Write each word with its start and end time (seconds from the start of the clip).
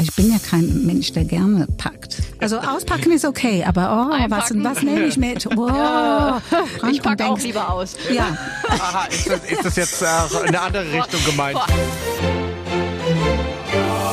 Ich 0.00 0.12
bin 0.16 0.32
ja 0.32 0.38
kein 0.38 0.84
Mensch, 0.84 1.12
der 1.12 1.24
gerne 1.24 1.64
packt. 1.78 2.16
Also 2.40 2.58
auspacken 2.58 3.12
ist 3.12 3.24
okay, 3.24 3.64
aber 3.64 4.10
oh, 4.10 4.30
was, 4.30 4.50
was 4.52 4.82
nehme 4.82 5.04
ich 5.06 5.16
mit? 5.16 5.46
Wow. 5.56 5.70
Ja. 5.70 6.42
Ich 6.90 7.00
packe 7.00 7.24
auch 7.24 7.38
lieber 7.38 7.70
aus. 7.70 7.96
Ja. 8.12 8.36
Aha, 8.68 9.06
ist 9.06 9.30
das, 9.30 9.44
ist 9.48 9.64
das 9.64 9.76
jetzt 9.76 10.02
äh, 10.02 10.06
in 10.40 10.48
eine 10.48 10.60
andere 10.60 10.92
Richtung 10.92 11.24
gemeint? 11.24 11.58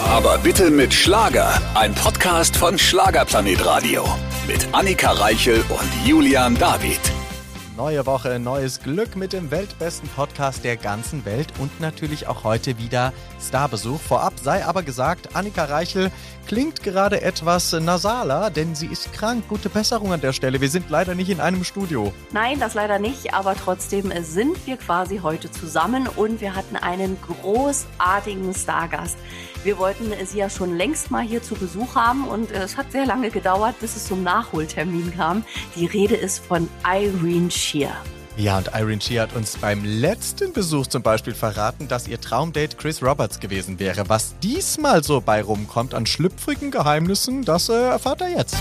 Aber 0.09 0.37
bitte 0.37 0.69
mit 0.69 0.93
Schlager. 0.93 1.59
Ein 1.73 1.93
Podcast 1.95 2.55
von 2.55 2.77
Schlagerplanet 2.77 3.65
Radio. 3.65 4.05
Mit 4.47 4.67
Annika 4.73 5.11
Reichel 5.11 5.63
und 5.69 6.07
Julian 6.07 6.55
David. 6.55 6.99
Neue 7.75 8.05
Woche, 8.05 8.37
neues 8.37 8.81
Glück 8.81 9.15
mit 9.15 9.33
dem 9.33 9.49
weltbesten 9.49 10.07
Podcast 10.09 10.63
der 10.63 10.77
ganzen 10.77 11.25
Welt 11.25 11.47
und 11.57 11.81
natürlich 11.81 12.27
auch 12.27 12.43
heute 12.43 12.77
wieder 12.77 13.13
Starbesuch. 13.41 13.99
Vorab 13.99 14.33
sei 14.39 14.63
aber 14.63 14.83
gesagt, 14.83 15.35
Annika 15.35 15.65
Reichel 15.65 16.11
klingt 16.45 16.83
gerade 16.83 17.23
etwas 17.23 17.73
nasaler, 17.73 18.51
denn 18.51 18.75
sie 18.75 18.85
ist 18.85 19.11
krank. 19.11 19.45
Gute 19.49 19.69
Besserung 19.69 20.13
an 20.13 20.21
der 20.21 20.33
Stelle. 20.33 20.61
Wir 20.61 20.69
sind 20.69 20.91
leider 20.91 21.15
nicht 21.15 21.31
in 21.31 21.39
einem 21.39 21.63
Studio. 21.63 22.13
Nein, 22.31 22.59
das 22.59 22.75
leider 22.75 22.99
nicht, 22.99 23.33
aber 23.33 23.55
trotzdem 23.55 24.13
sind 24.21 24.67
wir 24.67 24.77
quasi 24.77 25.21
heute 25.23 25.49
zusammen 25.49 26.07
und 26.07 26.41
wir 26.41 26.55
hatten 26.55 26.75
einen 26.75 27.17
großartigen 27.21 28.53
Stargast. 28.53 29.17
Wir 29.63 29.77
wollten 29.77 30.11
sie 30.25 30.39
ja 30.39 30.49
schon 30.49 30.75
längst 30.75 31.09
mal 31.09 31.23
hier 31.23 31.41
zu 31.41 31.55
Besuch 31.55 31.95
haben 31.95 32.27
und 32.27 32.51
es 32.51 32.75
hat 32.75 32.91
sehr 32.91 33.05
lange 33.05 33.29
gedauert, 33.29 33.79
bis 33.79 33.95
es 33.95 34.07
zum 34.07 34.21
Nachholtermin 34.21 35.13
kam. 35.15 35.45
Die 35.77 35.85
Rede 35.85 36.15
ist 36.15 36.43
von 36.43 36.67
Irene 36.85 37.49
Shear. 37.49 37.95
Ja, 38.35 38.57
und 38.57 38.71
Irene 38.73 38.99
Shear 38.99 39.23
hat 39.27 39.35
uns 39.35 39.55
beim 39.57 39.85
letzten 39.85 40.51
Besuch 40.51 40.87
zum 40.87 41.01
Beispiel 41.01 41.33
verraten, 41.33 41.87
dass 41.87 42.09
ihr 42.09 42.19
Traumdate 42.19 42.75
Chris 42.75 43.01
Roberts 43.01 43.39
gewesen 43.39 43.79
wäre. 43.79 44.09
Was 44.09 44.37
diesmal 44.39 45.01
so 45.01 45.21
bei 45.21 45.41
rumkommt 45.41 45.93
an 45.93 46.05
schlüpfrigen 46.05 46.69
Geheimnissen, 46.69 47.43
das 47.43 47.69
äh, 47.69 47.73
erfahrt 47.73 48.19
er 48.19 48.29
jetzt. 48.29 48.57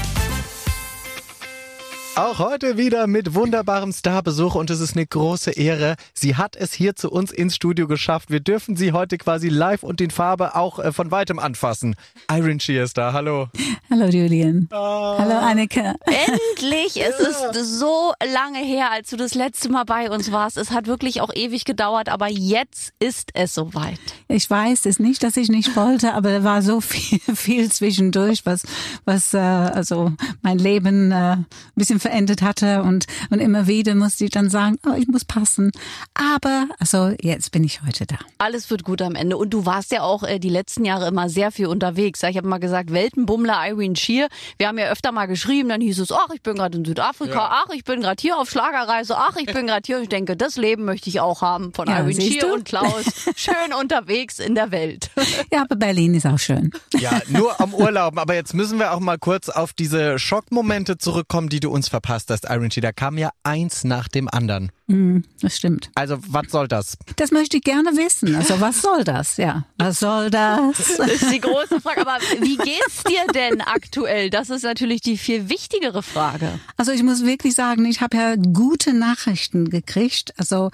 Auch 2.15 2.38
heute 2.38 2.77
wieder 2.77 3.07
mit 3.07 3.35
wunderbarem 3.35 3.91
Starbesuch 3.91 4.55
und 4.55 4.68
es 4.68 4.80
ist 4.80 4.95
eine 4.95 5.07
große 5.07 5.52
Ehre. 5.52 5.96
Sie 6.13 6.37
hat 6.37 6.57
es 6.57 6.74
hier 6.74 6.95
zu 6.95 7.10
uns 7.10 7.32
ins 7.32 7.57
Studio 7.57 7.88
geschafft. 7.88 8.30
Wir 8.30 8.41
dürfen 8.41 8.77
sie 8.77 8.93
heute 8.93 9.16
quasi 9.16 9.49
live 9.49 9.82
und 9.82 9.99
in 10.02 10.10
Farbe 10.10 10.54
auch 10.54 10.79
äh, 10.79 10.93
von 10.93 11.10
weitem 11.10 11.38
anfassen. 11.38 11.96
Irene 12.30 12.60
Shear 12.60 12.85
ist 12.85 12.99
da. 12.99 13.15
Hallo. 13.15 13.49
Hallo 13.88 14.04
Julian. 14.09 14.69
Oh. 14.71 14.77
Hallo 14.77 15.38
Annika. 15.38 15.95
Endlich! 16.04 17.02
Es 17.02 17.19
ist 17.19 17.79
so 17.79 18.13
lange 18.23 18.59
her, 18.59 18.91
als 18.93 19.09
du 19.09 19.16
das 19.16 19.35
letzte 19.35 19.71
Mal 19.71 19.85
bei 19.85 20.10
uns 20.10 20.30
warst. 20.30 20.59
Es 20.59 20.71
hat 20.71 20.87
wirklich 20.87 21.23
auch 21.23 21.35
ewig 21.35 21.65
gedauert, 21.65 22.10
aber 22.10 22.29
jetzt 22.29 22.93
ist 22.99 23.30
es 23.32 23.54
soweit. 23.54 23.99
Ich 24.29 24.51
weiß 24.51 24.85
es 24.85 24.99
nicht, 24.99 25.23
dass 25.23 25.38
ich 25.38 25.49
nicht 25.49 25.74
wollte, 25.76 26.13
aber 26.13 26.30
da 26.30 26.45
war 26.45 26.60
so 26.60 26.82
viel, 26.82 27.21
viel 27.35 27.73
zwischendurch, 27.73 28.45
was, 28.45 28.65
was 29.07 29.32
äh, 29.32 29.38
also 29.38 30.13
mein 30.43 30.59
Leben 30.59 31.10
äh, 31.10 31.15
ein 31.15 31.47
bisschen 31.74 32.01
verendet 32.02 32.42
hatte 32.42 32.82
und, 32.82 33.06
und 33.30 33.38
immer 33.40 33.66
wieder 33.66 33.95
musste 33.95 34.24
ich 34.24 34.30
dann 34.30 34.50
sagen, 34.50 34.78
oh, 34.86 34.92
ich 34.96 35.08
muss 35.08 35.24
passen. 35.24 35.72
Aber 36.14 36.66
also 36.78 37.14
jetzt 37.20 37.52
bin 37.52 37.64
ich 37.64 37.82
heute 37.82 38.06
da. 38.06 38.16
Alles 38.38 38.70
wird 38.70 38.84
gut 38.84 39.00
am 39.02 39.14
Ende. 39.14 39.36
Und 39.36 39.50
du 39.50 39.64
warst 39.66 39.92
ja 39.92 40.02
auch 40.02 40.23
äh, 40.23 40.38
die 40.38 40.48
letzten 40.50 40.84
Jahre 40.84 41.08
immer 41.08 41.28
sehr 41.28 41.50
viel 41.50 41.66
unterwegs. 41.66 42.23
Ich 42.23 42.36
habe 42.36 42.46
mal 42.46 42.58
gesagt, 42.58 42.92
Weltenbummler 42.92 43.58
Irene 43.68 43.96
Shear. 43.96 44.28
Wir 44.58 44.68
haben 44.68 44.78
ja 44.78 44.90
öfter 44.90 45.12
mal 45.12 45.26
geschrieben, 45.26 45.68
dann 45.70 45.80
hieß 45.80 45.98
es, 46.00 46.12
ach, 46.12 46.28
ich 46.34 46.42
bin 46.42 46.54
gerade 46.56 46.76
in 46.78 46.84
Südafrika, 46.84 47.34
Ja. 47.34 47.64
ach, 47.66 47.73
ich 47.74 47.84
bin 47.84 48.00
gerade 48.02 48.20
hier 48.20 48.38
auf 48.38 48.50
Schlagerreise, 48.50 49.16
ach, 49.16 49.36
ich 49.36 49.46
bin 49.46 49.66
gerade 49.66 49.82
hier. 49.86 49.96
Und 49.96 50.02
ich 50.04 50.08
denke, 50.08 50.36
das 50.36 50.56
Leben 50.56 50.84
möchte 50.84 51.08
ich 51.08 51.20
auch 51.20 51.40
haben 51.42 51.73
von 51.73 51.88
Ja, 51.88 52.00
Irene 52.00 52.20
Shear 52.20 52.48
du? 52.48 52.54
und 52.54 52.64
Klaus. 52.64 53.04
Schön 53.36 53.73
unterwegs 53.80 54.38
in 54.38 54.54
der 54.54 54.70
Welt. 54.70 55.10
Ja, 55.52 55.62
aber 55.62 55.76
Berlin 55.76 56.14
ist 56.14 56.26
auch 56.26 56.38
schön. 56.38 56.70
Ja, 56.98 57.20
nur 57.28 57.60
am 57.60 57.74
Urlauben. 57.74 58.18
Aber 58.18 58.34
jetzt 58.34 58.54
müssen 58.54 58.78
wir 58.78 58.92
auch 58.92 59.00
mal 59.00 59.18
kurz 59.18 59.48
auf 59.48 59.73
diese 59.73 60.18
Schockmomente 60.18 60.96
zurückkommen, 60.98 61.48
die 61.48 61.60
du 61.60 61.70
uns 61.70 61.88
verpasst 61.93 62.30
hast, 62.30 62.46
Irene 62.51 62.73
Shear. 62.73 62.82
Da 62.82 62.90
kam 62.93 63.16
ja 63.18 63.30
eins 63.45 63.85
nach 63.85 64.09
dem 64.09 64.28
anderen. 64.28 64.72
Hm, 64.88 65.22
das 65.41 65.56
stimmt. 65.56 65.91
Also, 65.94 66.19
was 66.26 66.48
soll 66.50 66.66
das? 66.66 66.98
Das 67.16 67.30
möchte 67.30 67.58
ich 67.58 67.62
gerne 67.62 67.91
wissen. 67.97 68.34
Also 68.34 68.60
was 68.60 68.82
soll 68.82 69.04
das? 69.04 69.36
Ja, 69.36 69.64
was 69.78 70.00
soll 70.00 70.30
das? 70.30 70.76
Das 70.97 71.12
ist 71.22 71.30
die 71.32 71.41
große 71.41 71.80
Frage. 71.80 72.00
Aber 72.00 72.19
wie 72.41 72.56
geht's 72.56 73.04
dir 73.04 73.25
denn 73.32 73.60
aktuell? 73.60 74.30
Das 74.30 74.50
ist 74.50 74.64
natürlich 74.64 75.00
die 75.00 75.16
viel 75.16 75.48
wichtigere 75.48 76.03
Frage. 76.03 76.58
Also 76.76 76.91
ich 76.92 77.03
muss 77.04 77.25
wirklich 77.25 77.54
sagen, 77.54 77.84
ich 77.84 78.00
habe 78.00 78.16
ja 78.16 78.34
gute 78.36 78.92
Nachrichten 78.92 79.70
gekriegt. 79.70 80.34
Also 80.36 80.70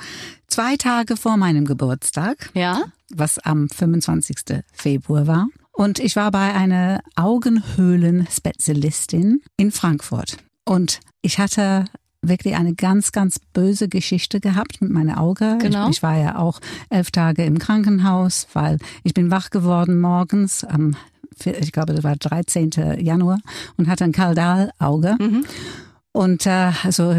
zwei 0.47 0.77
Tage 0.77 1.17
vor 1.19 1.37
meinem 1.37 1.67
Geburtstag, 1.67 2.49
Ja? 2.55 2.85
was 3.11 3.39
am 3.39 3.69
25. 3.69 4.62
Februar 4.73 5.27
war. 5.27 5.47
Und 5.73 5.99
ich 6.00 6.17
war 6.17 6.31
bei 6.33 6.53
einer 6.55 7.00
Augenhöhlenspezialistin 7.15 9.43
in 9.56 9.71
Frankfurt. 9.71 10.39
Und 10.65 10.99
ich 11.23 11.39
hatte 11.39 11.84
wirklich 12.23 12.56
eine 12.56 12.75
ganz, 12.75 13.12
ganz 13.12 13.39
böse 13.53 13.89
Geschichte 13.89 14.41
gehabt 14.41 14.81
mit 14.81 14.91
meinem 14.91 15.17
Auge. 15.17 15.59
Genau. 15.61 15.84
Ich, 15.84 15.99
ich 15.99 16.03
war 16.03 16.17
ja 16.17 16.39
auch 16.39 16.61
elf 16.91 17.11
Tage 17.11 17.45
im 17.45 17.59
Krankenhaus, 17.59 18.49
weil 18.53 18.79
ich 19.05 19.15
bin 19.15 19.31
wach 19.31 19.51
geworden 19.51 20.01
morgens 20.01 20.65
am, 20.65 20.97
ich 21.45 21.73
glaube, 21.73 21.95
das 21.95 22.03
war 22.03 22.17
13. 22.17 22.71
Januar 22.99 23.39
und 23.77 23.89
hatte 23.89 24.05
ein 24.05 24.12
Kaldalauge. 24.12 25.17
Und 26.19 26.47
äh, 26.47 26.73
also 26.83 27.17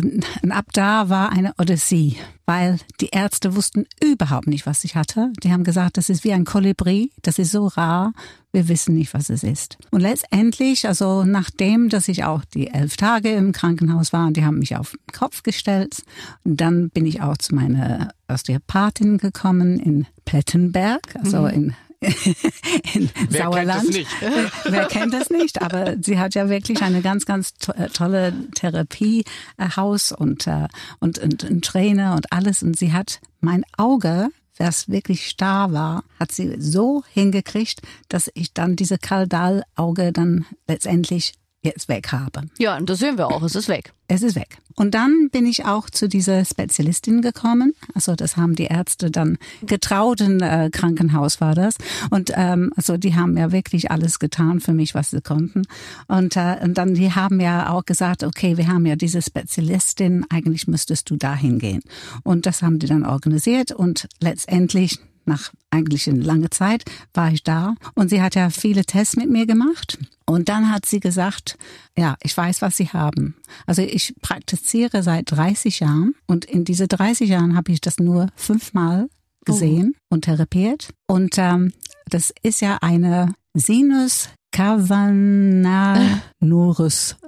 ab 0.49 0.65
da 0.73 1.07
war 1.07 1.31
eine 1.31 1.53
Odyssee, 1.57 2.17
weil 2.45 2.79
die 2.99 3.07
Ärzte 3.13 3.55
wussten 3.55 3.85
überhaupt 4.03 4.47
nicht, 4.47 4.65
was 4.65 4.83
ich 4.83 4.97
hatte. 4.97 5.31
Die 5.41 5.53
haben 5.53 5.63
gesagt, 5.63 5.95
das 5.95 6.09
ist 6.09 6.25
wie 6.25 6.33
ein 6.33 6.43
Kolibri, 6.43 7.13
das 7.21 7.39
ist 7.39 7.53
so 7.53 7.67
rar, 7.67 8.11
wir 8.51 8.67
wissen 8.67 8.95
nicht, 8.95 9.13
was 9.13 9.29
es 9.29 9.41
ist. 9.41 9.77
Und 9.89 10.01
letztendlich, 10.01 10.85
also 10.85 11.23
nachdem, 11.23 11.87
dass 11.87 12.09
ich 12.09 12.25
auch 12.25 12.43
die 12.43 12.67
elf 12.67 12.97
Tage 12.97 13.31
im 13.31 13.53
Krankenhaus 13.53 14.11
war, 14.11 14.27
und 14.27 14.35
die 14.35 14.43
haben 14.43 14.59
mich 14.59 14.75
auf 14.75 14.91
den 14.91 15.13
Kopf 15.17 15.43
gestellt, 15.43 16.03
und 16.43 16.59
dann 16.59 16.89
bin 16.89 17.05
ich 17.05 17.21
auch 17.21 17.37
zu 17.37 17.55
meiner 17.55 18.09
Osteopathin 18.27 19.17
gekommen 19.17 19.79
in 19.79 20.07
Plettenberg, 20.25 21.15
also 21.23 21.45
in 21.45 21.73
in 22.01 23.09
Wer 23.29 23.43
Sauerland. 23.43 23.91
kennt? 23.91 24.07
Wer 24.65 24.85
kennt 24.85 25.13
das 25.13 25.29
nicht? 25.29 25.61
Aber 25.61 25.95
sie 26.01 26.17
hat 26.17 26.33
ja 26.35 26.49
wirklich 26.49 26.81
eine 26.81 27.01
ganz, 27.01 27.25
ganz 27.25 27.53
to 27.55 27.73
äh, 27.73 27.89
tolle 27.89 28.33
Therapiehaus 28.55 30.11
und, 30.11 30.47
äh, 30.47 30.67
und, 30.99 31.19
und, 31.19 31.43
und 31.43 31.65
Trainer 31.65 32.15
und 32.15 32.31
alles. 32.31 32.63
Und 32.63 32.77
sie 32.77 32.93
hat 32.93 33.19
mein 33.41 33.63
Auge, 33.77 34.29
das 34.57 34.89
wirklich 34.89 35.27
starr 35.27 35.71
war, 35.71 36.03
hat 36.19 36.31
sie 36.31 36.55
so 36.59 37.03
hingekriegt, 37.13 37.81
dass 38.09 38.29
ich 38.33 38.53
dann 38.53 38.75
diese 38.75 38.97
Kaldalauge 38.97 40.11
dann 40.11 40.45
letztendlich 40.67 41.33
jetzt 41.61 41.89
weg 41.89 42.11
habe. 42.11 42.43
Ja, 42.57 42.77
und 42.77 42.89
das 42.89 42.99
sehen 42.99 43.17
wir 43.17 43.27
auch. 43.27 43.43
Es 43.43 43.55
ist 43.55 43.67
weg. 43.67 43.93
Es 44.07 44.23
ist 44.23 44.35
weg. 44.35 44.57
Und 44.75 44.95
dann 44.95 45.29
bin 45.29 45.45
ich 45.45 45.65
auch 45.65 45.89
zu 45.89 46.07
dieser 46.07 46.45
Spezialistin 46.45 47.21
gekommen. 47.21 47.73
Also 47.93 48.15
das 48.15 48.37
haben 48.37 48.55
die 48.55 48.65
Ärzte 48.65 49.11
dann 49.11 49.37
getrauten 49.61 50.41
äh, 50.41 50.69
Krankenhaus 50.71 51.41
war 51.41 51.53
das. 51.53 51.75
Und 52.09 52.31
ähm, 52.35 52.71
also 52.75 52.97
die 52.97 53.15
haben 53.15 53.37
ja 53.37 53.51
wirklich 53.51 53.91
alles 53.91 54.19
getan 54.19 54.61
für 54.61 54.73
mich, 54.73 54.95
was 54.95 55.11
sie 55.11 55.21
konnten. 55.21 55.63
Und, 56.07 56.37
äh, 56.37 56.57
und 56.63 56.77
dann 56.77 56.93
die 56.93 57.13
haben 57.13 57.41
ja 57.41 57.69
auch 57.69 57.85
gesagt, 57.85 58.23
okay, 58.23 58.57
wir 58.57 58.67
haben 58.67 58.85
ja 58.85 58.95
diese 58.95 59.21
Spezialistin, 59.21 60.25
eigentlich 60.29 60.67
müsstest 60.67 61.09
du 61.09 61.17
da 61.17 61.35
hingehen. 61.35 61.81
Und 62.23 62.45
das 62.45 62.61
haben 62.61 62.79
die 62.79 62.87
dann 62.87 63.05
organisiert 63.05 63.71
und 63.71 64.07
letztendlich 64.21 64.99
nach 65.29 65.51
eigentlich 65.71 66.09
eine 66.09 66.21
lange 66.21 66.49
Zeit 66.49 66.83
war 67.13 67.31
ich 67.31 67.43
da 67.43 67.75
und 67.95 68.09
sie 68.09 68.21
hat 68.21 68.35
ja 68.35 68.49
viele 68.49 68.83
Tests 68.83 69.15
mit 69.15 69.29
mir 69.29 69.45
gemacht. 69.45 69.97
Und 70.25 70.49
dann 70.49 70.71
hat 70.71 70.85
sie 70.85 70.99
gesagt, 70.99 71.57
ja, 71.97 72.15
ich 72.21 72.35
weiß, 72.35 72.61
was 72.61 72.77
Sie 72.77 72.89
haben. 72.89 73.35
Also 73.65 73.81
ich 73.81 74.13
praktiziere 74.21 75.01
seit 75.01 75.31
30 75.31 75.79
Jahren 75.79 76.13
und 76.27 76.45
in 76.45 76.65
diese 76.65 76.87
30 76.87 77.29
Jahren 77.29 77.55
habe 77.55 77.71
ich 77.71 77.81
das 77.81 77.97
nur 77.97 78.27
fünfmal 78.35 79.09
gesehen 79.45 79.95
und 80.09 80.25
therapiert. 80.25 80.89
Und 81.07 81.37
ähm, 81.37 81.73
das 82.07 82.31
ist 82.43 82.61
ja 82.61 82.77
eine 82.81 83.33
Sinus 83.53 84.29
Cavanarus 84.51 86.05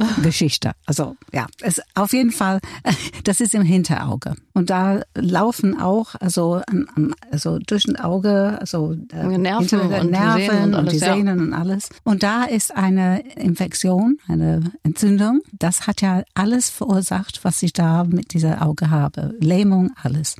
Geschichte. 0.24 0.72
Also 0.86 1.16
ja, 1.32 1.48
es 1.62 1.82
auf 1.96 2.14
jeden 2.14 2.32
Fall, 2.32 2.60
das 3.24 3.42
ist 3.42 3.54
im 3.54 3.64
Hinterauge 3.64 4.36
und 4.54 4.70
da 4.70 5.02
laufen 5.16 5.80
auch 5.80 6.16
also 6.20 6.62
also 7.32 7.60
durch 7.60 7.86
ein 7.88 7.96
Auge 7.98 8.58
also 8.60 8.96
Nerven 9.12 9.60
hinter 9.60 10.02
und 10.02 10.08
die 10.08 10.12
Nerven 10.12 10.42
Sehnen 10.42 10.74
und 10.74 10.74
und, 10.74 10.76
alles, 10.76 10.94
die 10.94 11.00
ja. 11.00 11.14
Sehnen 11.14 11.40
und 11.40 11.54
alles. 11.54 11.90
Und 12.04 12.24
da 12.24 12.44
ist 12.44 12.76
eine 12.76 13.22
Infektion, 13.36 14.18
eine 14.28 14.72
Entzündung. 14.84 15.42
Das 15.58 15.88
hat 15.88 16.02
ja 16.02 16.24
alles 16.34 16.70
verursacht, 16.70 17.44
was 17.44 17.62
ich 17.64 17.74
da 17.74 18.04
mit 18.04 18.34
dieser 18.34 18.62
Auge 18.66 18.90
habe. 18.90 19.36
Lähmung, 19.40 19.92
alles. 20.02 20.36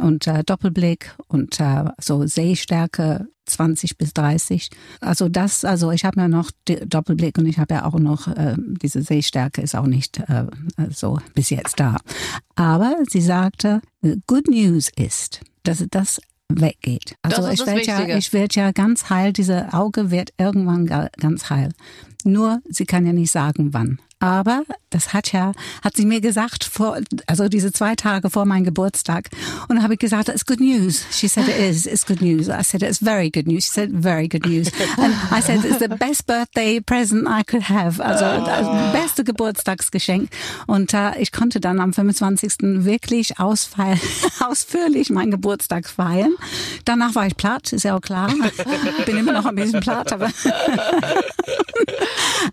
Und 0.00 0.26
äh, 0.26 0.42
Doppelblick 0.44 1.14
und 1.28 1.60
äh, 1.60 1.84
so 2.00 2.26
Sehstärke 2.26 3.26
20 3.46 3.98
bis 3.98 4.12
30. 4.14 4.70
Also 5.00 5.28
das, 5.28 5.64
also 5.64 5.90
ich 5.90 6.04
habe 6.04 6.20
ja 6.20 6.28
noch 6.28 6.50
Doppelblick 6.86 7.36
und 7.38 7.46
ich 7.46 7.58
habe 7.58 7.74
ja 7.74 7.84
auch 7.84 7.98
noch, 7.98 8.28
äh, 8.28 8.54
diese 8.58 9.02
Sehstärke 9.02 9.60
ist 9.60 9.74
auch 9.74 9.86
nicht 9.86 10.18
äh, 10.20 10.46
so 10.90 11.18
bis 11.34 11.50
jetzt 11.50 11.80
da. 11.80 11.96
Aber 12.54 12.94
sie 13.08 13.20
sagte, 13.20 13.80
good 14.26 14.48
news 14.48 14.90
ist, 14.96 15.40
dass 15.64 15.84
das 15.90 16.20
weggeht. 16.48 17.14
Also 17.22 17.42
ich 17.54 17.60
werde 17.66 17.80
ja, 17.86 17.98
ich 18.18 18.32
werde 18.32 18.54
ja 18.54 18.72
ganz 18.72 19.10
heil. 19.10 19.32
Diese 19.32 19.72
Auge 19.72 20.10
wird 20.10 20.30
irgendwann 20.38 20.86
ga- 20.86 21.10
ganz 21.18 21.50
heil. 21.50 21.72
Nur 22.24 22.60
sie 22.68 22.86
kann 22.86 23.06
ja 23.06 23.12
nicht 23.12 23.30
sagen, 23.32 23.72
wann. 23.72 24.00
Aber 24.20 24.64
das 24.90 25.14
hat 25.14 25.32
ja, 25.32 25.52
hat 25.82 25.96
sie 25.96 26.04
mir 26.04 26.20
gesagt 26.20 26.64
vor, 26.64 26.98
also 27.26 27.48
diese 27.48 27.72
zwei 27.72 27.94
Tage 27.94 28.28
vor 28.28 28.44
meinem 28.44 28.64
Geburtstag. 28.64 29.30
Und 29.68 29.76
dann 29.76 29.82
habe 29.82 29.94
ich 29.94 30.00
gesagt, 30.00 30.28
it's 30.28 30.44
good 30.44 30.60
news. 30.60 31.06
She 31.10 31.26
said 31.26 31.48
it 31.48 31.56
is, 31.56 31.86
it's 31.86 32.04
good 32.04 32.20
news. 32.20 32.48
I 32.48 32.62
said 32.62 32.82
it's 32.82 32.98
very 32.98 33.30
good 33.30 33.46
news. 33.46 33.64
She 33.64 33.70
said 33.70 33.90
very 33.90 34.28
good 34.28 34.44
news. 34.44 34.70
And 34.98 35.14
I 35.32 35.40
said 35.40 35.64
it's 35.64 35.78
the 35.78 35.88
best 35.88 36.26
birthday 36.26 36.80
present 36.80 37.26
I 37.26 37.42
could 37.44 37.68
have. 37.70 37.98
Also 38.04 38.24
das 38.44 38.92
beste 38.92 39.24
Geburtstagsgeschenk. 39.24 40.28
Und 40.66 40.92
äh, 40.92 41.18
ich 41.18 41.32
konnte 41.32 41.60
dann 41.60 41.80
am 41.80 41.94
25. 41.94 42.84
wirklich 42.84 43.38
ausfeiern, 43.38 44.00
ausführlich 44.40 45.08
meinen 45.08 45.30
Geburtstag 45.30 45.88
feiern. 45.88 46.34
Danach 46.84 47.14
war 47.14 47.26
ich 47.26 47.36
platt, 47.36 47.72
ist 47.72 47.84
ja 47.84 47.96
auch 47.96 48.02
klar. 48.02 48.30
Bin 49.06 49.16
immer 49.16 49.32
noch 49.32 49.46
ein 49.46 49.54
bisschen 49.54 49.80
platt, 49.80 50.12
aber 50.12 50.28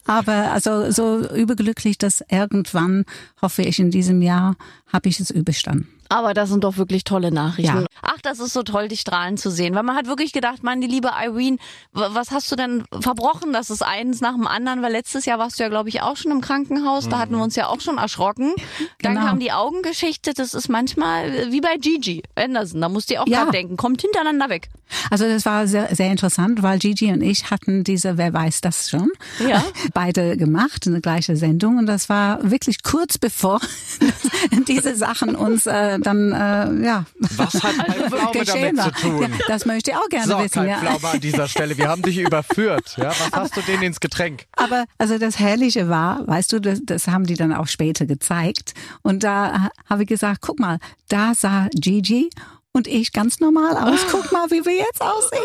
aber 0.07 0.51
also 0.51 0.89
so 0.91 1.27
überglücklich, 1.29 1.97
dass 1.97 2.23
irgendwann, 2.29 3.05
hoffe 3.41 3.61
ich, 3.61 3.79
in 3.79 3.91
diesem 3.91 4.21
Jahr 4.21 4.55
habe 4.91 5.09
ich 5.09 5.19
es 5.19 5.29
überstanden. 5.31 5.87
Aber 6.09 6.33
das 6.33 6.47
sind 6.47 6.63
doch 6.63 6.77
wirklich 6.77 7.03
tolle 7.03 7.33
Nachrichten. 7.33 7.79
Ja. 7.81 7.85
Ach, 8.01 8.15
das 8.23 8.39
ist 8.39 8.53
so 8.53 8.63
toll, 8.63 8.87
dich 8.87 9.01
strahlen 9.01 9.35
zu 9.35 9.51
sehen. 9.51 9.75
Weil 9.75 9.83
man 9.83 9.97
hat 9.97 10.07
wirklich 10.07 10.31
gedacht, 10.31 10.63
Mann, 10.63 10.79
die 10.79 10.87
liebe 10.87 11.09
Irene, 11.21 11.57
was 11.91 12.31
hast 12.31 12.49
du 12.49 12.55
denn 12.55 12.85
verbrochen? 13.01 13.51
Das 13.51 13.69
ist 13.69 13.81
eins 13.81 14.21
nach 14.21 14.31
dem 14.35 14.47
anderen, 14.47 14.81
weil 14.81 14.93
letztes 14.93 15.25
Jahr 15.25 15.37
warst 15.37 15.59
du 15.59 15.63
ja, 15.63 15.69
glaube 15.69 15.89
ich, 15.89 16.01
auch 16.01 16.15
schon 16.15 16.31
im 16.31 16.39
Krankenhaus. 16.39 17.09
Da 17.09 17.19
hatten 17.19 17.35
wir 17.35 17.43
uns 17.43 17.57
ja 17.57 17.67
auch 17.67 17.81
schon 17.81 17.97
erschrocken. 17.97 18.53
Dann 19.01 19.15
Genau. 19.15 19.25
kam 19.27 19.39
die 19.41 19.51
Augengeschichte. 19.51 20.33
Das 20.33 20.53
ist 20.53 20.69
manchmal 20.69 21.51
wie 21.51 21.59
bei 21.59 21.75
Gigi 21.75 22.23
Anderson. 22.35 22.79
Da 22.79 22.87
musst 22.87 23.11
du 23.11 23.19
auch 23.21 23.27
Ja. 23.27 23.39
gerade 23.39 23.51
denken. 23.51 23.75
Kommt 23.75 24.01
hintereinander 24.01 24.47
weg. 24.47 24.69
Also 25.11 25.25
das 25.25 25.45
war 25.45 25.67
sehr, 25.67 25.93
sehr 25.93 26.09
interessant, 26.09 26.63
weil 26.63 26.79
Gigi 26.79 27.11
und 27.11 27.21
ich 27.21 27.51
hatten 27.51 27.83
diese 27.83 28.17
Wer 28.17 28.31
weiß 28.33 28.61
das 28.61 28.89
schon 28.89 29.09
Ja. 29.45 29.61
beide 29.93 30.37
gemacht, 30.37 30.87
eine 30.87 31.01
gleiche 31.01 31.35
Sendung 31.35 31.79
und 31.79 31.85
das 31.87 32.07
war 32.07 32.49
wirklich 32.49 32.81
kurz 32.81 33.17
bevor 33.17 33.59
diese 34.77 34.95
Sachen 34.95 35.35
uns 35.35 35.65
äh, 35.65 35.99
dann 35.99 36.31
äh, 36.31 36.85
ja 36.85 37.05
Was 37.19 37.63
hat 37.63 37.73
Pflaume 38.09 38.45
damit 38.45 38.81
zu 38.81 38.91
tun? 38.91 39.21
Ja, 39.21 39.27
das 39.47 39.65
möchte 39.65 39.91
ich 39.91 39.97
auch 39.97 40.09
gerne 40.09 40.27
So, 40.27 40.39
wissen. 40.39 40.67
Ja. 40.67 40.77
Pflaume 40.77 41.07
an 41.13 41.19
dieser 41.19 41.47
Stelle. 41.47 41.77
Wir 41.77 41.89
haben 41.89 42.01
dich 42.01 42.17
überführt. 42.19 42.95
Ja, 42.97 43.09
was 43.09 43.31
hast 43.31 43.57
du 43.57 43.61
denen 43.61 43.83
ins 43.83 43.99
Getränk? 43.99 44.45
Aber 44.53 44.85
also 44.97 45.17
das 45.17 45.39
Herrliche 45.39 45.89
war, 45.89 46.27
weißt 46.27 46.53
du, 46.53 46.59
das, 46.59 46.79
das 46.83 47.07
haben 47.07 47.25
die 47.25 47.35
dann 47.35 47.53
auch 47.53 47.67
später 47.67 48.05
gezeigt. 48.05 48.73
Und 49.01 49.23
da 49.23 49.69
habe 49.89 50.03
ich 50.03 50.09
gesagt, 50.09 50.41
guck 50.41 50.59
mal, 50.59 50.79
da 51.09 51.33
sah 51.33 51.67
Gigi 51.73 52.29
und 52.73 52.87
ich 52.87 53.11
ganz 53.11 53.39
normal 53.39 53.75
aus. 53.75 54.05
Guck 54.11 54.31
mal, 54.31 54.49
wie 54.51 54.63
wir 54.65 54.75
jetzt 54.75 55.01
aussehen. 55.01 55.41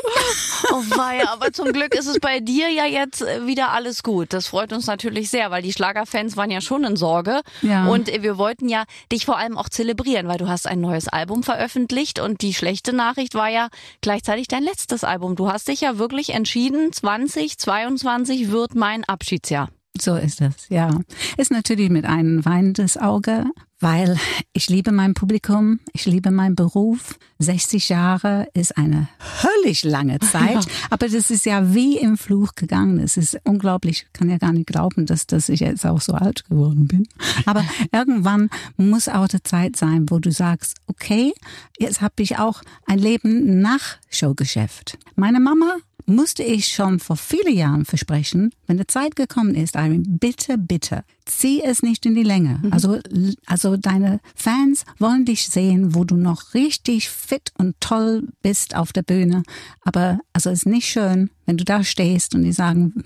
Oh 0.70 0.82
weia, 0.96 1.32
aber 1.32 1.52
zum 1.52 1.72
Glück 1.72 1.94
ist 1.94 2.06
es 2.06 2.20
bei 2.20 2.40
dir 2.40 2.68
ja 2.70 2.86
jetzt 2.86 3.22
äh, 3.22 3.46
wieder 3.46 3.70
alles 3.70 4.02
gut. 4.02 4.32
Das 4.32 4.46
freut 4.46 4.72
uns 4.72 4.86
natürlich 4.86 5.30
sehr, 5.30 5.50
weil 5.50 5.62
die 5.62 5.72
Schlagerfans 5.72 6.36
waren 6.36 6.50
ja 6.50 6.60
schon 6.60 6.84
in 6.84 6.96
Sorge. 6.96 7.40
Ja. 7.62 7.86
Und 7.86 8.08
wir 8.08 8.38
wollten 8.38 8.68
ja 8.68 8.84
dich 9.10 9.24
vor 9.24 9.38
allem 9.38 9.56
auch 9.56 9.68
zelebrieren, 9.68 10.28
weil 10.28 10.38
du 10.38 10.48
hast 10.48 10.66
ein 10.66 10.80
neues 10.80 11.08
Album 11.08 11.42
veröffentlicht 11.42 12.20
und 12.20 12.42
die 12.42 12.54
schlechte 12.54 12.92
Nachricht 12.92 13.34
war 13.34 13.48
ja 13.48 13.68
gleichzeitig 14.00 14.48
dein 14.48 14.62
letztes 14.62 15.04
Album. 15.04 15.36
Du 15.36 15.50
hast 15.50 15.68
dich 15.68 15.80
ja 15.80 15.98
wirklich 15.98 16.30
entschieden, 16.30 16.92
2022 16.92 18.50
wird 18.50 18.74
mein 18.74 19.04
Abschiedsjahr. 19.04 19.68
So 20.00 20.16
ist 20.16 20.40
es, 20.40 20.68
ja. 20.68 21.00
Ist 21.36 21.50
natürlich 21.50 21.90
mit 21.90 22.06
einem 22.06 22.44
weinendes 22.44 22.96
Auge, 22.96 23.44
weil 23.78 24.16
ich 24.52 24.70
liebe 24.70 24.90
mein 24.90 25.12
Publikum, 25.12 25.80
ich 25.92 26.06
liebe 26.06 26.30
meinen 26.30 26.54
Beruf. 26.54 27.18
60 27.40 27.88
Jahre 27.88 28.46
ist 28.54 28.78
eine 28.78 29.08
höllisch 29.42 29.82
lange 29.82 30.18
Zeit, 30.20 30.64
aber 30.90 31.08
das 31.08 31.30
ist 31.30 31.44
ja 31.44 31.74
wie 31.74 31.98
im 31.98 32.16
Fluch 32.16 32.54
gegangen. 32.54 33.00
Es 33.00 33.16
ist 33.16 33.38
unglaublich, 33.44 34.06
ich 34.06 34.12
kann 34.12 34.30
ja 34.30 34.38
gar 34.38 34.52
nicht 34.52 34.68
glauben, 34.68 35.04
dass, 35.04 35.26
dass 35.26 35.48
ich 35.48 35.60
jetzt 35.60 35.84
auch 35.84 36.00
so 36.00 36.14
alt 36.14 36.48
geworden 36.48 36.86
bin. 36.86 37.06
Aber 37.44 37.64
irgendwann 37.92 38.48
muss 38.76 39.08
auch 39.08 39.28
die 39.28 39.42
Zeit 39.42 39.76
sein, 39.76 40.08
wo 40.08 40.20
du 40.20 40.30
sagst, 40.30 40.76
okay, 40.86 41.32
jetzt 41.78 42.00
habe 42.00 42.22
ich 42.22 42.38
auch 42.38 42.62
ein 42.86 42.98
Leben 42.98 43.60
nach 43.60 43.98
Showgeschäft. 44.10 44.96
Meine 45.16 45.40
Mama 45.40 45.76
musste 46.06 46.42
ich 46.42 46.68
schon 46.68 46.98
vor 46.98 47.16
vielen 47.16 47.56
Jahren 47.56 47.84
versprechen, 47.84 48.50
wenn 48.66 48.78
die 48.78 48.86
Zeit 48.86 49.16
gekommen 49.16 49.54
ist, 49.54 49.76
Irene, 49.76 50.02
bitte, 50.06 50.58
bitte, 50.58 51.04
zieh 51.24 51.62
es 51.62 51.82
nicht 51.82 52.04
in 52.06 52.14
die 52.14 52.22
Länge. 52.22 52.60
Also, 52.70 52.98
also 53.46 53.76
deine 53.76 54.20
Fans 54.34 54.84
wollen 54.98 55.24
dich 55.24 55.48
sehen, 55.48 55.94
wo 55.94 56.04
du 56.04 56.16
noch 56.16 56.54
richtig 56.54 57.08
fit 57.08 57.52
und 57.58 57.76
toll 57.80 58.28
bist 58.42 58.76
auf 58.76 58.92
der 58.92 59.02
Bühne. 59.02 59.42
Aber 59.82 60.20
also 60.32 60.50
es 60.50 60.60
ist 60.60 60.66
nicht 60.66 60.86
schön, 60.88 61.30
wenn 61.46 61.56
du 61.56 61.64
da 61.64 61.84
stehst 61.84 62.34
und 62.34 62.42
die 62.42 62.52
sagen, 62.52 63.04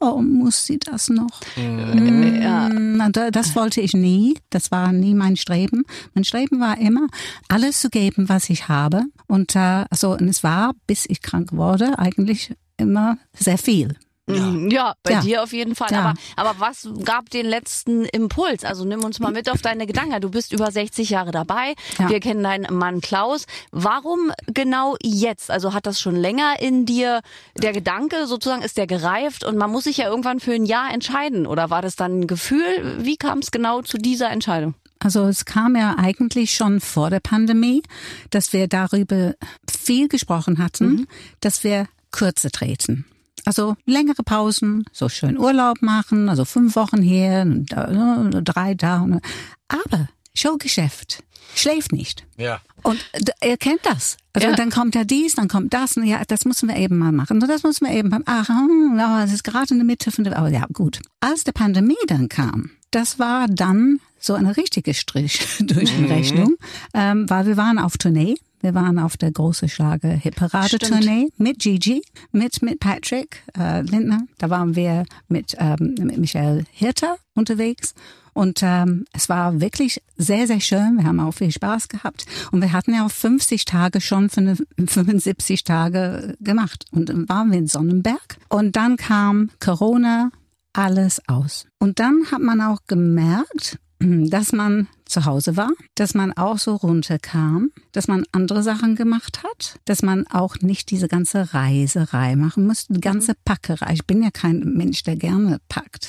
oh, 0.00 0.20
muss 0.22 0.66
sie 0.66 0.78
das 0.78 1.08
noch? 1.08 1.40
Ja. 1.56 2.68
Mm, 2.68 3.12
da- 3.12 3.30
Das 3.30 3.54
wollte 3.54 3.80
ich 3.80 3.92
nie. 3.94 4.38
Das 4.50 4.70
war 4.70 4.92
nie 4.92 5.14
mein 5.14 5.36
Streben. 5.36 5.84
Mein 6.14 6.24
Streben 6.24 6.60
war 6.60 6.78
immer, 6.78 7.06
alles 7.48 7.80
zu 7.80 7.90
geben, 7.90 8.28
was 8.28 8.50
ich 8.50 8.68
habe. 8.68 9.04
Und 9.26 9.54
äh, 9.56 9.84
also, 9.90 10.12
und 10.12 10.28
es 10.28 10.42
war, 10.42 10.72
bis 10.86 11.04
ich 11.08 11.22
krank 11.22 11.52
wurde, 11.52 11.98
eigentlich 11.98 12.52
immer 12.76 13.18
sehr 13.36 13.58
viel. 13.58 13.94
Ja, 14.34 14.68
ja 14.70 14.94
bei 15.02 15.12
Ja. 15.12 15.20
dir 15.20 15.42
auf 15.42 15.52
jeden 15.52 15.74
Fall. 15.74 15.88
Ja. 15.90 16.14
Aber, 16.36 16.50
aber 16.50 16.60
was 16.60 16.88
gab 17.04 17.30
den 17.30 17.46
letzten 17.46 18.04
Impuls? 18.04 18.64
Also 18.64 18.84
nimm 18.84 19.04
uns 19.04 19.18
mal 19.20 19.32
mit 19.32 19.50
auf 19.50 19.62
deine 19.62 19.86
Gedanken. 19.86 20.20
Du 20.20 20.30
bist 20.30 20.52
über 20.52 20.70
60 20.70 21.10
Jahre 21.10 21.30
dabei. 21.30 21.74
Wir 22.08 22.20
kennen 22.20 22.42
deinen 22.42 22.72
Mann 22.74 23.00
Klaus. 23.00 23.46
Warum 23.70 24.32
genau 24.46 24.96
jetzt? 25.02 25.50
Also 25.50 25.74
hat 25.74 25.86
das 25.86 26.00
schon 26.00 26.16
länger 26.16 26.60
in 26.60 26.86
dir, 26.86 27.20
der 27.56 27.72
Gedanke 27.72 28.26
sozusagen, 28.26 28.62
ist 28.62 28.76
der 28.76 28.86
gereift 28.86 29.44
und 29.44 29.56
man 29.56 29.70
muss 29.70 29.84
sich 29.84 29.98
ja 29.98 30.08
irgendwann 30.08 30.40
für 30.40 30.52
ein 30.52 30.66
Jahr 30.66 30.92
entscheiden? 30.92 31.46
Oder 31.46 31.70
war 31.70 31.82
das 31.82 31.96
dann 31.96 32.20
ein 32.20 32.26
Gefühl? 32.26 32.96
Wie 32.98 33.16
kam 33.16 33.38
es 33.40 33.50
genau 33.50 33.82
zu 33.82 33.98
dieser 33.98 34.30
Entscheidung? 34.30 34.74
Also 35.02 35.24
es 35.26 35.46
kam 35.46 35.76
ja 35.76 35.96
eigentlich 35.96 36.52
schon 36.54 36.80
vor 36.80 37.08
der 37.08 37.20
Pandemie, 37.20 37.82
dass 38.28 38.52
wir 38.52 38.68
darüber 38.68 39.34
viel 39.70 40.08
gesprochen 40.08 40.58
hatten, 40.58 41.06
dass 41.40 41.64
wir 41.64 41.86
kürzer 42.10 42.50
treten. 42.50 43.06
Also 43.44 43.76
längere 43.86 44.22
Pausen, 44.22 44.84
so 44.92 45.08
schön 45.08 45.38
Urlaub 45.38 45.82
machen, 45.82 46.28
also 46.28 46.44
fünf 46.44 46.76
Wochen 46.76 47.02
hier, 47.02 47.42
und, 47.42 47.72
äh, 47.72 48.42
drei 48.42 48.74
da. 48.74 49.00
und- 49.00 49.20
Aber 49.68 50.08
Showgeschäft 50.34 51.22
schläft 51.54 51.92
nicht. 51.92 52.26
Ja. 52.36 52.60
Und 52.82 52.98
er 53.40 53.56
kennt 53.56 53.80
das. 53.84 54.16
Also 54.32 54.48
Ja. 54.48 54.54
dann 54.56 54.70
kommt 54.70 54.94
ja 54.94 55.04
dies, 55.04 55.34
dann 55.34 55.48
kommt 55.48 55.74
das. 55.74 55.96
Und 55.96 56.04
ja, 56.04 56.22
das 56.26 56.44
müssen 56.44 56.68
wir 56.68 56.76
eben 56.76 56.96
mal 56.98 57.12
machen. 57.12 57.42
Und 57.42 57.48
das 57.48 57.62
müssen 57.62 57.86
wir 57.86 57.94
eben 57.94 58.08
mal. 58.08 58.20
Ach, 58.26 58.48
hm, 58.48 58.96
ja, 58.98 59.22
das 59.22 59.32
ist 59.32 59.44
gerade 59.44 59.68
in 59.72 59.78
der 59.78 59.84
Mitte 59.84 60.10
von 60.10 60.24
der. 60.24 60.36
Aber 60.38 60.48
ja, 60.48 60.64
gut. 60.72 61.00
Als 61.20 61.44
die 61.44 61.52
Pandemie 61.52 61.96
dann 62.06 62.28
kam, 62.28 62.70
das 62.90 63.18
war 63.18 63.46
dann 63.48 64.00
so 64.18 64.34
eine 64.34 64.56
richtige 64.56 64.94
Strich 64.94 65.40
durch 65.60 65.94
die 65.96 66.04
Rechnung, 66.04 66.56
ähm, 66.94 67.28
weil 67.28 67.46
wir 67.46 67.56
waren 67.56 67.78
auf 67.78 67.98
Tournee. 67.98 68.36
Wir 68.60 68.74
waren 68.74 68.98
auf 68.98 69.16
der 69.16 69.32
große 69.32 69.68
Schlager 69.68 70.10
Hit 70.10 70.36
Parade 70.36 70.78
Tournee 70.78 71.28
mit 71.38 71.60
Gigi, 71.60 72.02
mit 72.30 72.62
mit 72.62 72.78
Patrick 72.80 73.42
äh, 73.58 73.80
Lindner. 73.82 74.22
Da 74.38 74.50
waren 74.50 74.76
wir 74.76 75.04
mit 75.28 75.56
ähm, 75.58 75.94
mit 75.98 76.18
Michael 76.18 76.64
Hirter 76.70 77.16
unterwegs 77.34 77.94
und 78.34 78.60
ähm, 78.62 79.06
es 79.12 79.28
war 79.28 79.60
wirklich 79.60 80.02
sehr 80.16 80.46
sehr 80.46 80.60
schön. 80.60 80.98
Wir 80.98 81.04
haben 81.04 81.20
auch 81.20 81.32
viel 81.32 81.50
Spaß 81.50 81.88
gehabt 81.88 82.26
und 82.50 82.60
wir 82.60 82.72
hatten 82.72 82.92
ja 82.92 83.06
auch 83.06 83.10
50 83.10 83.64
Tage 83.64 84.00
schon 84.00 84.28
für 84.28 84.40
eine 84.40 84.56
75 84.86 85.64
Tage 85.64 86.36
gemacht 86.40 86.84
und 86.90 87.08
dann 87.08 87.28
waren 87.28 87.50
wir 87.50 87.58
in 87.58 87.66
Sonnenberg 87.66 88.36
und 88.50 88.76
dann 88.76 88.96
kam 88.96 89.50
Corona 89.58 90.30
alles 90.72 91.20
aus. 91.28 91.66
Und 91.78 91.98
dann 91.98 92.30
hat 92.30 92.40
man 92.40 92.60
auch 92.60 92.80
gemerkt, 92.86 93.78
dass 93.98 94.52
man 94.52 94.88
zu 95.10 95.24
Hause 95.24 95.56
war, 95.56 95.70
dass 95.96 96.14
man 96.14 96.32
auch 96.36 96.58
so 96.58 96.76
runterkam, 96.76 97.70
dass 97.92 98.08
man 98.08 98.24
andere 98.32 98.62
Sachen 98.62 98.96
gemacht 98.96 99.42
hat, 99.44 99.76
dass 99.84 100.02
man 100.02 100.26
auch 100.28 100.56
nicht 100.60 100.90
diese 100.90 101.08
ganze 101.08 101.52
Reiserei 101.52 102.36
machen 102.36 102.66
musste, 102.66 102.92
die 102.94 103.00
ganze 103.00 103.34
Packerei. 103.44 103.92
Ich 103.94 104.06
bin 104.06 104.22
ja 104.22 104.30
kein 104.30 104.60
Mensch, 104.60 105.02
der 105.02 105.16
gerne 105.16 105.58
packt. 105.68 106.08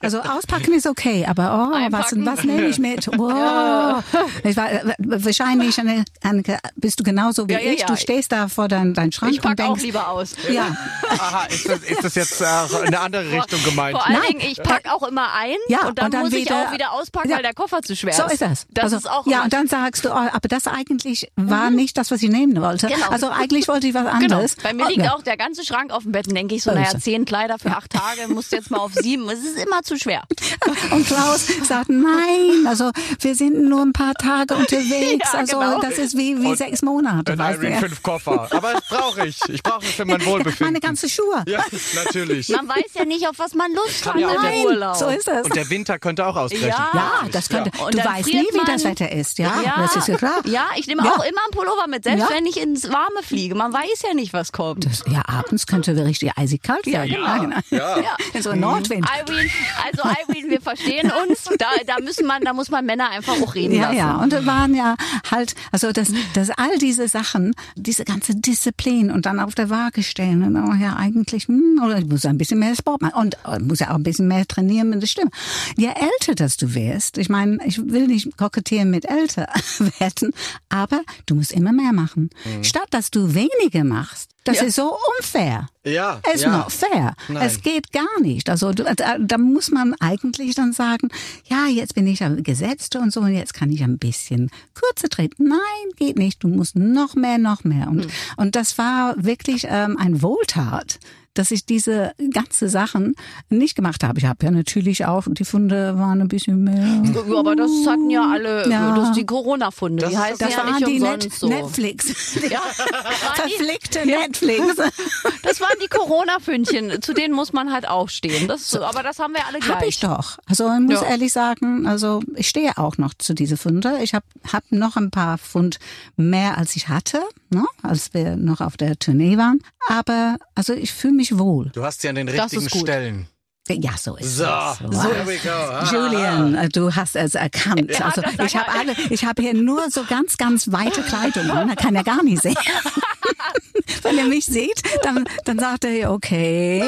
Also, 0.00 0.20
also 0.20 0.30
auspacken 0.30 0.72
ist 0.74 0.86
okay, 0.86 1.26
aber 1.26 1.68
oh, 1.70 1.72
was, 1.90 2.12
Einpacken. 2.12 2.26
was 2.26 2.44
nehme 2.44 2.66
ich 2.68 2.78
mit? 2.78 3.06
Wow. 3.16 4.02
Ich 4.44 4.56
war, 4.56 4.70
äh, 4.70 4.94
wahrscheinlich, 4.98 5.78
Anne- 5.78 6.04
Anneke, 6.22 6.58
bist 6.76 7.00
du 7.00 7.04
genauso 7.04 7.48
wie 7.48 7.52
Ja, 7.54 7.60
ja, 7.60 7.72
ich. 7.72 7.80
ja. 7.80 7.86
Du 7.86 7.96
stehst 7.96 8.30
da 8.32 8.48
vor 8.48 8.68
deinem 8.68 8.94
dein 8.94 9.10
Schrank 9.12 9.32
Ich 9.32 9.38
und 9.38 9.42
pack 9.56 9.60
auch 9.60 9.66
denkst, 9.74 9.82
lieber 9.82 10.08
aus. 10.08 10.34
ja, 10.50 10.76
Aha, 11.18 11.44
ist 11.46 11.68
das, 11.68 11.80
ist 11.80 12.04
das 12.04 12.14
jetzt 12.14 12.40
äh, 12.40 12.44
in 12.82 12.86
eine 12.88 13.00
andere 13.00 13.30
Richtung 13.32 13.62
gemeint? 13.64 13.96
Vor 13.96 14.06
allen 14.06 14.14
Nein. 14.18 14.28
Dingen, 14.38 14.50
ich 14.52 14.62
pack 14.62 14.88
auch 14.92 15.02
immer 15.08 15.32
ein 15.34 15.56
Ja, 15.68 15.86
und 15.88 15.98
dann, 15.98 16.06
und 16.06 16.14
dann 16.14 16.22
muss 16.22 16.32
ich 16.32 16.44
wieder- 16.44 16.68
auch 16.68 16.72
wieder 16.72 16.92
auspacken, 16.92 17.30
Ja. 17.30 17.36
weil 17.36 17.42
der 17.42 17.54
Koffer 17.54 17.82
zu 17.82 17.95
schwer 17.96 18.12
So 18.12 18.24
ist 18.24 18.40
das. 18.42 18.66
Das 18.70 18.84
also, 18.84 18.96
ist 18.96 19.10
auch 19.10 19.26
ja, 19.26 19.42
und 19.44 19.52
dann 19.52 19.66
sagst 19.66 20.04
du, 20.04 20.10
oh, 20.10 20.12
aber 20.14 20.48
das 20.48 20.66
eigentlich 20.66 21.30
war 21.36 21.70
nicht 21.70 21.96
das, 21.98 22.10
was 22.10 22.22
ich 22.22 22.30
nehmen 22.30 22.60
wollte. 22.60 22.86
Genau. 22.86 23.08
Also 23.10 23.28
eigentlich 23.28 23.68
wollte 23.68 23.86
ich 23.88 23.94
was 23.94 24.02
Genau. 24.04 24.16
anderes. 24.36 24.56
Bei 24.62 24.72
mir 24.72 24.84
Oh, 24.86 24.88
liegt 24.88 25.02
ja. 25.04 25.14
auch 25.14 25.22
der 25.22 25.36
ganze 25.36 25.64
Schrank 25.64 25.92
auf 25.92 26.04
dem 26.04 26.12
Bett. 26.12 26.26
Dann 26.28 26.34
denke 26.34 26.54
ich 26.54 26.62
so, 26.62 26.70
naja, 26.72 26.98
zehn 26.98 27.24
Kleider 27.24 27.58
für 27.58 27.70
acht 27.70 27.90
Tage, 27.92 28.28
musst 28.28 28.52
jetzt 28.52 28.70
mal 28.70 28.78
auf 28.78 28.92
sieben. 28.94 29.28
Es 29.28 29.40
ist 29.40 29.56
immer 29.58 29.82
zu 29.82 29.98
schwer. 29.98 30.22
Und 30.92 31.06
Klaus 31.06 31.46
sagt, 31.64 31.88
nein, 31.88 32.66
also 32.66 32.90
wir 33.20 33.34
sind 33.34 33.68
nur 33.68 33.82
ein 33.82 33.92
paar 33.92 34.14
Tage 34.14 34.54
unterwegs. 34.54 35.28
Ja, 35.32 35.38
also 35.40 35.58
genau. 35.58 35.80
das 35.80 35.98
ist 35.98 36.16
wie, 36.16 36.40
wie 36.40 36.46
Und 36.48 36.56
sechs 36.58 36.82
Monate. 36.82 37.32
In 37.32 37.40
Irene 37.40 37.70
ja. 37.70 37.78
fünf 37.78 38.02
Koffer. 38.02 38.48
Aber 38.52 38.72
das 38.74 38.82
brauche 38.88 39.26
ich. 39.26 39.38
Ich 39.48 39.62
brauche 39.62 39.84
es 39.84 39.92
für 39.92 40.04
mein 40.04 40.24
Wohlbefinden. 40.26 40.66
Meine 40.66 40.80
ganze 40.80 41.08
Schuhe. 41.08 41.42
ja, 41.46 41.64
natürlich. 41.94 42.48
Man 42.50 42.68
weiß 42.68 42.94
ja 42.94 43.04
nicht, 43.04 43.26
auf 43.28 43.38
was 43.38 43.54
man 43.54 43.72
Lust 43.72 44.06
hat 44.06 44.16
ja 44.16 44.28
Urlaub. 44.64 44.96
So 44.96 45.08
ist 45.08 45.28
es. 45.28 45.44
Und 45.44 45.56
der 45.56 45.68
Winter 45.70 45.98
könnte 45.98 46.26
auch 46.26 46.36
ausbrechen. 46.36 46.68
Ja. 46.68 46.90
Ja, 46.94 47.10
das 47.30 47.48
könnte. 47.48 47.70
Und 47.86 47.94
Du 47.94 47.98
dann 47.98 48.06
weißt 48.14 48.28
friert 48.28 48.42
nie, 48.42 48.48
wie 48.52 48.56
man- 48.58 48.66
das 48.66 48.84
Wetter 48.84 49.10
ist, 49.12 49.38
ja? 49.38 49.52
Ja, 49.64 49.74
Das 49.78 49.96
ist 49.96 50.08
ja 50.08 50.16
klar. 50.16 50.40
Ja, 50.46 50.66
ich 50.76 50.86
nehme 50.86 51.04
Ja. 51.04 51.10
auch 51.12 51.18
immer 51.24 51.40
einen 51.44 51.52
Pullover 51.52 51.86
mit, 51.88 52.04
selbst 52.04 52.28
Ja. 52.28 52.34
wenn 52.36 52.46
ich 52.46 52.60
ins 52.60 52.84
Warme 52.90 53.22
fliege. 53.22 53.54
Man 53.54 53.72
weiß 53.72 54.02
ja 54.06 54.14
nicht, 54.14 54.32
was 54.32 54.52
kommt. 54.52 54.84
Das, 54.86 55.02
ja, 55.10 55.22
abends 55.26 55.66
könnte 55.66 55.96
richtig 56.04 56.36
eisig 56.36 56.62
kalt 56.62 56.86
werden. 56.86 57.10
Ja, 57.10 57.38
genau. 57.38 57.56
Ja. 57.70 57.98
Ja. 58.00 58.16
In 58.34 58.42
so 58.42 58.50
einem 58.50 58.60
Nordwind. 58.60 59.06
Irene, 59.26 59.50
also 59.84 60.02
Irene, 60.28 60.50
wir 60.50 60.60
verstehen 60.60 61.10
uns. 61.28 61.44
Da, 61.58 61.66
da 61.86 62.00
müssen 62.02 62.26
man, 62.26 62.42
da 62.42 62.52
muss 62.52 62.70
man 62.70 62.84
Männer 62.84 63.10
einfach 63.10 63.40
auch 63.40 63.54
reden 63.54 63.74
Ja, 63.74 63.82
lassen. 63.84 63.96
ja, 63.96 64.16
und 64.16 64.32
da 64.32 64.44
waren 64.46 64.74
ja 64.74 64.96
halt, 65.30 65.54
also 65.72 65.92
das, 65.92 66.08
das 66.34 66.50
all 66.50 66.76
diese 66.78 67.08
Sachen, 67.08 67.54
diese 67.76 68.04
ganze 68.04 68.34
Disziplin 68.34 69.10
und 69.10 69.26
dann 69.26 69.40
auf 69.40 69.54
der 69.54 69.70
Waage 69.70 70.02
stehen 70.02 70.42
und 70.42 70.56
oh 70.56 70.74
ja, 70.74 70.96
eigentlich, 70.96 71.48
hm, 71.48 71.80
oder 71.84 71.98
ich 71.98 72.06
muss 72.06 72.24
ein 72.26 72.38
bisschen 72.38 72.58
mehr 72.58 72.74
Sport 72.74 73.02
machen 73.02 73.14
und 73.14 73.36
äh, 73.46 73.58
muss 73.60 73.78
ja 73.80 73.90
auch 73.90 73.94
ein 73.94 74.02
bisschen 74.02 74.28
mehr 74.28 74.46
trainieren 74.46 74.90
mit 74.90 75.02
der 75.02 75.06
Stimme. 75.06 75.30
Je 75.76 75.88
älter 75.88 76.34
das 76.34 76.56
du 76.56 76.74
wirst, 76.74 77.18
ich 77.18 77.28
meine, 77.28 77.58
ich 77.64 77.75
will 77.78 78.06
nicht 78.06 78.36
kokettieren 78.36 78.90
mit 78.90 79.04
älter 79.04 79.48
werden, 79.98 80.32
aber 80.68 81.02
du 81.26 81.34
musst 81.36 81.52
immer 81.52 81.72
mehr 81.72 81.92
machen. 81.92 82.30
Statt 82.62 82.88
dass 82.90 83.10
du 83.10 83.34
weniger 83.34 83.84
machst. 83.84 84.30
Das 84.46 84.62
ist 84.62 84.76
so 84.76 84.96
unfair. 85.18 85.68
Ja, 85.84 86.20
Ist 86.32 86.44
ja. 86.44 86.56
noch 86.56 86.70
fair. 86.70 87.14
Nein. 87.28 87.44
Es 87.44 87.62
geht 87.62 87.92
gar 87.92 88.20
nicht. 88.20 88.48
Also 88.48 88.72
da, 88.72 89.18
da 89.18 89.38
muss 89.38 89.70
man 89.70 89.94
eigentlich 89.98 90.54
dann 90.54 90.72
sagen, 90.72 91.08
ja, 91.46 91.66
jetzt 91.66 91.94
bin 91.94 92.06
ich 92.06 92.22
am 92.22 92.42
Gesetzte 92.42 93.00
und 93.00 93.12
so 93.12 93.20
und 93.20 93.34
jetzt 93.34 93.54
kann 93.54 93.70
ich 93.70 93.82
ein 93.82 93.98
bisschen 93.98 94.50
kürzer 94.74 95.08
treten. 95.08 95.48
Nein, 95.48 95.58
geht 95.96 96.16
nicht. 96.16 96.44
Du 96.44 96.48
musst 96.48 96.76
noch 96.76 97.14
mehr, 97.16 97.38
noch 97.38 97.64
mehr. 97.64 97.88
Und, 97.88 98.06
und 98.36 98.54
das 98.54 98.78
war 98.78 99.14
wirklich 99.16 99.66
ähm, 99.68 99.96
ein 99.96 100.22
Wohltat 100.22 101.00
dass 101.38 101.50
ich 101.50 101.66
diese 101.66 102.12
ganze 102.32 102.68
Sachen 102.68 103.14
nicht 103.48 103.74
gemacht 103.76 104.02
habe. 104.04 104.18
Ich 104.18 104.24
habe 104.26 104.44
ja 104.44 104.50
natürlich 104.50 105.04
auch, 105.06 105.24
die 105.28 105.44
Funde 105.44 105.98
waren 105.98 106.20
ein 106.20 106.28
bisschen 106.28 106.64
mehr. 106.64 107.02
Ja, 107.04 107.38
aber 107.38 107.54
das 107.56 107.70
hatten 107.86 108.10
ja 108.10 108.28
alle, 108.30 108.68
Ja. 108.70 108.94
das 108.96 109.12
die 109.12 109.24
Corona-Funde. 109.26 110.02
Das 110.02 110.10
Die 110.10 110.18
heißen 110.18 110.38
Das 110.38 110.50
ja 110.54 110.58
waren 110.64 110.74
nicht 110.74 110.86
die 110.86 111.00
Net 111.00 111.32
so. 111.32 111.48
Netflix. 111.48 112.06
Ja, 112.50 112.60
das 112.68 112.78
waren 113.38 113.48
die, 113.48 113.52
Verflickte 113.54 114.06
Netflix. 114.06 114.76
das 115.42 115.60
waren 115.60 115.76
die 115.82 115.88
Corona-Fündchen. 115.88 117.02
Zu 117.02 117.12
denen 117.12 117.34
muss 117.34 117.52
man 117.52 117.72
halt 117.72 117.88
auch 117.88 118.08
stehen. 118.08 118.48
Das, 118.48 118.74
aber 118.74 119.02
das 119.02 119.18
haben 119.18 119.34
wir 119.34 119.46
alle 119.46 119.58
gleich. 119.58 119.76
Hab 119.76 119.84
ich 119.86 120.00
doch. 120.00 120.38
Also 120.48 120.72
ich 120.72 120.80
muss 120.80 121.00
Ja. 121.02 121.08
ehrlich 121.08 121.32
sagen, 121.32 121.86
also 121.86 122.22
ich 122.34 122.48
stehe 122.48 122.76
auch 122.78 122.98
noch 122.98 123.14
zu 123.14 123.34
diese 123.34 123.56
Funde. 123.56 123.98
Ich 124.02 124.14
habe 124.14 124.24
hab 124.52 124.64
noch 124.70 124.96
ein 124.96 125.10
paar 125.10 125.38
Pfund 125.38 125.78
mehr 126.16 126.56
als 126.58 126.76
ich 126.76 126.88
hatte, 126.88 127.20
ne, 127.50 127.64
als 127.82 128.14
wir 128.14 128.36
noch 128.36 128.60
auf 128.60 128.76
der 128.76 128.98
Tournee 128.98 129.36
waren. 129.38 129.60
Aber 129.88 130.36
also 130.54 130.72
ich 130.72 130.92
fühle 130.92 131.14
mich 131.14 131.25
wohl. 131.38 131.70
Du 131.74 131.82
hast 131.84 132.00
sie 132.02 132.08
an 132.08 132.14
den 132.16 132.26
Das 132.26 132.52
richtigen. 132.52 132.68
Stellen. 132.80 133.28
Ja, 133.68 133.96
so 133.98 134.14
ist 134.14 134.36
So, 134.36 134.44
es. 134.44 134.78
so 134.78 135.02
here 135.12 135.26
we 135.26 135.38
go. 135.38 135.50
Ah. 135.50 135.90
Julian, 135.92 136.54
äh, 136.54 136.68
du 136.68 136.94
hast 136.94 137.16
es 137.16 137.34
erkannt. 137.34 137.90
Ja, 137.98 138.06
also 138.06 138.22
ich 138.44 138.56
habe 138.56 138.70
alle, 138.78 138.94
ich 139.10 139.24
habe 139.24 139.42
hier 139.42 139.54
nur 139.54 139.90
so 139.90 140.04
ganz, 140.04 140.36
ganz 140.36 140.70
weite 140.70 141.02
Kleidung 141.02 141.50
an. 141.50 141.66
Da 141.68 141.74
kann 141.74 141.96
er 141.96 142.04
gar 142.04 142.22
nicht 142.22 142.42
sehen. 142.42 142.54
Wenn 144.02 144.18
er 144.18 144.26
mich 144.26 144.46
sieht, 144.46 144.82
dann, 145.02 145.24
dann 145.44 145.58
sagt 145.58 145.84
er, 145.84 146.12
okay, 146.12 146.84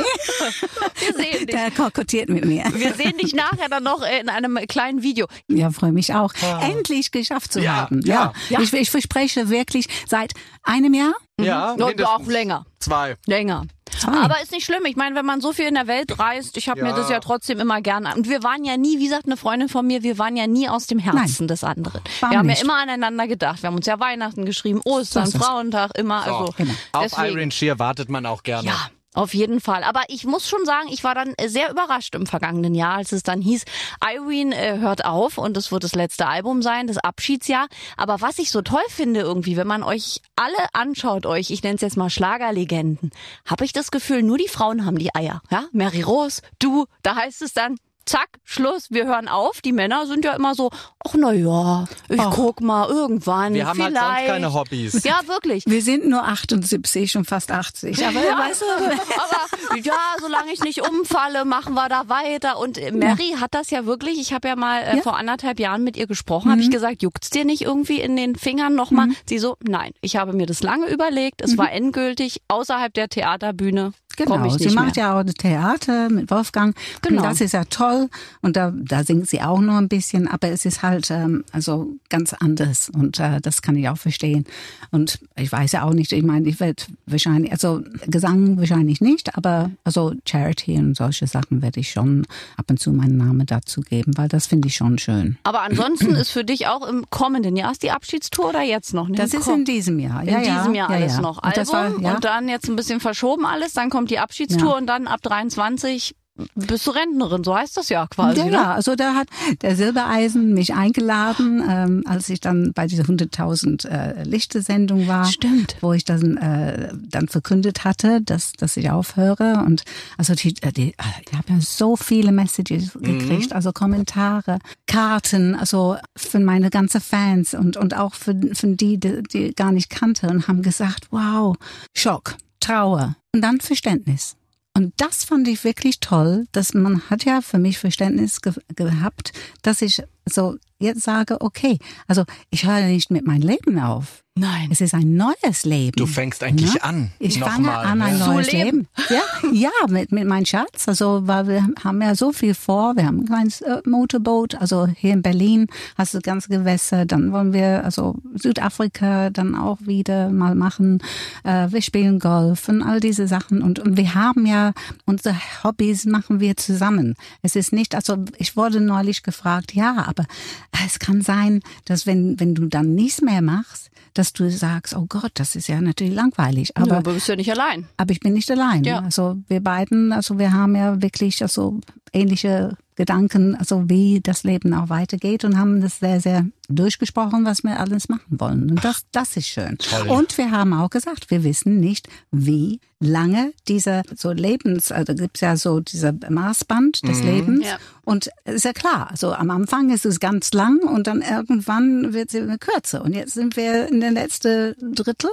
Wir 1.01 1.15
sehen 1.15 1.47
dich. 1.47 1.55
der 1.57 1.71
kokettiert 1.73 2.29
mit 2.29 2.45
mir. 2.45 2.65
Wir 2.75 2.95
sehen 2.95 3.17
dich 3.19 3.35
nachher 3.35 3.69
dann 3.69 3.83
noch 3.83 4.03
in 4.21 4.29
einem 4.29 4.57
kleinen 4.69 5.03
Video. 5.03 5.27
Ja, 5.49 5.71
freue 5.71 5.91
mich 5.93 6.15
auch. 6.15 6.33
Endlich 6.63 7.11
geschafft 7.11 7.53
zu 7.53 7.61
Ja, 7.61 7.75
haben. 7.77 8.03
ja. 8.05 8.33
Ja. 8.51 8.61
Ich, 8.61 8.73
ich 8.73 8.91
verspreche 8.91 9.49
wirklich 9.49 9.89
seit 10.07 10.33
einem 10.63 10.95
Jahr. 10.95 11.15
Ja, 11.41 11.73
Und 11.73 12.05
auch 12.05 12.27
länger. 12.27 12.67
Zwei. 12.81 13.17
Länger. 13.27 13.65
Zwei. 13.91 14.13
Aber 14.13 14.41
ist 14.43 14.53
nicht 14.53 14.65
schlimm. 14.65 14.85
Ich 14.87 14.97
meine, 14.97 15.15
wenn 15.17 15.25
man 15.25 15.41
so 15.41 15.53
viel 15.53 15.67
in 15.67 15.75
der 15.75 15.87
Welt 15.87 16.19
reist, 16.19 16.57
ich 16.57 16.69
habe 16.69 16.83
mir 16.83 16.91
Ja. 16.91 16.97
das 16.97 17.09
ja 17.11 17.21
trotzdem 17.21 17.59
immer 17.61 17.81
gerne. 17.81 18.15
Und 18.15 18.29
wir 18.29 18.43
waren 18.43 18.65
ja 18.65 18.77
nie, 18.77 18.99
wie 18.99 19.09
sagt 19.09 19.27
eine 19.27 19.37
Freundin 19.37 19.69
von 19.69 19.87
mir, 19.87 20.03
wir 20.03 20.19
waren 20.19 20.37
ja 20.37 20.47
nie 20.47 20.69
aus 20.69 20.87
dem 20.87 20.99
Herzen 20.99 21.49
des 21.49 21.65
anderen. 21.65 22.01
waren 22.21 22.31
wir 22.31 22.39
haben 22.39 22.47
nicht. 22.47 22.59
ja 22.59 22.65
immer 22.65 22.75
aneinander 22.77 23.27
gedacht. 23.27 23.63
Wir 23.63 23.69
haben 23.69 23.77
uns 23.77 23.87
ja 23.87 23.99
Weihnachten 24.01 24.45
geschrieben, 24.45 24.81
Ostern, 24.85 25.27
So. 25.27 25.39
Frauentag, 25.39 25.97
immer. 25.97 26.23
Also 26.25 26.53
Genau. 26.57 26.73
Auf. 26.93 27.13
Iron 27.19 27.51
Shear 27.51 27.79
wartet 27.79 28.09
man 28.09 28.27
auch 28.27 28.43
gerne. 28.43 28.69
Ja, 28.69 28.89
auf 29.19 29.35
jeden 29.35 29.61
Fall. 29.61 29.83
Aber 29.83 30.03
ich 30.09 30.25
muss 30.25 30.49
schon 30.49 30.65
sagen, 30.65 30.89
ich 30.91 31.03
war 31.03 31.15
dann 31.15 31.35
sehr 31.47 31.71
überrascht 31.71 32.15
im 32.15 32.27
vergangenen 32.27 32.75
Jahr, 32.75 32.99
als 32.99 33.13
es 33.13 33.25
dann 33.25 33.41
hieß, 33.41 33.65
Irene 34.01 34.55
äh, 34.57 34.79
hört 34.79 35.05
auf 35.05 35.39
und 35.39 35.57
es 35.57 35.73
wird 35.73 35.83
das 35.83 35.95
letzte 35.95 36.27
Album 36.27 36.63
sein, 36.63 36.87
das 36.87 36.99
Abschiedsjahr. 36.99 37.67
Aber 37.97 38.21
was 38.21 38.39
ich 38.39 38.51
so 38.51 38.63
toll 38.63 38.81
finde 38.89 39.21
irgendwie, 39.21 39.57
wenn 39.57 39.67
man 39.67 39.83
euch 39.83 40.21
alle 40.37 40.57
anschaut, 40.73 41.27
euch, 41.27 41.51
ich 41.51 41.63
nenne 41.65 41.75
es 41.75 41.81
jetzt 41.81 41.97
mal 41.97 42.11
Schlagerlegenden, 42.11 43.11
habe 43.45 43.65
ich 43.65 43.73
das 43.73 43.91
Gefühl, 43.91 44.23
nur 44.23 44.39
die 44.39 44.49
Frauen 44.49 44.87
haben 44.87 44.99
die 44.99 45.15
Eier. 45.15 45.43
Ja, 45.51 45.65
Mary 45.73 46.03
Rose, 46.03 46.43
du, 46.61 46.87
da 47.03 47.17
heißt 47.17 47.43
es 47.43 47.53
dann, 47.53 47.77
zack, 48.09 48.29
Schluss, 48.45 48.87
wir 48.91 49.07
hören 49.07 49.29
auf. 49.29 49.61
Die 49.61 49.73
Männer 49.73 50.07
sind 50.07 50.25
ja 50.25 50.33
immer 50.35 50.55
so, 50.55 50.71
ach 51.07 51.15
na 51.17 51.33
ja, 51.33 51.85
ich 52.09 52.23
guck 52.31 52.61
mal 52.61 52.89
irgendwann, 52.89 53.55
Wir 53.55 53.67
haben 53.67 53.83
halt 53.83 53.95
vielleicht. 53.95 54.17
sonst 54.19 54.27
keine 54.29 54.53
Hobbys. 54.55 55.05
Ja, 55.05 55.21
wirklich. 55.27 55.65
Wir 55.67 55.83
sind 55.83 56.09
nur 56.09 56.25
78 56.25 57.17
und 57.17 57.27
fast 57.27 57.51
80. 57.51 58.05
Aber 58.07 58.15
weißt 58.21 58.63
du, 58.63 58.67
Aber 58.87 59.77
ja, 59.79 59.93
solange 60.21 60.53
ich 60.53 60.61
nicht 60.61 60.81
umfalle, 60.89 61.45
machen 61.45 61.75
wir 61.75 61.89
da 61.89 62.09
weiter. 62.09 62.59
Und 62.59 62.79
äh, 62.79 62.91
Mary 62.93 63.35
hat 63.41 63.55
das 63.55 63.71
ja 63.71 63.85
wirklich, 63.87 64.19
ich 64.19 64.33
habe 64.33 64.49
ja 64.49 64.57
mal 64.57 64.83
äh, 64.83 64.97
Ja. 64.97 65.03
vor 65.03 65.17
anderthalb 65.17 65.61
Jahren 65.61 65.85
mit 65.85 65.97
ihr 65.97 66.07
gesprochen, 66.07 66.51
habe 66.51 66.61
ich 66.63 66.71
gesagt, 66.71 67.03
juckt's 67.03 67.31
dir 67.31 67.45
nicht 67.45 67.63
irgendwie 67.63 68.01
in 68.01 68.17
den 68.17 68.37
Fingern 68.37 68.75
nochmal? 68.75 69.09
Sie 69.27 69.39
so, 69.39 69.57
nein, 69.61 69.93
ich 70.01 70.17
habe 70.17 70.33
mir 70.33 70.47
das 70.47 70.63
lange 70.63 70.87
überlegt, 70.89 71.43
es 71.43 71.59
war 71.59 71.71
endgültig, 71.71 72.41
außerhalb 72.49 72.93
der 72.95 73.09
Theaterbühne 73.09 73.93
Genau, 74.19 74.49
sie 74.51 74.71
macht 74.71 74.97
mehr. 74.97 75.05
ja 75.05 75.21
auch 75.21 75.25
Theater 75.25 76.09
mit 76.09 76.31
Wolfgang. 76.31 76.77
Genau. 77.03 77.23
Und 77.23 77.29
das 77.31 77.41
ist 77.41 77.53
ja 77.53 77.65
toll. 77.65 78.09
Und 78.43 78.57
da, 78.57 78.73
da 78.75 79.05
singt 79.05 79.29
sie 79.29 79.41
auch 79.41 79.61
nur 79.61 79.77
ein 79.77 79.89
bisschen, 79.89 80.29
aber 80.29 80.49
es 80.49 80.65
ist 80.65 80.83
halt 80.83 81.11
ähm, 81.11 81.45
also 81.53 81.89
ganz 82.09 82.33
anders. 82.35 82.91
Und 82.91 83.21
äh, 83.21 83.41
das 83.41 83.63
kann 83.63 83.77
ich 83.77 83.89
auch 83.89 83.97
verstehen. 83.99 84.45
Und 84.91 85.21
ich 85.37 85.51
weiß 85.53 85.73
ja 85.73 85.85
auch 85.85 85.95
nicht, 85.95 86.13
ich 86.13 86.23
meine, 86.25 86.49
ich 86.49 86.61
werde 86.61 86.83
wahrscheinlich, 87.07 87.53
also 87.53 87.83
Gesang 88.07 88.59
wahrscheinlich 88.59 89.01
nicht, 89.01 89.37
aber 89.37 89.71
also 89.85 90.13
Charity 90.27 90.77
und 90.79 90.97
solche 90.97 91.27
Sachen 91.27 91.63
werde 91.63 91.81
ich 91.81 91.91
schon 91.91 92.27
ab 92.57 92.67
und 92.69 92.81
zu 92.81 92.91
meinen 92.93 93.17
Namen 93.17 93.47
dazu 93.47 93.81
geben, 93.81 94.17
weil 94.17 94.29
das 94.29 94.47
finde 94.47 94.69
ich 94.69 94.77
schon 94.77 94.99
schön. 94.99 95.39
Aber 95.45 95.63
ansonsten 95.63 96.15
ist 96.15 96.31
für 96.31 96.45
dich 96.45 96.67
auch 96.67 96.87
im 96.87 97.09
kommenden 97.11 97.57
Jahr 97.57 97.73
ist 97.73 97.83
die 97.83 97.91
Abschiedstour 97.91 98.51
oder 98.51 98.63
jetzt 98.63 98.95
noch? 98.95 99.09
Das 99.11 99.33
ist 99.35 99.47
in 99.49 99.65
diesem 99.65 99.99
Jahr. 99.99 100.23
in 100.23 100.29
Ja, 100.29 100.41
diesem 100.41 100.75
Jahr 100.75 100.91
ja, 100.91 100.97
alles 100.97 101.19
noch. 101.19 101.39
Und 101.39 101.45
Album 101.45 101.55
das 101.55 101.73
war, 101.73 102.15
und 102.15 102.25
dann 102.25 102.49
jetzt 102.49 102.69
ein 102.69 102.77
bisschen 102.77 103.01
verschoben 103.01 103.47
alles, 103.47 103.73
dann 103.73 103.91
kommt 103.91 104.08
die 104.11 104.19
Abschiedstour 104.19 104.71
Ja. 104.73 104.77
und 104.79 104.87
dann 104.87 105.07
ab 105.07 105.21
23 105.23 106.15
bist 106.55 106.87
du 106.87 106.93
Rentnerin, 106.93 107.43
so 107.43 107.57
heißt 107.57 107.77
das 107.77 107.89
ja 107.89 108.07
quasi. 108.07 108.39
Ja, 108.39 108.45
ne? 108.47 108.53
ja, 108.53 108.75
also 108.75 108.95
da 108.95 109.15
hat 109.15 109.29
der 109.63 109.75
Silbereisen 109.77 110.55
mich 110.55 110.75
eingeladen, 110.75 111.63
ähm, 111.69 112.05
als 112.07 112.29
ich 112.29 112.41
dann 112.41 112.73
bei 112.75 112.87
dieser 112.87 113.05
100.000 113.05 113.89
äh, 113.89 114.23
Lichte-Sendung 114.23 115.09
war. 115.09 115.25
Stimmt. 115.25 115.77
Wo 115.81 115.93
ich 115.93 116.05
dann, 116.05 116.37
äh, 116.37 116.93
dann 117.11 117.29
verkündet 117.29 117.85
hatte, 117.85 118.21
dass, 118.23 118.53
dass 118.53 118.77
ich 118.77 118.91
aufhöre. 118.91 119.65
Und 119.67 119.83
also 120.17 120.35
die, 120.35 120.55
äh, 120.63 120.73
die, 120.73 120.91
äh, 120.91 121.03
ich 121.29 121.37
habe 121.37 121.53
ja 121.55 121.61
so 121.61 121.97
viele 121.97 122.31
Messages 122.33 122.93
gekriegt, 122.93 123.53
also 123.53 123.73
Kommentare, 123.73 124.59
Karten, 124.87 125.55
also 125.55 125.97
von 126.17 126.45
meine 126.45 126.71
ganzen 126.71 127.01
Fans 127.01 127.55
und, 127.55 127.77
und 127.77 127.97
auch 127.97 128.15
von, 128.15 128.55
von 128.55 128.77
die, 128.77 128.99
die, 128.99 129.23
die 129.25 129.55
gar 129.55 129.73
nicht 129.73 129.91
kannte 129.91 130.29
und 130.29 130.47
haben 130.47 130.63
gesagt, 130.63 131.09
wow, 131.11 131.57
Schock, 131.95 132.37
Trauer 132.69 133.17
und 133.35 133.41
dann 133.41 133.61
Verständnis. 133.61 134.37
Und 134.77 134.93
das 134.99 135.25
fand 135.25 135.49
ich 135.49 135.65
wirklich 135.65 136.01
toll, 136.01 136.47
dass 136.53 136.75
man 136.75 137.01
hat 137.09 137.25
ja 137.25 137.41
für 137.41 137.59
mich 137.59 137.79
Verständnis 137.79 138.43
ge 138.43 138.53
gehabt, 138.77 139.33
dass 139.63 139.81
ich 139.81 140.03
so 140.35 140.57
jetzt 140.81 141.03
sage, 141.03 141.41
okay, 141.41 141.79
also 142.07 142.25
ich 142.51 142.65
höre 142.67 142.83
nicht 142.87 143.11
mit 143.11 143.27
meinem 143.27 143.43
Leben 143.43 143.79
auf. 143.81 144.23
Nein. 144.37 144.69
Es 144.71 144.81
ist 144.81 144.95
ein 144.95 145.17
neues 145.17 145.65
Leben. 145.65 145.97
Du 145.97 146.07
fängst 146.07 146.45
eigentlich 146.45 146.75
Ne? 146.75 146.85
an. 146.85 147.11
Ich 147.19 147.41
Nochmal, 147.41 147.55
fange 147.57 147.73
an 147.77 148.03
ein 148.03 148.19
ja. 148.19 148.25
Zu 148.25 148.31
neues 148.33 148.53
leben. 148.53 148.65
Leben. 148.67 148.89
Ja, 149.11 149.23
ja, 149.53 149.89
mit, 149.89 150.13
mit 150.13 150.29
meinem 150.29 150.45
Schatz. 150.47 150.87
Also, 150.87 151.27
weil 151.27 151.49
wir 151.49 151.69
haben 151.83 152.01
ja 152.01 152.15
so 152.15 152.31
viel 152.31 152.55
vor. 152.55 152.95
Wir 152.95 153.07
haben 153.07 153.23
ein 153.23 153.27
kleines 153.27 153.63
äh, 153.63 153.81
Motorboot. 153.85 154.55
Also 154.55 154.87
hier 154.87 155.15
in 155.15 155.23
Berlin 155.23 155.67
hast 155.97 156.15
du 156.15 156.19
das 156.19 156.23
ganze 156.23 156.51
Gewässer. 156.51 157.05
Dann 157.05 157.33
wollen 157.33 157.53
wir 157.53 157.83
also 157.85 158.15
Südafrika 158.37 159.31
dann 159.31 159.57
auch 159.57 159.79
wieder 159.81 160.31
mal 160.31 160.55
machen. 160.55 161.03
Äh, 161.43 161.73
wir 161.73 161.83
spielen 161.83 162.21
Golf 162.21 162.69
und 162.69 162.83
all 162.85 163.01
diese 163.01 163.27
Sachen. 163.27 163.61
Und, 163.61 163.81
und 163.81 163.97
wir 163.97 164.15
haben 164.15 164.47
ja 164.47 164.73
unsere 165.05 165.35
Hobbys 165.65 166.05
machen 166.05 166.39
wir 166.39 166.57
zusammen. 166.57 167.17
Es 167.43 167.57
ist 167.57 167.73
nicht, 167.73 167.97
also 167.97 168.17
ich 168.37 168.57
wurde 168.57 168.81
neulich 168.81 169.25
gefragt, 169.25 169.75
ja, 169.75 170.05
aber 170.07 170.18
Aber 170.19 170.85
es 170.87 170.99
kann 170.99 171.23
sein, 171.23 171.61
dass 171.85 172.07
wenn, 172.07 172.39
wenn 172.41 172.55
du 172.55 172.67
dann 172.67 172.95
nichts 172.95 173.21
mehr 173.21 173.43
machst, 173.43 173.91
dass 174.15 174.33
du 174.33 174.51
sagst, 174.51 174.97
oh 174.97 175.07
Gott, 175.09 175.33
das 175.35 175.55
ist 175.55 175.69
ja 175.69 175.81
natürlich 175.81 176.15
langweilig. 176.15 176.77
Aber, 176.77 176.89
ja, 176.89 176.97
aber 176.99 177.15
bist 177.15 177.29
ja 177.29 177.37
nicht 177.37 177.51
allein. 177.51 177.87
Aber 177.97 178.11
ich 178.13 178.21
bin 178.21 178.33
nicht 178.33 178.51
allein. 178.51 178.85
Ja. 178.85 179.01
Also 179.01 179.37
wir 179.49 179.61
beiden, 179.61 180.13
also 180.13 180.39
wir 180.39 180.53
haben 180.53 180.75
ja 180.75 181.01
wirklich 181.01 181.43
also 181.43 181.81
ähnliche 182.13 182.77
Gedanken, 182.99 183.55
also 183.55 183.89
wie 183.89 184.21
das 184.21 184.43
Leben 184.43 184.75
auch 184.75 184.89
weitergeht 184.89 185.45
und 185.45 185.57
haben 185.57 185.81
das 185.81 186.01
sehr, 186.01 186.21
sehr 186.21 186.45
durchgesprochen, 186.69 187.45
was 187.45 187.63
wir 187.63 187.79
alles 187.79 188.09
machen 188.09 188.41
wollen. 188.41 188.71
Und 188.71 188.85
das, 188.85 189.05
das 189.13 189.37
ist 189.37 189.47
schön. 189.47 189.79
Toll. 189.79 190.09
Und 190.09 190.37
wir 190.37 190.51
haben 190.51 190.73
auch 190.73 190.91
gesagt, 190.91 191.31
wir 191.31 191.45
wissen 191.45 191.79
nicht, 191.79 192.09
wie 192.33 192.81
lange 192.99 193.53
dieser 193.69 194.03
so 194.17 194.33
Lebens, 194.33 194.91
also 194.91 195.15
gibt's 195.15 195.41
ja 195.41 195.57
so 195.57 195.79
dieser 195.79 196.13
Maßband 196.13 197.07
des 197.07 197.23
Lebens. 197.23 197.67
Ja. 197.67 197.79
Und 198.03 198.31
ist 198.45 198.65
ja 198.65 198.73
klar, 198.73 199.13
so 199.15 199.33
am 199.33 199.51
Anfang 199.51 199.91
ist 199.91 200.05
es 200.05 200.19
ganz 200.19 200.53
lang 200.53 200.81
und 200.81 201.07
dann 201.07 201.23
irgendwann 201.23 202.13
wird 202.13 202.33
sie 202.33 202.45
kürzer. 202.59 203.03
Und 203.05 203.15
jetzt 203.15 203.35
sind 203.35 203.57
wir 203.57 203.87
in 203.89 204.01
der 204.01 204.11
letzten 204.11 204.75
Drittel, 204.93 205.31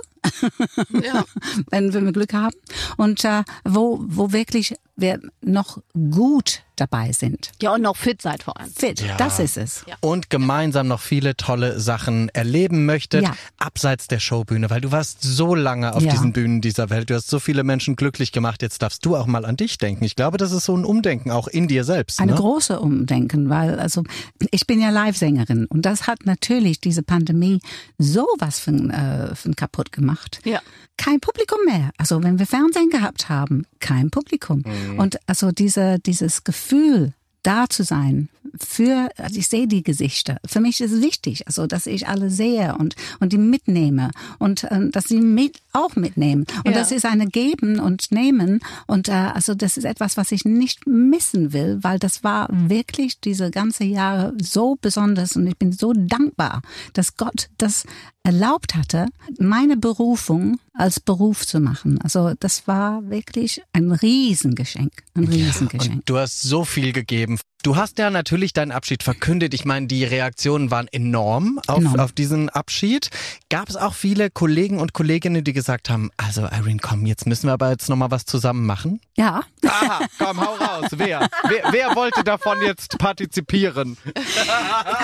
Ja. 1.04 1.24
wenn, 1.70 1.94
wenn 1.94 2.06
wir 2.06 2.12
Glück 2.14 2.34
haben. 2.34 2.56
Und 2.98 3.24
äh, 3.26 3.44
wo, 3.64 4.00
wo 4.08 4.32
wirklich 4.32 4.76
wir 4.98 5.20
noch 5.42 5.80
gut 5.94 6.62
dabei 6.78 7.12
sind. 7.14 7.52
ja, 7.62 7.74
und 7.74 7.82
noch 7.82 7.96
fit 7.96 8.22
seid 8.22 8.44
vor 8.44 8.58
allem. 8.60 8.70
Fit, 8.70 9.02
Ja. 9.02 9.16
das 9.18 9.40
ist 9.40 9.56
es. 9.58 9.86
Und 10.02 10.30
gemeinsam 10.30 10.88
noch 10.88 11.00
viele 11.02 11.36
tolle 11.38 11.80
Sachen 11.80 12.28
erleben 12.30 12.86
möchtet, 12.86 13.24
Ja. 13.24 13.34
abseits 13.58 14.08
der 14.08 14.20
Showbühne, 14.20 14.70
weil 14.70 14.82
du 14.82 14.92
warst 14.92 15.22
so 15.22 15.56
lange 15.56 15.94
auf 15.94 16.04
Ja. 16.04 16.12
diesen 16.12 16.34
Bühnen 16.34 16.60
dieser 16.62 16.90
Welt. 16.90 17.10
Du 17.10 17.16
hast 17.16 17.30
so 17.30 17.40
viele 17.40 17.64
Menschen 17.64 17.96
glücklich 17.96 18.32
gemacht. 18.34 18.62
Jetzt 18.62 18.82
darfst 18.82 19.06
du 19.06 19.16
auch 19.16 19.26
mal 19.26 19.46
an 19.46 19.56
dich 19.58 19.78
denken. 19.78 20.04
Ich 20.04 20.16
glaube, 20.18 20.38
das 20.38 20.52
ist 20.52 20.66
so 20.66 20.76
ein 20.76 20.84
Umdenken 20.86 21.32
auch 21.32 21.48
in 21.48 21.68
dir 21.70 21.84
selbst. 21.86 22.20
Eine 22.20 22.34
ne? 22.34 22.38
große 22.38 22.80
Umdenken, 22.80 23.50
weil 23.50 23.80
also 23.80 24.04
ich 24.52 24.66
bin 24.68 24.82
ja 24.82 24.90
Live-Sängerin 24.90 25.66
und 25.68 25.86
das 25.86 26.08
hat 26.08 26.26
natürlich 26.26 26.80
diese 26.82 27.04
Pandemie 27.04 27.60
sowas 27.98 28.60
von, 28.60 28.92
äh, 28.92 29.34
von 29.36 29.56
kaputt 29.56 29.92
gemacht. 29.94 30.15
Ja. 30.46 30.62
Kein 30.98 31.20
Publikum 31.20 31.60
mehr. 31.66 31.92
Also 31.98 32.24
wenn 32.24 32.40
wir 32.40 32.46
Fernsehen 32.46 32.90
gehabt 32.90 33.28
haben, 33.30 33.66
kein 33.80 34.10
Publikum. 34.12 34.64
Und 34.98 35.18
also 35.28 35.52
diese, 35.52 36.00
dieses 36.00 36.44
Gefühl, 36.44 37.14
da 37.44 37.68
zu 37.70 37.84
sein, 37.84 38.30
für, 38.60 39.10
also 39.18 39.40
ich 39.40 39.48
sehe 39.48 39.68
die 39.68 39.84
Gesichter. 39.84 40.38
Für 40.46 40.60
mich 40.60 40.82
ist 40.82 40.92
es 40.92 41.02
wichtig, 41.02 41.48
also 41.48 41.68
dass 41.68 41.86
ich 41.86 42.08
alle 42.08 42.30
sehe 42.30 42.76
und 42.78 42.96
und 43.20 43.34
die 43.34 43.38
mitnehme 43.38 44.12
und 44.40 44.64
äh, 44.66 44.90
dass 44.90 45.06
sie 45.06 45.22
mit 45.22 45.60
auch 45.74 45.96
mitnehmen. 45.96 46.46
Und 46.64 46.72
Ja. 46.72 46.80
das 46.80 46.92
ist 46.92 47.06
eine 47.06 47.28
Geben 47.28 47.80
und 47.80 48.12
Nehmen 48.12 48.60
und 48.88 49.10
äh, 49.10 49.12
also 49.12 49.56
das 49.56 49.78
ist 49.78 49.86
etwas, 49.86 50.18
was 50.18 50.32
ich 50.32 50.46
nicht 50.46 50.88
missen 50.88 51.54
will, 51.54 51.80
weil 51.82 52.00
das 52.00 52.24
war 52.24 52.48
wirklich 52.52 53.20
diese 53.20 53.52
ganze 53.52 53.84
Jahre 53.84 54.34
so 54.42 54.78
besonders 54.80 55.36
und 55.36 55.48
ich 55.48 55.58
bin 55.58 55.72
so 55.72 55.94
dankbar, 55.94 56.62
dass 56.94 57.18
Gott 57.18 57.50
das 57.58 57.86
erlaubt 58.24 58.76
hatte, 58.76 59.06
meine 59.38 59.78
Berufung 59.78 60.60
als 60.74 61.00
Beruf 61.00 61.46
zu 61.46 61.60
machen. 61.60 62.00
Also 62.02 62.34
das 62.40 62.68
war 62.68 63.08
wirklich 63.10 63.62
ein 63.74 63.92
Riesengeschenk, 63.92 64.92
ein 65.14 65.26
Riesengeschenk. 65.26 65.96
Und 65.98 66.10
du 66.10 66.18
hast 66.18 66.42
so 66.42 66.66
viel 66.66 66.92
gegeben. 66.92 67.38
Du 67.66 67.76
hast 67.76 67.98
ja 67.98 68.12
natürlich 68.12 68.54
deinen 68.54 68.72
Abschied 68.72 69.02
verkündet. 69.02 69.56
Ich 69.56 69.66
meine, 69.66 69.88
die 69.88 70.04
Reaktionen 70.04 70.70
waren 70.70 70.88
enorm 70.88 71.60
auf, 71.66 71.80
Enorm. 71.80 72.00
auf 72.00 72.12
diesen 72.12 72.48
Abschied. 72.50 73.10
Gab 73.50 73.70
es 73.70 73.76
auch 73.76 73.96
viele 73.96 74.30
Kollegen 74.30 74.80
und 74.80 74.94
Kolleginnen, 74.94 75.44
die 75.44 75.52
gesagt 75.52 75.90
haben, 75.90 76.12
also 76.16 76.42
Irene, 76.44 76.78
komm, 76.80 77.08
jetzt 77.08 77.26
müssen 77.26 77.48
wir 77.48 77.54
aber 77.54 77.72
jetzt 77.72 77.90
nochmal 77.90 78.12
was 78.12 78.26
zusammen 78.26 78.68
machen? 78.68 79.02
Ja, 79.16 79.42
Aha, 79.66 80.06
komm, 80.20 80.42
hau 80.42 80.54
raus. 80.54 80.92
Wer? 80.92 81.28
Wer, 81.48 81.64
wer 81.72 81.96
wollte 81.96 82.24
davon 82.24 82.62
jetzt 82.62 83.00
partizipieren? 83.00 83.98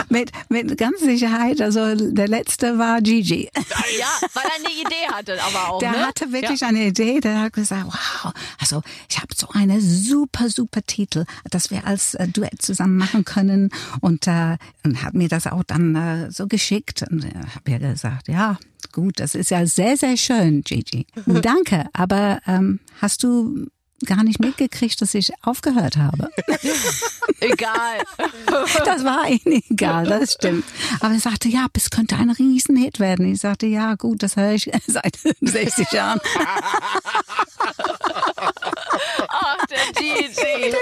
mit, 0.09 0.31
mit 0.49 0.77
ganz 0.77 0.99
Sicherheit. 0.99 1.61
Also 1.61 1.95
der 1.95 2.27
letzte 2.27 2.77
war 2.77 3.01
Gigi. 3.01 3.49
Ja, 3.99 4.07
weil 4.33 4.43
er 4.43 4.65
eine 4.65 4.73
Idee 4.73 5.11
hatte, 5.11 5.39
aber 5.41 5.69
auch. 5.69 5.79
Der 5.79 5.91
ne? 5.91 6.05
hatte 6.05 6.31
wirklich 6.31 6.63
eine 6.63 6.85
Idee, 6.85 7.19
der 7.21 7.41
hat 7.41 7.53
gesagt, 7.53 7.85
wow, 7.85 8.33
also 8.59 8.83
ich 9.09 9.17
habe 9.17 9.33
so 9.35 9.47
eine 9.53 9.81
super, 9.81 10.49
super 10.49 10.81
Titel, 10.83 11.25
dass 11.49 11.71
wir 11.71 11.87
als 11.87 12.13
äh, 12.13 12.27
Duett 12.27 12.50
zusammen 12.60 12.98
machen 12.98 13.25
können 13.25 13.70
und, 14.01 14.27
äh, 14.27 14.58
und 14.84 15.03
hat 15.03 15.13
mir 15.13 15.29
das 15.29 15.48
auch 15.48 15.63
dann 15.63 15.96
äh, 15.96 16.31
so 16.31 16.48
geschickt 16.48 17.03
und 17.10 17.25
äh, 17.25 17.31
habe 17.55 17.72
ja 17.72 17.77
gesagt, 17.77 18.27
ja, 18.27 18.58
gut, 18.91 19.20
das 19.20 19.36
ist 19.36 19.51
ja 19.51 19.65
sehr, 19.65 19.98
sehr 19.98 20.17
schön, 20.17 20.62
Gigi. 20.62 21.05
Danke, 21.25 21.86
aber 21.93 22.41
ähm, 22.48 22.79
hast 23.01 23.24
du 23.24 23.67
gar 24.05 24.24
nicht 24.24 24.39
mitgekriegt, 24.39 25.01
dass 25.01 25.13
ich 25.13 25.31
aufgehört 25.43 25.98
habe. 25.98 26.29
Egal. 27.39 28.00
Das 28.85 29.03
war 29.03 29.27
ihnen 29.27 29.64
egal, 29.70 30.05
das 30.05 30.33
stimmt. 30.33 30.66
Aber 31.00 31.14
er 31.14 31.20
sagte, 31.20 31.48
ja, 31.48 31.68
es 31.74 31.90
könnte 31.90 32.16
ein 32.16 32.29
Riesenhit 32.29 33.00
werden. 33.00 33.31
Ich 33.31 33.40
sagte, 33.40 33.66
ja, 33.66 33.96
gut, 33.96 34.24
das 34.24 34.35
höre 34.35 34.53
ich 34.53 34.70
seit 34.87 35.18
60 35.42 35.92
Jahren. 35.92 36.20
Ach, 39.29 39.66
der 39.68 39.71
DJ. 39.71 39.71
Der 39.71 39.71
Gigi. 39.96 40.74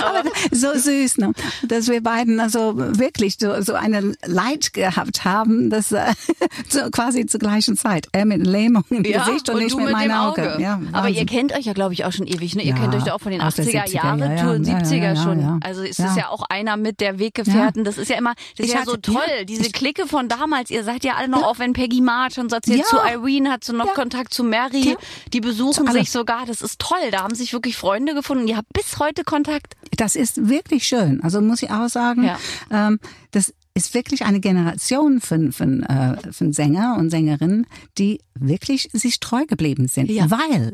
Aber 0.04 0.22
so 0.50 0.72
süß, 0.74 1.18
ne? 1.18 1.32
dass 1.66 1.88
wir 1.88 2.02
beiden 2.02 2.40
also 2.40 2.74
wirklich 2.76 3.36
so, 3.38 3.60
so 3.62 3.74
eine 3.74 4.14
Leid 4.24 4.72
gehabt 4.72 5.24
haben, 5.24 5.70
dass 5.70 5.92
äh, 5.92 6.12
so 6.68 6.90
quasi 6.90 7.26
zur 7.26 7.40
gleichen 7.40 7.76
Zeit. 7.76 8.08
Er 8.12 8.24
mit 8.24 8.46
Lähmung 8.46 8.84
im 8.90 9.04
Ja, 9.04 9.24
Gesicht 9.24 9.48
und, 9.50 9.60
ich 9.60 9.72
du 9.72 9.80
mit 9.80 9.92
meinem 9.92 10.12
Auge. 10.12 10.54
Auge. 10.54 10.62
Ja, 10.62 10.80
Aber 10.92 11.08
ihr 11.08 11.26
kennt 11.26 11.52
euch 11.52 11.64
ja, 11.66 11.72
glaube 11.72 11.94
ich, 11.94 12.04
auch 12.04 12.12
schon 12.12 12.26
ewig. 12.26 12.54
Ne? 12.56 12.62
Ihr 12.62 12.70
Ja, 12.70 12.76
kennt 12.76 12.94
euch 12.94 13.04
da 13.04 13.14
auch 13.14 13.20
von 13.20 13.32
den 13.32 13.40
aus 13.40 13.54
der 13.56 13.64
80er 13.66 13.84
70er, 13.86 13.92
Jahren, 13.92 14.18
ja, 14.20 14.42
Tour 14.42 14.54
ja, 14.54 14.78
70er 14.78 14.96
ja, 14.96 15.12
ja, 15.14 15.16
schon. 15.16 15.60
Also 15.62 15.82
ist 15.82 15.98
ja 15.98 16.28
auch 16.28 16.42
einer 16.48 16.76
mit 16.76 17.00
der 17.00 17.18
Weggefährten. 17.18 17.84
Das 17.84 17.98
ist 17.98 18.08
ja 18.08 18.16
immer, 18.16 18.34
das 18.56 18.66
ist 18.66 18.72
Ich 18.72 18.78
ja 18.78 18.84
so 18.84 18.96
toll. 18.96 19.20
Diese 19.48 19.66
ich- 19.66 19.72
Clique 19.72 20.06
von 20.06 20.28
damals. 20.28 20.70
Ihr 20.70 20.84
seid 20.84 21.04
ja 21.04 21.14
alle 21.14 21.28
noch, 21.28 21.42
auch 21.42 21.58
wenn 21.58 21.72
Peggy 21.72 22.00
March 22.00 22.38
und 22.38 22.50
so 22.50 22.56
erzählt, 22.56 22.84
zu 22.86 22.96
Irene 22.96 23.50
hat 23.50 23.64
sie 23.64 23.72
noch. 23.72 23.94
Kontakt 23.94 24.32
zu 24.32 24.44
Mary. 24.44 24.96
Die 25.32 25.40
besuchen 25.40 25.90
sich 25.90 26.10
sogar. 26.10 26.46
Das 26.46 26.62
ist 26.62 26.78
toll. 26.78 26.98
Da 27.10 27.22
haben 27.22 27.34
sich 27.34 27.52
wirklich 27.52 27.76
Freunde 27.76 28.14
gefunden. 28.14 28.29
Ihr 28.46 28.56
habt 28.56 28.72
bis 28.72 28.98
heute 28.98 29.24
Kontakt. 29.24 29.74
Das 29.96 30.14
ist 30.16 30.48
wirklich 30.48 30.86
schön. 30.86 31.22
Also 31.22 31.40
muss 31.40 31.62
ich 31.62 31.70
auch 31.70 31.88
sagen, 31.88 32.24
Ja. 32.24 32.38
ähm, 32.70 32.98
das 33.32 33.52
ist 33.74 33.94
wirklich 33.94 34.24
eine 34.24 34.40
Generation 34.40 35.20
von, 35.20 35.52
von, 35.52 35.82
äh, 35.84 36.32
von 36.32 36.52
Sänger 36.52 36.96
und 36.98 37.10
Sängerinnen, 37.10 37.66
die 37.98 38.20
wirklich 38.34 38.88
sich 38.92 39.20
treu 39.20 39.44
geblieben 39.46 39.88
sind. 39.88 40.10
Ja. 40.10 40.30
Weil 40.30 40.72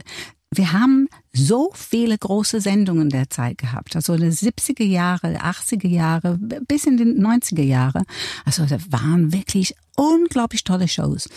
wir 0.54 0.72
haben 0.72 1.08
so 1.32 1.70
viele 1.74 2.16
große 2.16 2.60
Sendungen 2.60 3.10
der 3.10 3.28
Zeit 3.28 3.58
gehabt. 3.58 3.96
Also 3.96 4.16
die 4.16 4.26
70er 4.30 4.84
Jahre, 4.84 5.38
80er 5.42 5.88
Jahre, 5.88 6.38
bis 6.38 6.84
in 6.86 6.96
die 6.96 7.04
90er 7.04 7.62
Jahre. 7.62 8.04
Also 8.44 8.64
da 8.64 8.78
waren 8.90 9.32
wirklich 9.32 9.74
unglaublich 9.96 10.64
tolle 10.64 10.88
Shows. 10.88 11.28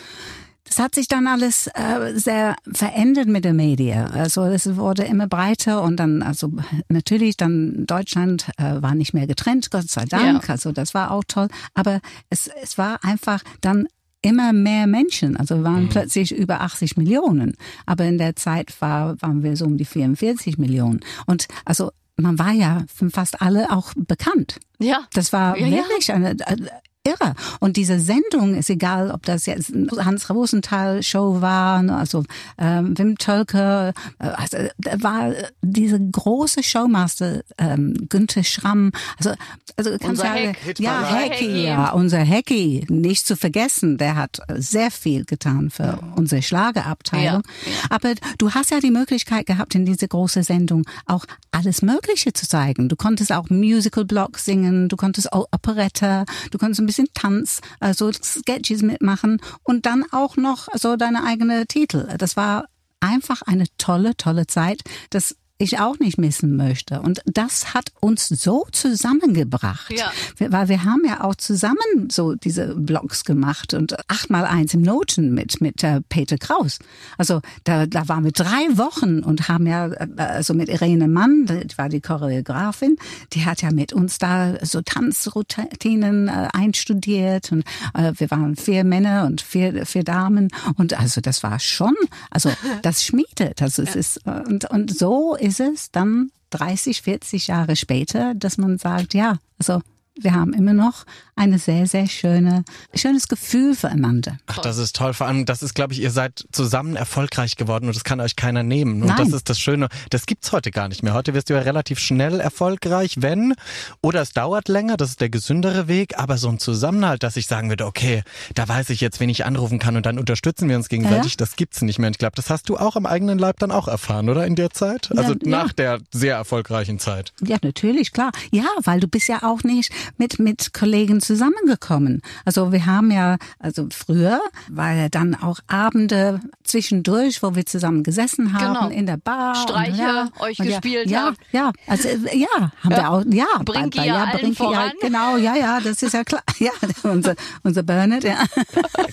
Das 0.65 0.77
hat 0.77 0.93
sich 0.95 1.07
dann 1.07 1.25
alles 1.25 1.67
äh, 1.67 2.13
sehr 2.15 2.55
verändert 2.71 3.27
mit 3.27 3.43
der 3.43 3.53
Medien. 3.53 4.05
Also 4.05 4.43
es 4.43 4.75
wurde 4.75 5.03
immer 5.03 5.27
breiter 5.27 5.81
und 5.81 5.97
dann, 5.97 6.21
also 6.21 6.51
natürlich 6.89 7.37
dann 7.37 7.85
Deutschland 7.87 8.49
äh, 8.57 8.81
war 8.81 8.93
nicht 8.93 9.13
mehr 9.13 9.25
getrennt, 9.25 9.71
Gott 9.71 9.89
sei 9.89 10.05
Dank. 10.05 10.43
Ja. 10.47 10.49
Also 10.53 10.71
das 10.71 10.93
war 10.93 11.11
auch 11.11 11.23
toll. 11.27 11.47
Aber 11.73 12.01
es, 12.29 12.49
es 12.61 12.77
war 12.77 13.03
einfach 13.03 13.41
dann 13.61 13.87
immer 14.21 14.53
mehr 14.53 14.85
Menschen. 14.85 15.37
Also 15.37 15.63
waren 15.63 15.89
plötzlich 15.89 16.35
über 16.35 16.61
80 16.61 16.97
Millionen. 16.97 17.55
Aber 17.85 18.05
in 18.05 18.17
der 18.17 18.35
Zeit 18.35 18.79
war, 18.81 19.19
waren 19.21 19.43
wir 19.43 19.55
so 19.55 19.65
um 19.65 19.77
die 19.77 19.85
44 19.85 20.57
Millionen. 20.57 20.99
Und 21.25 21.47
also 21.65 21.91
man 22.17 22.37
war 22.37 22.51
ja 22.51 22.83
für 22.93 23.09
fast 23.09 23.41
alle 23.41 23.71
auch 23.71 23.93
bekannt. 23.95 24.59
Ja. 24.79 25.05
Das 25.13 25.31
war 25.33 25.57
Ja, 25.57 25.67
ja. 25.67 25.77
wirklich 25.77 26.11
eine 26.11 26.31
äh, 26.31 26.57
irre. 27.05 27.33
Und 27.59 27.77
diese 27.77 27.99
Sendung 27.99 28.55
ist 28.55 28.69
egal, 28.69 29.11
ob 29.11 29.23
das 29.25 29.45
jetzt 29.45 29.71
Hans 29.97 30.29
Rosenthal 30.29 31.01
Show 31.01 31.41
war, 31.41 31.81
ne, 31.81 31.95
also 31.95 32.23
ähm, 32.57 32.97
Wim 32.97 33.17
Tölke, 33.17 33.93
äh, 34.19 34.23
also 34.27 34.57
da 34.77 35.01
war 35.01 35.33
diese 35.61 35.99
große 35.99 36.63
Showmaster 36.63 37.41
ähm, 37.57 37.93
Günther 38.09 38.43
Schramm, 38.43 38.91
also 39.17 39.31
also 39.79 39.91
kannst 39.91 40.05
Unser 40.05 40.25
ja, 40.25 40.33
Heck. 40.33 40.79
ja. 40.79 41.15
Hecki, 41.15 41.63
ja 41.63 41.91
unser 41.91 42.19
Hecki, 42.19 42.85
nicht 42.89 43.25
zu 43.25 43.37
vergessen, 43.37 43.97
der 43.97 44.17
hat 44.17 44.39
sehr 44.55 44.91
viel 44.91 45.23
getan 45.23 45.69
für 45.69 45.99
unsere 46.17 46.41
Schlagerabteilung. 46.41 47.43
Ja, 47.65 47.71
Aber 47.89 48.13
du 48.37 48.51
hast 48.51 48.71
ja 48.71 48.81
die 48.81 48.91
Möglichkeit 48.91 49.45
gehabt, 49.45 49.75
in 49.75 49.85
diese 49.85 50.07
große 50.07 50.43
Sendung 50.43 50.83
auch 51.05 51.25
alles 51.51 51.81
Mögliche 51.81 52.33
zu 52.33 52.45
zeigen. 52.45 52.89
Du 52.89 52.97
konntest 52.97 53.31
auch 53.31 53.49
Musical-Block 53.49 54.37
singen, 54.37 54.89
du 54.89 54.97
konntest 54.97 55.31
auch 55.31 55.47
Operette, 55.51 56.25
du 56.51 56.57
konntest 56.57 56.81
ein 56.81 56.85
bisschen 56.89 57.07
Tanz, 57.13 57.61
also 57.79 58.11
Sketches 58.11 58.81
mitmachen 58.81 59.39
und 59.63 59.85
dann 59.85 60.03
auch 60.11 60.37
noch 60.37 60.67
so 60.73 60.95
deine 60.95 61.23
eigene 61.23 61.67
Titel. 61.67 62.07
Das 62.17 62.35
war 62.35 62.65
einfach 62.99 63.41
eine 63.43 63.65
tolle, 63.77 64.17
tolle 64.17 64.47
Zeit. 64.47 64.81
Das 65.11 65.35
ich 65.61 65.77
auch 65.79 65.99
nicht 65.99 66.17
missen 66.17 66.55
möchte. 66.55 67.01
Und 67.01 67.21
das 67.25 67.73
hat 67.73 67.91
uns 67.99 68.29
so 68.29 68.65
zusammengebracht. 68.71 69.91
Ja. 69.91 70.11
Weil 70.39 70.69
wir 70.69 70.85
haben 70.85 71.03
ja 71.05 71.21
auch 71.21 71.35
zusammen 71.35 72.09
so 72.09 72.35
diese 72.35 72.75
Blogs 72.75 73.25
gemacht 73.25 73.73
und 73.73 74.09
achtmal 74.09 74.45
eins 74.45 74.73
im 74.73 74.81
Noten 74.81 75.33
mit, 75.33 75.59
mit 75.59 75.83
äh, 75.83 75.99
Peter 76.07 76.37
Kraus. 76.37 76.79
Also 77.17 77.41
da, 77.65 77.85
da 77.85 78.07
waren 78.07 78.23
wir 78.23 78.31
drei 78.31 78.77
Wochen 78.77 79.19
und 79.19 79.49
haben 79.49 79.67
ja, 79.67 79.87
äh, 79.87 80.07
also 80.17 80.53
mit 80.53 80.69
Irene 80.69 81.09
Mann, 81.09 81.45
die 81.45 81.77
war 81.77 81.89
die 81.89 81.99
Choreografin, 81.99 82.95
die 83.33 83.43
hat 83.43 83.61
ja 83.61 83.71
mit 83.71 83.91
uns 83.91 84.17
da 84.17 84.65
so 84.65 84.81
Tanzroutinen 84.81 86.29
äh, 86.29 86.47
einstudiert 86.53 87.51
und 87.51 87.65
wir 87.93 88.31
waren 88.31 88.55
vier 88.55 88.83
Männer 88.83 89.25
und 89.25 89.41
vier, 89.41 89.85
vier 89.85 90.03
Damen 90.03 90.49
und 90.77 90.97
also 90.97 91.21
das 91.21 91.43
war 91.43 91.59
schon, 91.59 91.95
also 92.29 92.49
das 92.81 93.03
schmiedet. 93.03 93.61
Also 93.61 93.81
es 93.81 93.95
ist, 93.95 94.21
und, 94.25 94.69
und 94.69 94.97
so 94.97 95.35
ist 95.35 95.48
es 95.57 95.91
dann 95.91 96.31
30, 96.51 97.01
40 97.01 97.47
Jahre 97.47 97.75
später, 97.75 98.33
dass 98.35 98.57
man 98.57 98.77
sagt, 98.77 99.13
ja, 99.13 99.37
also 99.57 99.81
wir 100.21 100.33
haben 100.33 100.53
immer 100.53 100.73
noch 100.73 101.05
eine 101.35 101.57
sehr, 101.59 101.87
sehr 101.87 102.07
schöne, 102.07 102.65
schönes 102.93 103.27
Gefühl 103.27 103.73
füreinander. 103.75 104.37
Ach, 104.47 104.57
das 104.59 104.77
ist 104.77 104.95
toll. 104.95 105.13
Vor 105.13 105.27
allem, 105.27 105.45
das 105.45 105.63
ist, 105.63 105.73
glaube 105.73 105.93
ich, 105.93 106.01
ihr 106.01 106.11
seid 106.11 106.45
zusammen 106.51 106.95
erfolgreich 106.97 107.55
geworden 107.55 107.85
und 107.87 107.95
das 107.95 108.03
kann 108.03 108.19
euch 108.19 108.35
keiner 108.35 108.63
nehmen. 108.63 109.01
Und 109.01 109.07
Nein. 109.07 109.17
das 109.17 109.29
ist 109.33 109.49
das 109.49 109.59
Schöne. 109.59 109.87
Das 110.09 110.25
gibt's 110.25 110.51
heute 110.51 110.71
gar 110.71 110.89
nicht 110.89 111.01
mehr. 111.01 111.13
Heute 111.13 111.33
wirst 111.33 111.49
du 111.49 111.53
ja 111.53 111.61
relativ 111.61 111.99
schnell 111.99 112.39
erfolgreich, 112.41 113.15
wenn, 113.19 113.53
oder 114.01 114.21
es 114.21 114.31
dauert 114.33 114.67
länger, 114.67 114.97
das 114.97 115.11
ist 115.11 115.21
der 115.21 115.29
gesündere 115.29 115.87
Weg, 115.87 116.17
aber 116.19 116.37
so 116.37 116.49
ein 116.49 116.59
Zusammenhalt, 116.59 117.23
dass 117.23 117.37
ich 117.37 117.47
sagen 117.47 117.69
würde, 117.69 117.85
okay, 117.85 118.23
da 118.55 118.67
weiß 118.67 118.89
ich 118.89 118.99
jetzt, 118.99 119.19
wen 119.21 119.29
ich 119.29 119.45
anrufen 119.45 119.79
kann 119.79 119.95
und 119.95 120.05
dann 120.05 120.19
unterstützen 120.19 120.67
wir 120.67 120.75
uns 120.75 120.89
gegenseitig, 120.89 121.33
Ja. 121.33 121.37
das 121.37 121.55
gibt's 121.55 121.81
nicht 121.81 121.99
mehr. 121.99 122.07
Und 122.07 122.15
ich 122.15 122.19
glaube, 122.19 122.35
das 122.35 122.49
hast 122.49 122.67
du 122.69 122.77
auch 122.77 122.95
am 122.97 123.05
eigenen 123.05 123.39
Leib 123.39 123.59
dann 123.59 123.71
auch 123.71 123.87
erfahren, 123.87 124.27
oder? 124.29 124.45
In 124.45 124.55
der 124.55 124.71
Zeit? 124.71 125.09
Also 125.15 125.33
Ja, 125.33 125.37
nach 125.43 125.67
ja. 125.67 125.73
der 125.77 125.99
sehr 126.11 126.35
erfolgreichen 126.35 126.99
Zeit. 126.99 127.31
Ja, 127.41 127.57
natürlich, 127.61 128.11
klar. 128.11 128.31
Ja, 128.51 128.65
weil 128.83 128.99
du 128.99 129.07
bist 129.07 129.27
ja 129.29 129.43
auch 129.43 129.63
nicht 129.63 129.91
mit, 130.17 130.39
mit 130.39 130.73
Kollegen 130.73 131.21
zusammengekommen. 131.21 132.21
Also 132.45 132.71
wir 132.71 132.85
haben 132.85 133.11
ja, 133.11 133.37
also 133.59 133.87
früher 133.91 134.41
war 134.69 134.93
ja 134.93 135.09
dann 135.09 135.35
auch 135.35 135.59
Abende 135.67 136.39
zwischendurch, 136.63 137.41
wo 137.43 137.55
wir 137.55 137.65
zusammen 137.65 138.03
gesessen 138.03 138.53
haben 138.53 138.73
Genau. 138.73 138.89
in 138.89 139.05
der 139.05 139.17
Bar. 139.17 139.55
Streiche 139.55 139.91
und, 139.91 139.97
ja, 139.99 140.29
euch 140.39 140.59
und 140.59 140.65
gespielt 140.67 141.09
ja, 141.09 141.25
habt. 141.27 141.37
Ja, 141.51 141.59
ja, 141.59 141.71
also 141.87 142.07
ja, 142.33 142.71
haben 142.83 142.89
wir 142.89 143.09
auch, 143.09 143.23
ja. 143.29 143.45
Bei- 143.65 143.89
ja 143.93 144.03
ja, 144.03 144.23
allen 144.25 144.39
Brinki, 144.41 144.63
ja, 144.63 144.91
genau, 145.01 145.37
ja, 145.37 145.55
ja, 145.55 145.79
das 145.79 146.01
ist 146.01 146.13
ja 146.13 146.23
klar. 146.23 146.41
Ja, 146.59 146.71
unser, 147.03 147.35
unser 147.63 147.83
Bernard, 147.83 148.23
ja. 148.25 148.43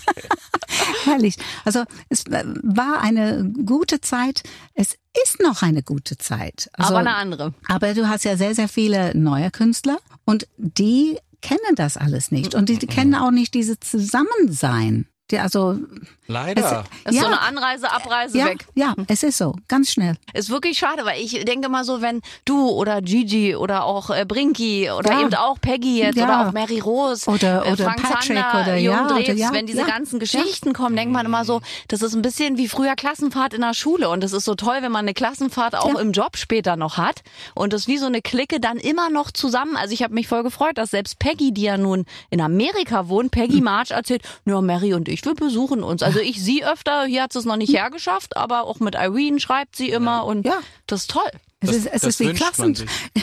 Herrlich. 1.05 1.37
Also 1.65 1.85
es 2.09 2.25
war 2.29 3.01
eine 3.01 3.53
gute 3.65 4.01
Zeit. 4.01 4.43
Es 4.75 4.97
ist 5.25 5.41
noch 5.41 5.63
eine 5.63 5.83
gute 5.83 6.19
Zeit. 6.19 6.69
Also, 6.73 6.91
Aber 6.91 6.99
eine 7.01 7.15
andere. 7.15 7.55
aber 7.69 7.95
du 7.95 8.09
hast 8.09 8.25
ja 8.25 8.37
sehr, 8.37 8.55
sehr 8.55 8.69
viele 8.69 9.17
neue 9.17 9.51
Künstler 9.51 9.99
und 10.25 10.47
die 10.57 11.19
kennen 11.41 11.75
das 11.77 11.97
alles 11.97 12.31
nicht. 12.31 12.55
Und 12.55 12.69
die, 12.69 12.79
die 12.79 12.87
kennen 12.87 13.15
auch 13.15 13.31
nicht 13.31 13.55
diese 13.55 13.79
Zusammensein. 13.79 15.07
Die, 15.31 15.39
also, 15.39 15.79
Leider. 16.29 16.85
Das 17.05 17.15
ist 17.15 17.15
ja, 17.15 17.21
so 17.23 17.27
eine 17.27 17.41
Anreise, 17.41 17.91
Abreise 17.93 18.39
ja, 18.39 18.47
weg. 18.47 18.67
ja, 18.75 18.95
es 19.07 19.23
ist 19.23 19.39
so, 19.39 19.55
ganz 19.69 19.91
schnell. 19.93 20.17
Ist 20.35 20.51
wirklich 20.51 20.77
schade, 20.79 21.05
weil 21.05 21.21
ich 21.21 21.45
denke 21.45 21.69
mal 21.69 21.85
so, 21.85 22.01
wenn 22.03 22.21
du 22.45 22.69
oder 22.71 23.01
Gigi 23.01 23.55
oder 23.55 23.85
auch 23.85 24.11
äh, 24.11 24.25
Brinky 24.27 24.91
oder 24.91 25.13
Ja. 25.13 25.21
eben 25.21 25.35
auch 25.35 25.61
Peggy 25.61 25.99
jetzt 25.99 26.17
Ja. 26.17 26.25
oder 26.25 26.49
auch 26.49 26.53
Mary 26.53 26.81
Rose 26.81 27.31
Oder- 27.31 27.65
äh, 27.67 27.73
oder 27.73 27.85
Frank 27.85 28.03
Patrick 28.03 28.39
Zander, 28.39 28.61
oder 28.63 28.77
Jung 28.77 28.95
ja, 28.95 29.05
oder 29.07 29.17
wenn 29.55 29.67
diese 29.67 29.81
ja. 29.81 29.87
ganzen 29.87 30.19
Geschichten 30.19 30.73
kommen, 30.73 30.97
denkt 30.97 31.13
man 31.13 31.27
immer 31.27 31.45
so, 31.45 31.61
das 31.89 32.03
ist 32.03 32.15
ein 32.15 32.23
bisschen 32.23 32.57
wie 32.59 32.69
früher 32.69 32.95
Klassenfahrt 32.97 33.55
in 33.55 33.61
der 33.61 33.75
Schule 33.75 34.09
und 34.09 34.25
es 34.25 34.33
ist 34.33 34.45
so 34.45 34.55
toll, 34.55 34.79
wenn 34.81 34.93
man 34.93 35.05
eine 35.05 35.15
Klassenfahrt 35.15 35.77
auch 35.77 35.95
Ja. 35.95 36.01
im 36.01 36.13
Job 36.13 36.37
später 36.37 36.77
noch 36.77 36.97
hat 36.97 37.23
und 37.55 37.73
das 37.73 37.87
wie 37.87 37.99
so 37.99 38.07
eine 38.07 38.21
Clique 38.21 38.59
dann 38.61 38.79
immer 38.79 39.11
noch 39.11 39.31
zusammen. 39.31 39.77
Also 39.77 39.95
ich 39.95 40.03
habe 40.03 40.15
mich 40.15 40.27
voll 40.29 40.43
gefreut, 40.43 40.77
dass 40.79 40.91
selbst 40.91 41.19
Peggy, 41.19 41.53
die 41.53 41.63
ja 41.63 41.77
nun 41.77 42.05
in 42.31 42.41
Amerika 42.41 43.09
wohnt, 43.09 43.31
Peggy 43.31 43.61
March 43.61 43.93
erzählt, 43.93 44.23
ja, 44.45 44.61
Mary 44.61 44.93
und 44.95 45.09
ich, 45.09 45.25
wir 45.25 45.35
besuchen 45.35 45.83
uns. 45.83 46.03
Also 46.03 46.16
ich 46.23 46.43
sie 46.43 46.65
öfter, 46.65 47.05
hier 47.05 47.23
hat 47.23 47.33
sie 47.33 47.39
es 47.39 47.45
noch 47.45 47.57
nicht 47.57 47.73
hergeschafft, 47.73 48.37
aber 48.37 48.65
auch 48.65 48.81
mit 48.81 48.95
Irene 48.95 49.41
schreibt 49.41 49.77
sie 49.77 49.91
immer 49.91 50.25
und 50.25 50.45
Ja. 50.47 50.59
das 50.87 51.03
ist 51.03 51.11
toll. 51.11 51.31
Es 51.61 51.69
Das- 51.71 51.77
ist, 51.77 51.87
es 51.93 52.03
ist 52.05 52.21
wie 52.21 52.33
Klassen. 52.33 52.75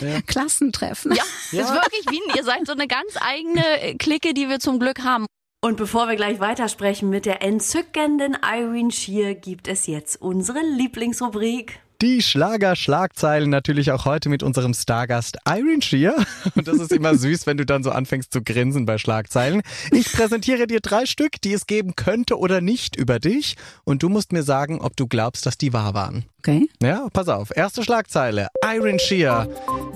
Ja. 0.01 0.21
Klassentreffen. 0.27 1.13
Ja, 1.13 1.23
ist 1.51 1.73
wirklich 1.73 2.06
wie, 2.10 2.17
ein- 2.29 2.36
ihr 2.36 2.43
seid 2.43 2.65
so 2.65 2.73
eine 2.73 2.88
ganz 2.88 3.13
eigene 3.21 3.95
Clique, 3.99 4.34
die 4.34 4.49
wir 4.49 4.60
zum 4.60 4.79
Glück 4.79 5.03
haben. 5.03 5.25
Und 5.62 5.77
bevor 5.77 6.10
wir 6.10 6.15
gleich 6.17 6.39
weitersprechen 6.41 7.10
mit 7.10 7.25
der 7.25 7.41
entzückenden 7.41 8.36
Irene 8.43 8.91
Shear, 8.91 9.34
gibt 9.34 9.67
es 9.69 9.88
jetzt 9.88 10.21
unsere 10.21 10.60
Lieblingsrubrik. 10.60 11.79
Die 12.01 12.21
Schlager-Schlagzeilen 12.21 13.49
natürlich 13.49 13.91
auch 13.91 14.06
heute 14.06 14.29
mit 14.29 14.43
unserem 14.43 14.73
Stargast 14.73 15.38
Irene 15.47 15.82
Shear. 15.82 16.15
Und 16.56 16.67
das 16.67 16.77
ist 16.77 16.91
immer 16.91 17.15
süß, 17.15 17.47
wenn 17.47 17.58
du 17.58 17.65
dann 17.65 17.84
so 17.84 17.91
anfängst 17.91 18.34
zu 18.34 18.41
grinsen 18.41 18.86
bei 18.86 18.97
Schlagzeilen. 18.97 19.62
Ich 19.91 20.12
präsentiere 20.12 20.67
dir 20.67 20.82
drei 20.82 21.06
Stück, 21.06 21.41
die 21.41 21.53
es 21.53 21.67
geben 21.67 21.95
könnte 21.95 22.38
oder 22.38 22.62
nicht 22.62 22.95
über 22.95 23.19
dich. 23.19 23.56
Und 23.84 24.03
du 24.03 24.10
musst 24.10 24.32
mir 24.34 24.43
sagen, 24.43 24.82
ob 24.82 24.97
du 24.97 25.08
glaubst, 25.08 25.45
dass 25.45 25.58
die 25.58 25.73
wahr 25.73 25.93
waren. 25.93 26.25
Okay. 26.39 26.67
Ja, 26.82 27.08
pass 27.13 27.29
auf. 27.29 27.56
Erste 27.56 27.84
Schlagzeile. 27.84 28.47
Irene 28.63 28.99
Shear. 28.99 29.47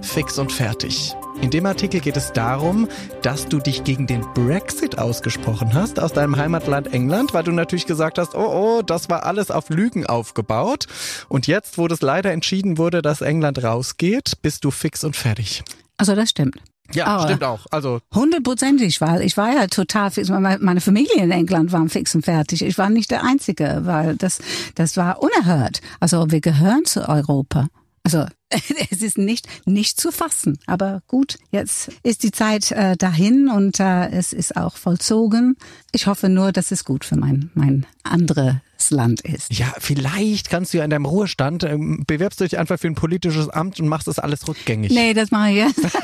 Fix 0.01 0.37
und 0.37 0.51
fertig. 0.51 1.13
In 1.41 1.51
dem 1.51 1.65
Artikel 1.65 1.99
geht 2.01 2.17
es 2.17 2.33
darum, 2.33 2.87
dass 3.21 3.47
du 3.47 3.59
dich 3.59 3.83
gegen 3.83 4.07
den 4.07 4.21
Brexit 4.33 4.97
ausgesprochen 4.97 5.73
hast 5.73 5.99
aus 5.99 6.11
deinem 6.11 6.35
Heimatland 6.35 6.93
England, 6.93 7.33
weil 7.33 7.43
du 7.43 7.51
natürlich 7.51 7.85
gesagt 7.85 8.17
hast, 8.17 8.35
oh 8.35 8.77
oh, 8.79 8.81
das 8.81 9.09
war 9.09 9.23
alles 9.23 9.51
auf 9.51 9.69
Lügen 9.69 10.05
aufgebaut. 10.05 10.87
Und 11.29 11.47
jetzt, 11.47 11.77
wo 11.77 11.87
das 11.87 12.01
leider 12.01 12.31
entschieden 12.31 12.77
wurde, 12.77 13.01
dass 13.01 13.21
England 13.21 13.63
rausgeht, 13.63 14.41
bist 14.41 14.65
du 14.65 14.71
fix 14.71 15.03
und 15.03 15.15
fertig. 15.15 15.63
Also 15.97 16.15
das 16.15 16.31
stimmt. 16.31 16.57
Ja, 16.93 17.05
Aber- 17.05 17.23
stimmt 17.27 17.43
auch. 17.43 17.65
Also 17.71 17.99
Hundertprozentig, 18.15 18.99
weil 19.01 19.21
ich 19.21 19.37
war 19.37 19.53
ja 19.53 19.67
total 19.67 20.09
fix. 20.11 20.29
Meine 20.29 20.57
meine 20.59 20.81
Familie 20.81 21.21
in 21.21 21.31
England 21.31 21.71
war 21.71 21.87
fix 21.89 22.15
und 22.15 22.25
fertig. 22.25 22.61
Ich 22.63 22.77
war 22.77 22.89
nicht 22.89 23.11
der 23.11 23.23
Einzige, 23.23 23.81
weil 23.83 24.15
das, 24.15 24.39
das 24.75 24.97
war 24.97 25.21
unerhört. 25.21 25.81
Also 25.99 26.31
wir 26.31 26.41
gehören 26.41 26.85
zu 26.85 27.07
Europa. 27.07 27.67
Also 28.03 28.25
es 28.91 29.01
ist 29.01 29.17
nicht 29.17 29.47
nicht 29.65 29.99
zu 29.99 30.11
fassen. 30.11 30.59
Aber 30.65 31.01
gut, 31.07 31.37
jetzt 31.51 31.91
ist 32.03 32.23
die 32.23 32.31
Zeit 32.31 32.71
äh, 32.71 32.95
dahin 32.97 33.49
und 33.49 33.79
äh, 33.79 34.09
es 34.09 34.33
ist 34.33 34.55
auch 34.55 34.77
vollzogen. 34.77 35.57
Ich 35.91 36.07
hoffe 36.07 36.29
nur, 36.29 36.51
dass 36.51 36.71
es 36.71 36.85
gut 36.85 37.05
für 37.05 37.17
mein 37.17 37.49
mein 37.53 37.85
anderes 38.03 38.55
Land 38.89 39.21
ist. 39.21 39.53
Ja, 39.53 39.73
vielleicht 39.79 40.49
kannst 40.49 40.73
du 40.73 40.77
ja 40.77 40.83
in 40.83 40.89
deinem 40.89 41.05
Ruhestand, 41.05 41.63
ähm, 41.63 42.03
bewirbst 42.07 42.39
du 42.39 42.45
dich 42.45 42.57
einfach 42.57 42.79
für 42.79 42.87
ein 42.87 42.95
politisches 42.95 43.49
Amt 43.49 43.79
und 43.79 43.87
machst 43.87 44.07
das 44.07 44.19
alles 44.19 44.47
rückgängig. 44.47 44.91
Nee, 44.91 45.13
das 45.13 45.31
mache 45.31 45.49
ich 45.49 45.55
jetzt. 45.57 45.79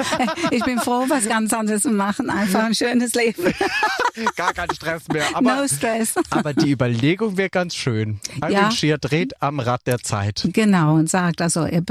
Ich 0.51 0.63
bin 0.65 0.79
froh, 0.79 1.05
was 1.07 1.27
ganz 1.27 1.53
anderes 1.53 1.83
zu 1.83 1.89
machen. 1.89 2.29
Einfach 2.29 2.65
ein 2.65 2.75
schönes 2.75 3.13
Leben. 3.13 3.53
Gar 4.35 4.53
kein 4.53 4.69
Stress 4.73 5.07
mehr. 5.11 5.25
Aber, 5.33 5.55
no 5.55 5.67
stress. 5.67 6.13
aber 6.29 6.53
die 6.53 6.71
Überlegung 6.71 7.37
wäre 7.37 7.49
ganz 7.49 7.75
schön. 7.75 8.19
Irene 8.37 8.53
Ja. 8.53 8.71
Shear 8.71 8.97
dreht 8.97 9.41
am 9.41 9.59
Rad 9.59 9.81
der 9.87 9.99
Zeit. 9.99 10.47
Genau, 10.53 10.95
und 10.95 11.09
sagt 11.09 11.41
also, 11.41 11.65
ihr 11.65 11.81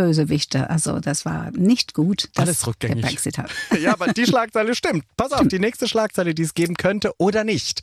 Bösewichte, 0.42 0.70
also 0.70 1.00
das 1.00 1.24
war 1.24 1.50
nicht 1.52 1.94
gut, 1.94 2.28
dass 2.34 2.42
Alles 2.46 2.66
rückgängig. 2.66 3.02
der 3.02 3.08
Brexit 3.08 3.38
hat. 3.38 3.50
Ja, 3.80 3.92
aber 3.92 4.12
die 4.12 4.26
Schlagzeile 4.26 4.74
stimmt. 4.74 5.04
Pass 5.16 5.32
auf, 5.32 5.48
die 5.48 5.58
nächste 5.58 5.88
Schlagzeile, 5.88 6.34
die 6.34 6.42
es 6.42 6.54
geben 6.54 6.74
könnte 6.74 7.12
oder 7.18 7.42
nicht. 7.44 7.82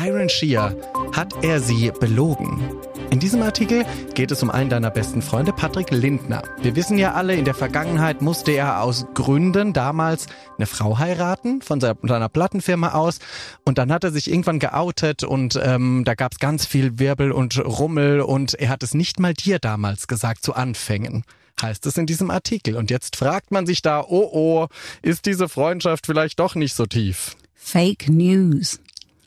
Iron 0.00 0.28
Shear, 0.28 0.74
hat 1.12 1.44
er 1.44 1.60
sie 1.60 1.92
belogen? 2.00 2.62
In 3.10 3.20
diesem 3.20 3.42
Artikel 3.42 3.84
geht 4.14 4.30
es 4.30 4.42
um 4.42 4.50
einen 4.50 4.70
deiner 4.70 4.90
besten 4.90 5.22
Freunde, 5.22 5.52
Patrick 5.52 5.90
Lindner. 5.90 6.42
Wir 6.62 6.74
wissen 6.76 6.98
ja 6.98 7.12
alle, 7.14 7.34
in 7.36 7.44
der 7.44 7.54
Vergangenheit 7.54 8.22
musste 8.22 8.52
er 8.52 8.80
aus 8.82 9.06
Gründen 9.14 9.72
damals 9.72 10.26
eine 10.56 10.66
Frau 10.66 10.98
heiraten, 10.98 11.62
von 11.62 11.80
seiner, 11.80 11.96
seiner 12.02 12.28
Plattenfirma 12.28 12.92
aus. 12.92 13.18
Und 13.64 13.78
dann 13.78 13.92
hat 13.92 14.04
er 14.04 14.10
sich 14.10 14.30
irgendwann 14.30 14.58
geoutet 14.58 15.22
und 15.22 15.60
ähm, 15.62 16.02
da 16.04 16.14
gab 16.14 16.32
es 16.32 16.38
ganz 16.38 16.66
viel 16.66 16.98
Wirbel 16.98 17.30
und 17.30 17.58
Rummel 17.58 18.20
und 18.20 18.54
er 18.54 18.70
hat 18.70 18.82
es 18.82 18.94
nicht 18.94 19.20
mal 19.20 19.34
dir 19.34 19.58
damals 19.58 20.06
gesagt 20.08 20.42
zu 20.44 20.54
Anfängen 20.54 21.24
heißt 21.62 21.86
es 21.86 21.96
in 21.96 22.06
diesem 22.06 22.30
Artikel. 22.30 22.76
Und 22.76 22.90
jetzt 22.90 23.16
fragt 23.16 23.50
man 23.50 23.66
sich 23.66 23.82
da, 23.82 24.00
oh 24.00 24.28
oh, 24.32 24.66
ist 25.02 25.26
diese 25.26 25.48
Freundschaft 25.48 26.06
vielleicht 26.06 26.38
doch 26.40 26.54
nicht 26.54 26.74
so 26.74 26.86
tief? 26.86 27.36
Fake 27.54 28.08
News. 28.08 28.80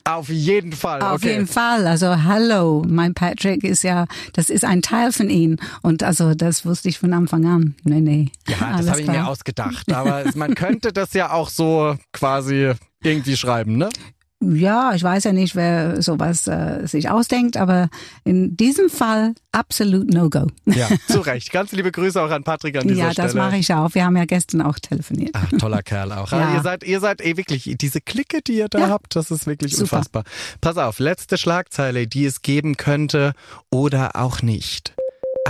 Auf 0.08 0.30
jeden 0.30 0.72
Fall. 0.72 1.02
Auf 1.02 1.16
okay. 1.16 1.32
jeden 1.32 1.46
Fall. 1.46 1.86
Also 1.86 2.22
hallo, 2.22 2.82
mein 2.88 3.12
Patrick 3.12 3.62
ist 3.62 3.82
ja, 3.82 4.06
das 4.32 4.48
ist 4.48 4.64
ein 4.64 4.80
Teil 4.80 5.12
von 5.12 5.28
ihm. 5.28 5.58
Und 5.82 6.02
also 6.02 6.34
das 6.34 6.64
wusste 6.64 6.88
ich 6.88 6.98
von 6.98 7.12
Anfang 7.12 7.44
an. 7.44 7.74
Nee, 7.84 8.00
nee. 8.00 8.30
Ja, 8.48 8.78
das 8.78 8.88
habe 8.88 9.02
ich 9.02 9.06
mir 9.06 9.26
ausgedacht. 9.26 9.92
Aber 9.92 10.24
man 10.34 10.54
könnte 10.54 10.94
das 10.94 11.12
ja 11.12 11.32
auch 11.32 11.50
so 11.50 11.94
quasi 12.12 12.72
irgendwie 13.02 13.36
schreiben, 13.36 13.76
ne? 13.76 13.90
Ja, 14.40 14.92
ich 14.94 15.02
weiß 15.02 15.24
ja 15.24 15.32
nicht, 15.32 15.56
wer 15.56 16.00
sowas 16.00 16.46
äh, 16.46 16.86
sich 16.86 17.10
ausdenkt, 17.10 17.56
aber 17.56 17.88
in 18.22 18.56
diesem 18.56 18.88
Fall 18.88 19.34
absolut 19.50 20.12
No-Go. 20.14 20.46
Ja, 20.66 20.88
zu 21.08 21.20
Recht. 21.20 21.50
Ganz 21.50 21.72
liebe 21.72 21.90
Grüße 21.90 22.22
auch 22.22 22.30
an 22.30 22.44
Patrick 22.44 22.76
an 22.76 22.86
dieser 22.86 23.00
Ja, 23.06 23.10
Stelle. 23.12 23.26
das 23.26 23.34
mache 23.34 23.56
ich 23.56 23.74
auch. 23.74 23.92
Wir 23.96 24.04
haben 24.04 24.16
ja 24.16 24.26
gestern 24.26 24.62
auch 24.62 24.78
telefoniert. 24.78 25.30
Ach, 25.32 25.50
toller 25.58 25.82
Kerl 25.82 26.12
auch. 26.12 26.30
Ja. 26.30 26.54
Ihr 26.54 26.62
seid, 26.62 26.84
ihr 26.84 27.00
seid 27.00 27.20
eh 27.20 27.36
wirklich, 27.36 27.74
diese 27.80 28.00
Clique, 28.00 28.40
die 28.46 28.58
ihr 28.58 28.68
da 28.68 28.78
Ja. 28.78 28.88
habt, 28.90 29.16
das 29.16 29.32
ist 29.32 29.48
wirklich 29.48 29.72
Super. 29.72 29.96
unfassbar. 29.96 30.24
Pass 30.60 30.76
auf, 30.76 31.00
letzte 31.00 31.36
Schlagzeile, 31.36 32.06
die 32.06 32.24
es 32.24 32.40
geben 32.42 32.76
könnte 32.76 33.32
oder 33.70 34.14
auch 34.14 34.42
nicht. 34.42 34.94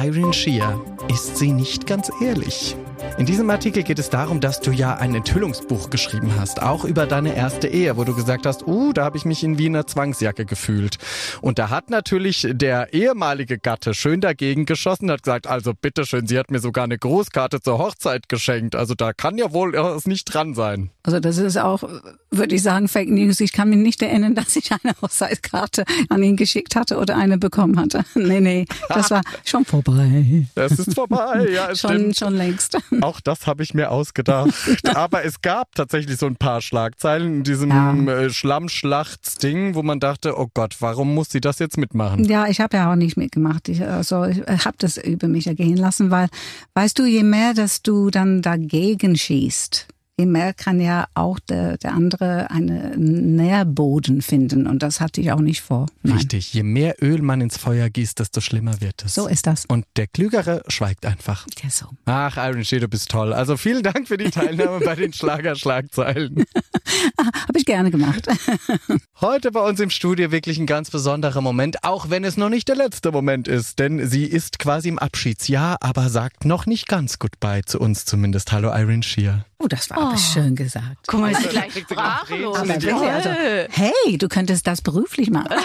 Irene 0.00 0.32
Shear, 0.32 0.80
ist 1.08 1.38
sie 1.38 1.50
nicht 1.50 1.88
ganz 1.88 2.08
ehrlich? 2.22 2.76
In 3.16 3.26
diesem 3.26 3.50
Artikel 3.50 3.82
geht 3.82 3.98
es 3.98 4.10
darum, 4.10 4.40
dass 4.40 4.60
du 4.60 4.70
ja 4.70 4.94
ein 4.94 5.12
Enthüllungsbuch 5.12 5.90
geschrieben 5.90 6.34
hast, 6.38 6.62
auch 6.62 6.84
über 6.84 7.04
deine 7.04 7.34
erste 7.34 7.66
Ehe, 7.66 7.96
wo 7.96 8.04
du 8.04 8.14
gesagt 8.14 8.46
hast, 8.46 8.64
uh, 8.68 8.92
da 8.92 9.04
habe 9.04 9.16
ich 9.16 9.24
mich 9.24 9.42
in 9.42 9.58
Wiener 9.58 9.88
Zwangsjacke 9.88 10.44
gefühlt. 10.44 10.98
Und 11.40 11.58
da 11.58 11.70
hat 11.70 11.90
natürlich 11.90 12.46
der 12.48 12.94
ehemalige 12.94 13.58
Gatte 13.58 13.92
schön 13.92 14.20
dagegen 14.20 14.66
geschossen, 14.66 15.10
hat 15.10 15.24
gesagt, 15.24 15.48
also 15.48 15.72
bitteschön, 15.74 16.28
sie 16.28 16.38
hat 16.38 16.52
mir 16.52 16.60
sogar 16.60 16.84
eine 16.84 16.96
Großkarte 16.96 17.60
zur 17.60 17.78
Hochzeit 17.78 18.28
geschenkt. 18.28 18.76
Also 18.76 18.94
da 18.94 19.12
kann 19.12 19.36
ja 19.36 19.52
wohl 19.52 19.74
es 19.74 20.06
nicht 20.06 20.32
dran 20.32 20.54
sein. 20.54 20.90
Also 21.02 21.18
das 21.18 21.38
ist 21.38 21.56
auch, 21.56 21.82
würde 22.30 22.54
ich 22.54 22.62
sagen, 22.62 22.88
Fake 22.88 23.08
News. 23.10 23.40
Ich 23.40 23.52
kann 23.52 23.70
mich 23.70 23.78
nicht 23.78 24.02
erinnern, 24.02 24.34
dass 24.36 24.54
ich 24.56 24.70
eine 24.72 24.94
Hochzeitskarte 25.00 25.84
an 26.08 26.22
ihn 26.22 26.36
geschickt 26.36 26.76
hatte 26.76 26.98
oder 26.98 27.16
eine 27.16 27.38
bekommen 27.38 27.78
hatte. 27.78 28.04
Nee, 28.14 28.40
nee, 28.40 28.66
das 28.88 29.10
war 29.10 29.22
schon 29.44 29.64
vorbei. 29.64 30.46
Das 30.54 30.72
ist 30.72 30.94
vorbei, 30.94 31.48
ja, 31.50 31.74
schon, 31.74 31.90
stimmt. 31.90 32.16
schon 32.18 32.34
längst. 32.36 32.76
Auch 33.00 33.20
das 33.20 33.46
habe 33.46 33.62
ich 33.62 33.72
mir 33.74 33.90
ausgedacht. 33.90 34.52
Aber 34.94 35.24
es 35.24 35.40
gab 35.40 35.74
tatsächlich 35.74 36.18
so 36.18 36.26
ein 36.26 36.36
paar 36.36 36.60
Schlagzeilen 36.60 37.38
in 37.38 37.44
diesem 37.44 37.70
Ja. 37.70 37.94
äh, 37.94 38.30
Schlammschlachts-Ding, 38.30 39.74
wo 39.74 39.82
man 39.82 40.00
dachte, 40.00 40.38
oh 40.38 40.48
Gott, 40.52 40.76
warum 40.80 41.14
muss 41.14 41.30
sie 41.30 41.40
das 41.40 41.58
jetzt 41.58 41.78
mitmachen? 41.78 42.24
Ja, 42.24 42.48
ich 42.48 42.60
habe 42.60 42.76
ja 42.76 42.90
auch 42.90 42.96
nicht 42.96 43.16
mitgemacht. 43.16 43.68
Ich, 43.68 43.82
also 43.82 44.24
ich 44.24 44.40
habe 44.46 44.76
das 44.78 44.96
über 44.98 45.28
mich 45.28 45.46
ergehen 45.46 45.76
lassen, 45.76 46.10
weil, 46.10 46.28
weißt 46.74 46.98
du, 46.98 47.04
je 47.04 47.22
mehr, 47.22 47.54
dass 47.54 47.82
du 47.82 48.10
dann 48.10 48.42
dagegen 48.42 49.16
schießt, 49.16 49.86
je 50.18 50.26
mehr 50.26 50.52
kann 50.52 50.80
ja 50.80 51.06
auch 51.14 51.38
der, 51.38 51.78
der 51.78 51.94
andere 51.94 52.50
einen 52.50 53.36
Nährboden 53.36 54.20
finden. 54.20 54.66
Und 54.66 54.82
das 54.82 55.00
hatte 55.00 55.20
ich 55.20 55.30
auch 55.32 55.40
nicht 55.40 55.62
vor. 55.62 55.86
Nein. 56.02 56.16
Richtig, 56.16 56.52
je 56.52 56.64
mehr 56.64 56.96
Öl 57.00 57.22
man 57.22 57.40
ins 57.40 57.56
Feuer 57.56 57.88
gießt, 57.88 58.18
desto 58.18 58.40
schlimmer 58.40 58.80
wird 58.80 59.04
es. 59.04 59.14
So 59.14 59.28
ist 59.28 59.46
das. 59.46 59.64
Und 59.66 59.86
der 59.96 60.08
Klügere 60.08 60.62
schweigt 60.68 61.06
einfach. 61.06 61.46
Ja, 61.62 61.70
so. 61.70 61.86
Ach, 62.06 62.36
Iron 62.36 62.64
Shea, 62.64 62.80
du 62.80 62.88
bist 62.88 63.10
toll. 63.10 63.32
Also 63.32 63.56
vielen 63.56 63.82
Dank 63.82 64.08
für 64.08 64.16
die 64.16 64.30
Teilnahme 64.30 64.84
bei 64.84 64.96
den 64.96 65.12
Schlagerschlagzeilen. 65.12 66.44
Habe 67.18 67.58
ich 67.58 67.64
gerne 67.64 67.90
gemacht. 67.90 68.26
Heute 69.20 69.52
bei 69.52 69.60
uns 69.60 69.78
im 69.78 69.90
Studio 69.90 70.32
wirklich 70.32 70.58
ein 70.58 70.66
ganz 70.66 70.90
besonderer 70.90 71.40
Moment, 71.40 71.84
auch 71.84 72.10
wenn 72.10 72.24
es 72.24 72.36
noch 72.36 72.48
nicht 72.48 72.68
der 72.68 72.76
letzte 72.76 73.12
Moment 73.12 73.46
ist, 73.46 73.78
denn 73.78 74.08
sie 74.08 74.24
ist 74.24 74.58
quasi 74.58 74.88
im 74.88 74.98
Abschiedsjahr, 74.98 75.78
aber 75.80 76.08
sagt 76.08 76.44
noch 76.44 76.66
nicht 76.66 76.88
ganz 76.88 77.18
Goodbye 77.18 77.62
zu 77.64 77.78
uns 77.78 78.04
zumindest. 78.04 78.50
Hallo 78.52 78.68
Irene 78.70 79.02
Shear. 79.02 79.44
Oh, 79.60 79.66
das 79.66 79.90
war 79.90 79.98
aber 79.98 80.16
schön 80.16 80.54
gesagt. 80.54 81.06
Guck 81.08 81.20
mal, 81.20 81.32
ist 81.32 81.38
sie 81.40 81.46
Also, 81.48 81.58
gleich 81.58 81.72
sprachlos. 81.78 82.68
Wirklich, 82.68 82.94
also, 82.94 83.30
hey, 83.70 84.16
du 84.16 84.28
könntest 84.28 84.66
das 84.68 84.80
beruflich 84.82 85.30
machen. 85.30 85.48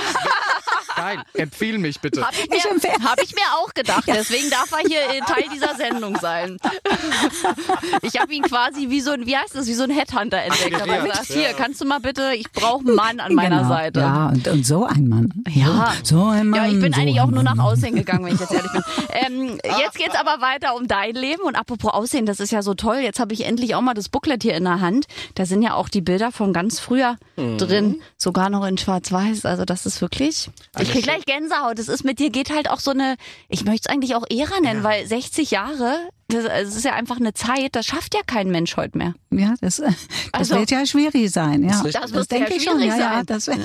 Nein, 1.04 1.22
empfiehl 1.34 1.78
mich 1.78 2.00
bitte. 2.00 2.22
Hab 2.26 2.34
ich, 2.34 2.50
mir, 2.50 2.60
hab 3.10 3.22
ich 3.22 3.34
mir 3.36 3.42
auch 3.60 3.74
gedacht. 3.74 4.04
Deswegen 4.08 4.50
darf 4.50 4.72
er 4.72 4.80
hier 4.88 5.00
Teil 5.26 5.46
dieser 5.54 5.76
Sendung 5.76 6.18
sein. 6.20 6.58
Ich 8.02 8.20
habe 8.20 8.34
ihn 8.34 8.44
quasi 8.44 8.90
wie 8.90 9.02
so 9.02 9.12
ein, 9.12 9.26
wie 9.26 9.36
heißt 9.38 9.56
das, 9.56 9.68
wie 9.68 9.74
so 9.74 9.84
ein 9.84 9.90
Headhunter 9.90 10.38
entdeckt. 10.38 10.82
Aber 10.82 10.96
Ja. 10.96 11.04
gesagt, 11.06 11.26
hier, 11.28 11.54
kannst 11.54 11.82
du 11.82 11.86
mal 11.86 12.00
bitte, 12.00 12.34
ich 12.36 12.52
brauche 12.52 12.86
einen 12.86 12.96
Mann 12.96 13.20
an 13.20 13.34
meiner 13.34 13.58
genau. 13.60 13.70
Seite. 13.70 14.00
Ja, 14.02 14.28
und, 14.30 14.48
und 14.48 14.66
so 14.66 14.86
ein 14.86 15.08
Mann. 15.08 15.34
Ja. 15.50 15.94
So 16.04 16.26
ein 16.26 16.50
Mann. 16.50 16.64
Ja, 16.66 16.68
ich 16.72 16.80
bin 16.82 16.94
so 16.94 17.00
eigentlich 17.02 17.22
auch 17.22 17.30
nur 17.32 17.44
nach. 17.44 17.54
Aussehen 17.64 17.96
gegangen, 17.96 18.26
wenn 18.26 18.34
ich 18.34 18.40
jetzt 18.42 18.52
ehrlich 18.52 18.72
bin. 18.72 18.82
Ähm, 19.14 19.60
jetzt 19.64 19.96
geht's 19.96 20.16
aber 20.16 20.42
weiter 20.42 20.76
um 20.76 20.88
dein 20.88 21.14
Leben 21.14 21.44
und 21.44 21.56
apropos 21.56 21.94
Aussehen, 21.94 22.26
das 22.26 22.40
ist 22.40 22.52
ja 22.52 22.62
so 22.64 22.74
toll. 22.74 22.98
Jetzt 22.98 23.20
habe 23.20 23.32
ich 23.34 23.46
endlich 23.46 23.76
auch 23.76 23.82
mal 23.82 23.94
das 23.94 24.10
Booklet 24.10 24.42
hier 24.42 24.56
in 24.56 24.64
der 24.64 24.82
Hand. 24.82 25.06
Da 25.36 25.46
sind 25.46 25.62
ja 25.62 25.76
auch 25.76 25.88
die 25.88 26.02
Bilder 26.02 26.32
von 26.32 26.52
ganz 26.52 26.80
früher 26.80 27.16
Mhm. 27.38 27.58
drin, 27.58 28.02
sogar 28.18 28.50
noch 28.50 28.66
in 28.66 28.78
Schwarz-Weiß. 28.78 29.46
Also 29.46 29.66
das 29.66 29.86
ist 29.86 30.02
wirklich. 30.02 30.50
Ich 30.80 30.93
krieg 30.94 31.04
gleich 31.04 31.26
Gänsehaut. 31.26 31.80
Das 31.80 31.88
ist 31.88 32.04
mit 32.04 32.20
dir 32.20 32.30
geht 32.30 32.50
halt 32.52 32.70
auch 32.70 32.80
so 32.80 32.92
eine. 32.92 33.16
Ich 33.50 33.66
möchte 33.66 33.88
es 33.88 33.94
eigentlich 33.94 34.16
auch 34.16 34.26
Ära 34.30 34.60
nennen, 34.62 34.84
weil 34.84 35.06
60 35.06 35.52
Jahre. 35.52 36.10
Das, 36.30 36.46
das 36.46 36.76
ist 36.76 36.86
ja 36.86 36.94
einfach 36.94 37.18
eine 37.18 37.34
Zeit, 37.34 37.70
das 37.76 37.86
schafft 37.86 38.16
ja 38.16 38.22
kein 38.26 38.50
Mensch 38.50 38.76
heute 38.78 38.98
mehr. 38.98 39.14
Ja, 39.30 39.54
das, 39.62 39.78
das 39.78 39.94
Also- 40.32 40.56
wird 40.56 40.72
ja 40.72 40.86
schwierig 40.86 41.30
sein. 41.32 41.64
Ja. 41.64 41.82
Das 41.84 42.14
wird 42.14 42.32
denke 42.32 42.54
ich 42.54 42.64
schon. 42.64 42.78
schwierig 42.80 42.90
Ja, 42.92 42.98
ja, 42.98 43.14
sein. 43.18 43.26
das 43.26 43.48
wär, 43.48 43.58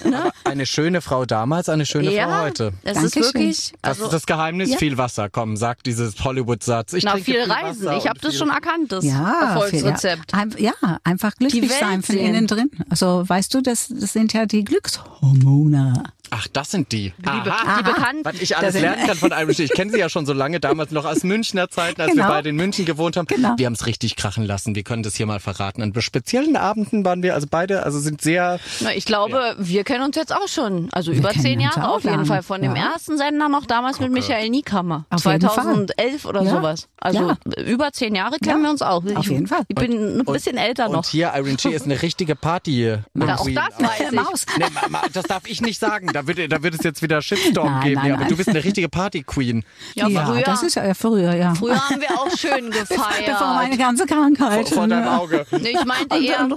Eine 0.45 0.67
schöne 0.67 1.01
Frau 1.01 1.25
damals, 1.25 1.69
eine 1.69 1.87
schöne 1.87 2.11
Frau 2.11 2.41
heute. 2.43 2.73
es 2.83 2.91
ist 3.03 3.17
Dankeschön. 3.17 3.23
wirklich. 3.23 3.73
Das 3.81 3.91
Also, 3.91 4.05
ist 4.07 4.13
das 4.13 4.27
Geheimnis, 4.27 4.71
Ja. 4.73 4.77
viel 4.79 4.99
Wasser 4.99 5.31
kommen, 5.31 5.57
sagt 5.57 5.87
dieses 5.87 6.23
Hollywood-Satz. 6.25 6.93
Ich 6.95 7.05
na, 7.05 7.13
trinke 7.13 7.25
viel 7.33 7.41
Reisen. 7.43 7.87
Wasser 7.87 7.97
Ich 7.97 8.09
habe 8.09 8.19
das 8.21 8.31
viel- 8.33 8.39
schon 8.41 8.51
erkannt, 8.51 8.93
das 8.93 9.05
ja, 9.05 9.55
Erfolgsrezept. 9.55 10.33
Viel, 10.33 10.65
ja, 10.65 10.73
ein, 10.73 10.83
ja, 10.83 10.99
einfach 11.05 11.35
glücklich 11.37 11.63
Die 11.63 11.71
Welt 11.71 11.81
sein 11.81 12.03
von 12.03 12.17
innen 12.17 12.47
drin. 12.49 12.71
Also 12.91 13.25
weißt 13.27 13.55
du, 13.55 13.61
das, 13.61 13.89
das 13.89 14.13
sind 14.13 14.33
ja 14.33 14.47
die 14.47 14.65
Glückshormone. 14.65 16.03
Ach, 16.31 16.47
das 16.53 16.71
sind 16.73 16.93
die. 16.93 17.15
Die, 17.17 17.23
be 17.23 17.31
Aha. 17.51 17.79
die 17.79 17.85
bekannten. 17.85 18.23
Was 18.25 18.35
ich 18.39 18.55
alles 18.55 18.75
Das 18.75 18.83
lernen 18.83 19.07
kann 19.07 19.17
von 19.17 19.31
Irish. 19.33 19.61
Ich 19.61 19.71
kenne 19.73 19.91
sie 19.91 19.99
ja 19.99 20.11
schon 20.11 20.27
so 20.27 20.35
lange, 20.35 20.61
damals 20.61 20.91
noch 20.91 21.07
aus 21.07 21.23
Münchner 21.25 21.71
Zeiten, 21.71 22.03
als 22.03 22.11
wir 22.11 22.17
Genau. 22.17 22.29
beide 22.29 22.51
in 22.51 22.57
München 22.59 22.85
gewohnt 22.85 23.17
haben. 23.17 23.27
Genau. 23.27 23.55
Wir 23.57 23.65
haben 23.67 23.73
es 23.73 23.87
richtig 23.87 24.17
krachen 24.17 24.45
lassen. 24.45 24.75
Wir 24.75 24.83
können 24.83 25.03
das 25.03 25.15
hier 25.15 25.25
mal 25.25 25.41
verraten. 25.41 25.81
An 25.83 25.95
speziellen 26.01 26.57
Abenden 26.57 27.05
waren 27.05 27.23
wir, 27.23 27.35
also 27.35 27.47
beide, 27.51 27.83
also 27.85 27.99
sind 27.99 28.21
sehr, 28.21 28.61
Na, 28.81 28.95
ich 28.95 29.07
glaube, 29.07 29.55
wir 29.59 29.85
kennen 29.85 30.05
uns 30.05 30.17
jetzt 30.17 30.35
auch 30.35 30.49
schon. 30.49 30.89
Also 30.93 31.13
über 31.13 31.31
kennen 31.31 31.43
zehn 31.43 31.61
Jahre 31.61 31.89
auf 31.89 32.05
jeden. 32.05 32.27
Fall. 32.27 32.43
Von 32.43 32.61
dem 32.61 32.77
Ja. 32.77 32.93
ersten 32.93 33.17
Sender 33.17 33.49
noch 33.49 33.65
damals 33.65 33.99
mit 34.01 34.13
Michael 34.13 34.51
Niekammer. 34.51 35.07
Auf 35.11 35.25
jeden 35.25 35.41
Fall. 35.41 35.55
2011 35.55 36.25
oder 36.27 36.43
Ja. 36.43 36.51
sowas. 36.51 36.89
Also 37.01 37.35
über 37.65 37.93
zehn 37.93 38.15
Jahre 38.15 38.37
kennen 38.39 38.59
Ja. 38.61 38.65
wir 38.67 38.71
uns 38.71 38.83
auch. 38.83 39.05
Auf 39.05 39.25
ich, 39.25 39.31
jeden 39.31 39.47
Fall. 39.47 39.63
Ich 39.69 39.77
bin 39.77 40.19
ein 40.21 40.25
bisschen 40.25 40.57
älter 40.59 40.87
und 40.87 40.93
noch. 40.93 41.07
hier 41.09 41.33
Irene 41.35 41.57
G 41.57 41.71
ist 41.71 41.85
eine 41.87 42.01
richtige 42.03 42.37
Party. 42.37 42.97
Na, 43.15 43.37
auch 43.37 43.45
Queen. 43.45 43.55
das 43.55 43.81
weiß 43.89 44.01
ich. 44.13 44.19
Maus. 44.19 44.47
Nee, 44.59 44.65
ma- 44.75 44.89
ma- 44.89 45.03
das 45.13 45.25
darf 45.25 45.43
ich 45.47 45.61
nicht 45.61 45.79
sagen. 45.79 46.09
Da 46.13 46.27
wird, 46.27 46.51
da 46.53 46.63
wird 46.63 46.75
es 46.75 46.83
jetzt 46.83 47.03
wieder 47.03 47.23
Shitstorm 47.23 47.67
Nein, 47.73 47.83
geben. 47.83 47.95
nein, 47.97 48.07
ja, 48.09 48.15
aber 48.15 48.23
nein. 48.23 48.31
du 48.31 48.37
bist 48.37 48.49
eine 48.49 48.65
richtige 48.65 48.89
Party-Queen. 48.89 49.65
Ja, 49.95 50.09
früher, 50.09 50.43
das 50.43 50.63
ist 50.63 50.75
ja 50.75 50.93
früher, 50.95 51.35
ja. 51.35 51.55
früher 51.55 51.89
haben 51.89 52.01
wir 52.01 52.11
auch 52.19 52.37
schön 52.39 52.71
gefeiert. 52.71 53.27
Bevor 53.27 53.55
meine 53.55 53.77
ganze 53.77 54.07
Krankheit. 54.07 54.69
Vor 54.69 54.87
deinem 54.89 55.05
ja. 55.05 55.19
Auge. 55.19 55.47
Nee, 55.53 55.71
ich 55.71 55.85
meinte 55.85 56.17
Und 56.17 56.25
eher, 56.25 56.49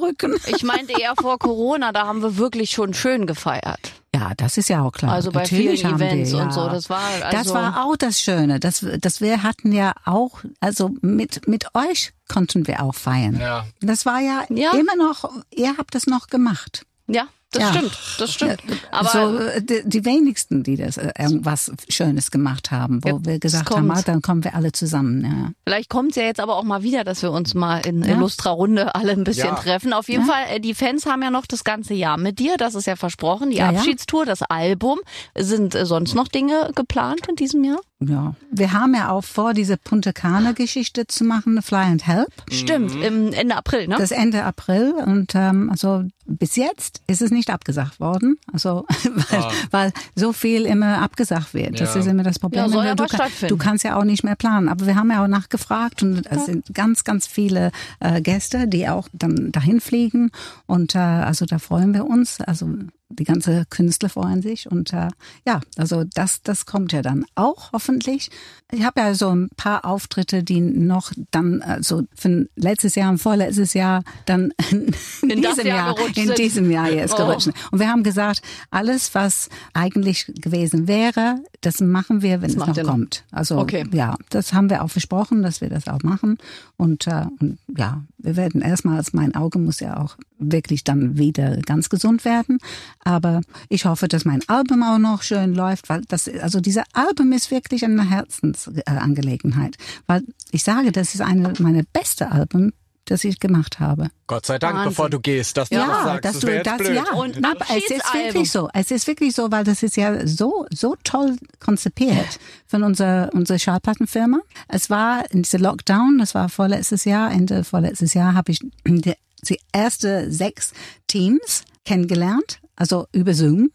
ich 0.55 0.63
meinte 0.63 0.93
eher 0.99 1.13
vor 1.19 1.39
Corona, 1.39 1.91
da 1.91 2.07
haben 2.07 2.21
wir 2.21 2.37
wirklich 2.37 2.71
schon 2.71 2.93
schön 2.93 3.25
gefeiert. 3.27 3.91
Ja, 4.13 4.31
das 4.35 4.57
ist 4.57 4.67
ja 4.69 4.83
auch 4.83 4.91
klar. 4.91 5.13
Also 5.13 5.31
bei 5.31 5.41
Natürlich 5.41 5.81
vielen 5.81 5.93
haben 5.93 6.01
Events 6.01 6.31
wir, 6.31 6.37
ja. 6.39 6.43
und 6.45 6.53
so, 6.53 6.67
das 6.67 6.89
war 6.89 6.99
das 7.21 7.33
also- 7.33 7.53
war 7.53 7.85
auch 7.85 7.95
das 7.95 8.19
Schöne. 8.19 8.59
Das, 8.59 8.85
das 8.99 9.21
wir 9.21 9.41
hatten 9.43 9.71
ja 9.71 9.93
auch, 10.05 10.39
also 10.59 10.91
mit 11.01 11.47
mit 11.47 11.73
euch 11.75 12.11
konnten 12.27 12.67
wir 12.67 12.83
auch 12.83 12.93
feiern. 12.95 13.39
Ja. 13.39 13.65
Das 13.79 14.05
war 14.05 14.19
ja, 14.19 14.43
Ja. 14.49 14.71
immer 14.73 14.95
noch. 14.97 15.29
Ihr 15.55 15.77
habt 15.77 15.95
das 15.95 16.07
noch 16.07 16.27
gemacht. 16.27 16.85
Ja, 17.07 17.27
das 17.51 17.63
Ja. 17.63 17.73
stimmt, 17.73 17.97
das 18.17 18.33
stimmt. 18.33 18.61
Aber 18.91 19.09
so 19.09 19.37
äh, 19.37 19.61
die, 19.61 19.81
die 19.85 20.05
wenigsten, 20.05 20.63
die 20.63 20.77
das 20.77 20.97
äh, 20.97 21.11
irgendwas 21.19 21.71
Schönes 21.89 22.31
gemacht 22.31 22.71
haben, 22.71 23.03
wo 23.03 23.09
Ja, 23.09 23.17
wir 23.25 23.39
gesagt 23.39 23.69
es 23.69 23.75
haben, 23.75 23.91
ah, 23.91 24.01
dann 24.01 24.21
kommen 24.21 24.43
wir 24.43 24.55
alle 24.55 24.71
zusammen. 24.71 25.21
Ja. 25.23 25.51
Vielleicht 25.67 25.89
kommt 25.89 26.11
es 26.11 26.15
ja 26.15 26.23
jetzt 26.23 26.39
aber 26.39 26.55
auch 26.55 26.63
mal 26.63 26.83
wieder, 26.83 27.03
dass 27.03 27.21
wir 27.21 27.31
uns 27.31 27.53
mal 27.53 27.85
in 27.85 28.03
Ja. 28.03 28.15
illustrer 28.15 28.51
Runde 28.51 28.95
alle 28.95 29.11
ein 29.11 29.23
bisschen 29.23 29.49
Ja. 29.49 29.55
treffen. 29.55 29.93
Auf 29.93 30.07
jeden 30.09 30.25
Fall, 30.25 30.43
äh, 30.49 30.59
die 30.59 30.73
Fans 30.73 31.05
haben 31.05 31.21
ja 31.23 31.29
noch 31.29 31.45
das 31.45 31.63
ganze 31.63 31.93
Jahr 31.93 32.17
mit 32.17 32.39
dir, 32.39 32.57
das 32.57 32.75
ist 32.75 32.87
ja 32.87 32.95
versprochen, 32.95 33.51
die 33.51 33.57
Ja, 33.57 33.71
ja. 33.71 33.79
Abschiedstour, 33.79 34.25
das 34.25 34.41
Album. 34.43 34.99
Sind 35.37 35.73
sonst 35.83 36.15
noch 36.15 36.27
Dinge 36.29 36.71
geplant 36.75 37.27
in 37.27 37.35
diesem 37.35 37.63
Jahr? 37.63 37.79
Ja, 38.03 38.33
wir 38.51 38.73
haben 38.73 38.95
ja 38.95 39.09
auch 39.11 39.23
vor, 39.23 39.53
diese 39.53 39.77
Punta 39.77 40.11
Cana-Geschichte 40.11 41.05
zu 41.05 41.23
machen, 41.23 41.61
Fly 41.61 41.77
and 41.83 42.07
Help. 42.07 42.29
Stimmt, 42.51 42.95
im 42.95 43.31
Ende 43.31 43.55
April, 43.55 43.87
ne? 43.87 43.95
Das 43.99 44.09
Ende 44.09 44.43
April 44.43 44.93
und 45.05 45.33
ähm, 45.35 45.69
also 45.69 46.03
bis 46.25 46.55
jetzt 46.55 47.01
ist 47.07 47.21
es 47.21 47.29
nicht 47.29 47.49
abgesagt 47.51 47.99
worden, 47.99 48.37
also 48.51 48.85
weil, 49.29 49.43
weil 49.69 49.93
so 50.15 50.33
viel 50.33 50.65
immer 50.65 50.99
abgesagt 50.99 51.53
wird. 51.53 51.79
Das 51.79 51.93
Ja. 51.93 51.99
ist 52.01 52.07
immer 52.07 52.23
das 52.23 52.39
Problem. 52.39 52.63
Ja, 52.63 52.69
soll 52.69 52.85
du, 52.85 52.91
aber 52.91 53.05
kann- 53.07 53.17
stattfinden. 53.19 53.49
du 53.49 53.57
kannst 53.63 53.83
ja 53.83 53.95
auch 53.97 54.03
nicht 54.03 54.23
mehr 54.23 54.35
planen. 54.35 54.67
Aber 54.69 54.87
wir 54.87 54.95
haben 54.95 55.11
ja 55.11 55.23
auch 55.23 55.27
nachgefragt 55.27 56.01
und 56.01 56.25
es 56.31 56.45
sind 56.47 56.73
ganz, 56.73 57.03
ganz 57.03 57.27
viele 57.27 57.71
äh, 57.99 58.19
Gäste, 58.21 58.67
die 58.67 58.87
auch 58.89 59.09
dann 59.13 59.51
dahin 59.51 59.79
fliegen 59.79 60.31
und 60.65 60.95
äh, 60.95 60.99
also 60.99 61.45
da 61.45 61.59
freuen 61.59 61.93
wir 61.93 62.05
uns. 62.07 62.39
Also 62.41 62.67
die 63.11 63.23
ganze 63.23 63.65
Künstler 63.69 64.09
freuen 64.09 64.41
sich 64.41 64.69
und 64.71 64.93
äh, 64.93 65.09
ja, 65.45 65.61
also 65.77 66.03
das 66.13 66.41
das 66.41 66.65
kommt 66.65 66.91
ja 66.93 67.01
dann 67.01 67.25
auch 67.35 67.71
hoffentlich. 67.73 68.29
Ich 68.71 68.83
habe 68.83 69.01
ja 69.01 69.13
so 69.13 69.29
ein 69.29 69.49
paar 69.57 69.83
Auftritte, 69.85 70.43
die 70.43 70.61
noch 70.61 71.11
dann 71.31 71.61
also 71.61 72.03
für 72.15 72.47
letztes 72.55 72.95
Jahr 72.95 73.09
und 73.09 73.17
vorletztes 73.17 73.73
Jahr 73.73 74.03
dann 74.25 74.53
in, 74.71 74.93
In 75.29 75.41
das 75.41 75.55
diesem 75.55 75.67
Jahr 75.67 75.97
Jahr, 75.99 76.17
in 76.17 76.33
diesem 76.35 76.71
Jahr 76.71 76.89
jetzt 76.89 77.13
Oh. 77.13 77.17
gerutscht. 77.17 77.49
Und 77.71 77.79
wir 77.79 77.89
haben 77.89 78.03
gesagt, 78.03 78.41
alles 78.69 79.13
was 79.13 79.49
eigentlich 79.73 80.25
gewesen 80.41 80.87
wäre, 80.87 81.35
das 81.61 81.81
machen 81.81 82.21
wir, 82.21 82.41
wenn 82.41 82.49
es 82.49 82.55
macht 82.55 82.69
noch 82.69 82.77
noch. 82.77 82.89
kommt. 82.91 83.23
Also 83.31 83.57
Okay. 83.59 83.85
ja, 83.91 84.15
das 84.29 84.53
haben 84.53 84.69
wir 84.69 84.83
auch 84.83 84.89
versprochen, 84.89 85.43
dass 85.43 85.59
wir 85.61 85.69
das 85.69 85.87
auch 85.87 86.01
machen. 86.03 86.37
Und, 86.77 87.07
äh, 87.07 87.25
und 87.39 87.57
ja, 87.77 88.01
wir 88.23 88.35
werden 88.35 88.61
erstmals, 88.61 89.13
mein 89.13 89.35
Auge 89.35 89.59
muss 89.59 89.79
ja 89.79 89.97
auch 89.97 90.17
wirklich 90.39 90.83
dann 90.83 91.17
wieder 91.17 91.57
ganz 91.57 91.89
gesund 91.89 92.25
werden. 92.25 92.59
Aber 93.03 93.41
ich 93.69 93.85
hoffe, 93.85 94.07
dass 94.07 94.25
mein 94.25 94.41
Album 94.47 94.83
auch 94.83 94.97
noch 94.97 95.23
schön 95.23 95.53
läuft, 95.53 95.89
weil 95.89 96.01
das, 96.07 96.27
also 96.27 96.59
dieser 96.59 96.83
Album 96.93 97.31
ist 97.31 97.51
wirklich 97.51 97.83
eine 97.83 98.09
Herzensangelegenheit. 98.09 99.77
Weil 100.07 100.23
ich 100.51 100.63
sage, 100.63 100.91
das 100.91 101.13
ist 101.13 101.21
eine 101.21 101.53
meiner 101.59 101.83
beste 101.93 102.31
Alben 102.31 102.73
das 103.11 103.23
ich 103.23 103.39
gemacht 103.39 103.79
habe. 103.79 104.09
Gott 104.27 104.45
sei 104.45 104.57
Dank, 104.57 104.75
Wahnsinn. 104.75 104.89
bevor 104.89 105.09
du 105.09 105.19
gehst, 105.19 105.57
dass 105.57 105.69
du 105.69 105.75
Ja, 105.75 105.87
das 105.87 106.03
sagst. 106.03 106.25
dass 106.25 106.31
das 106.33 106.41
du 106.41 106.63
das 106.63 106.77
blöd. 106.77 106.95
ja 106.95 107.13
Und 107.13 107.37
Na, 107.39 107.51
aber 107.51 107.65
es 107.69 107.89
ist 107.91 108.13
wirklich 108.13 108.51
so. 108.51 108.69
Es 108.73 108.89
ist 108.91 109.05
wirklich 109.07 109.35
so, 109.35 109.51
weil 109.51 109.63
das 109.63 109.83
ist 109.83 109.97
ja 109.97 110.25
so 110.25 110.65
so 110.71 110.95
toll 111.03 111.35
konzipiert 111.59 112.39
von 112.67 112.83
unserer 112.83 113.29
unserer 113.33 113.59
Schallplattenfirma. 113.59 114.39
Es 114.67 114.89
war 114.89 115.29
in 115.31 115.43
dieser 115.43 115.59
Lockdown, 115.59 116.17
das 116.19 116.33
war 116.33 116.49
vorletztes 116.49 117.05
Jahr, 117.05 117.31
Ende 117.31 117.63
vorletztes 117.63 118.13
Jahr, 118.13 118.33
habe 118.33 118.51
ich 118.51 118.59
die, 118.87 119.13
die 119.43 119.59
erste 119.73 120.31
sechs 120.31 120.71
Teams 121.07 121.63
kennengelernt, 121.85 122.59
also 122.75 123.07
über 123.11 123.33
Zoom. 123.33 123.71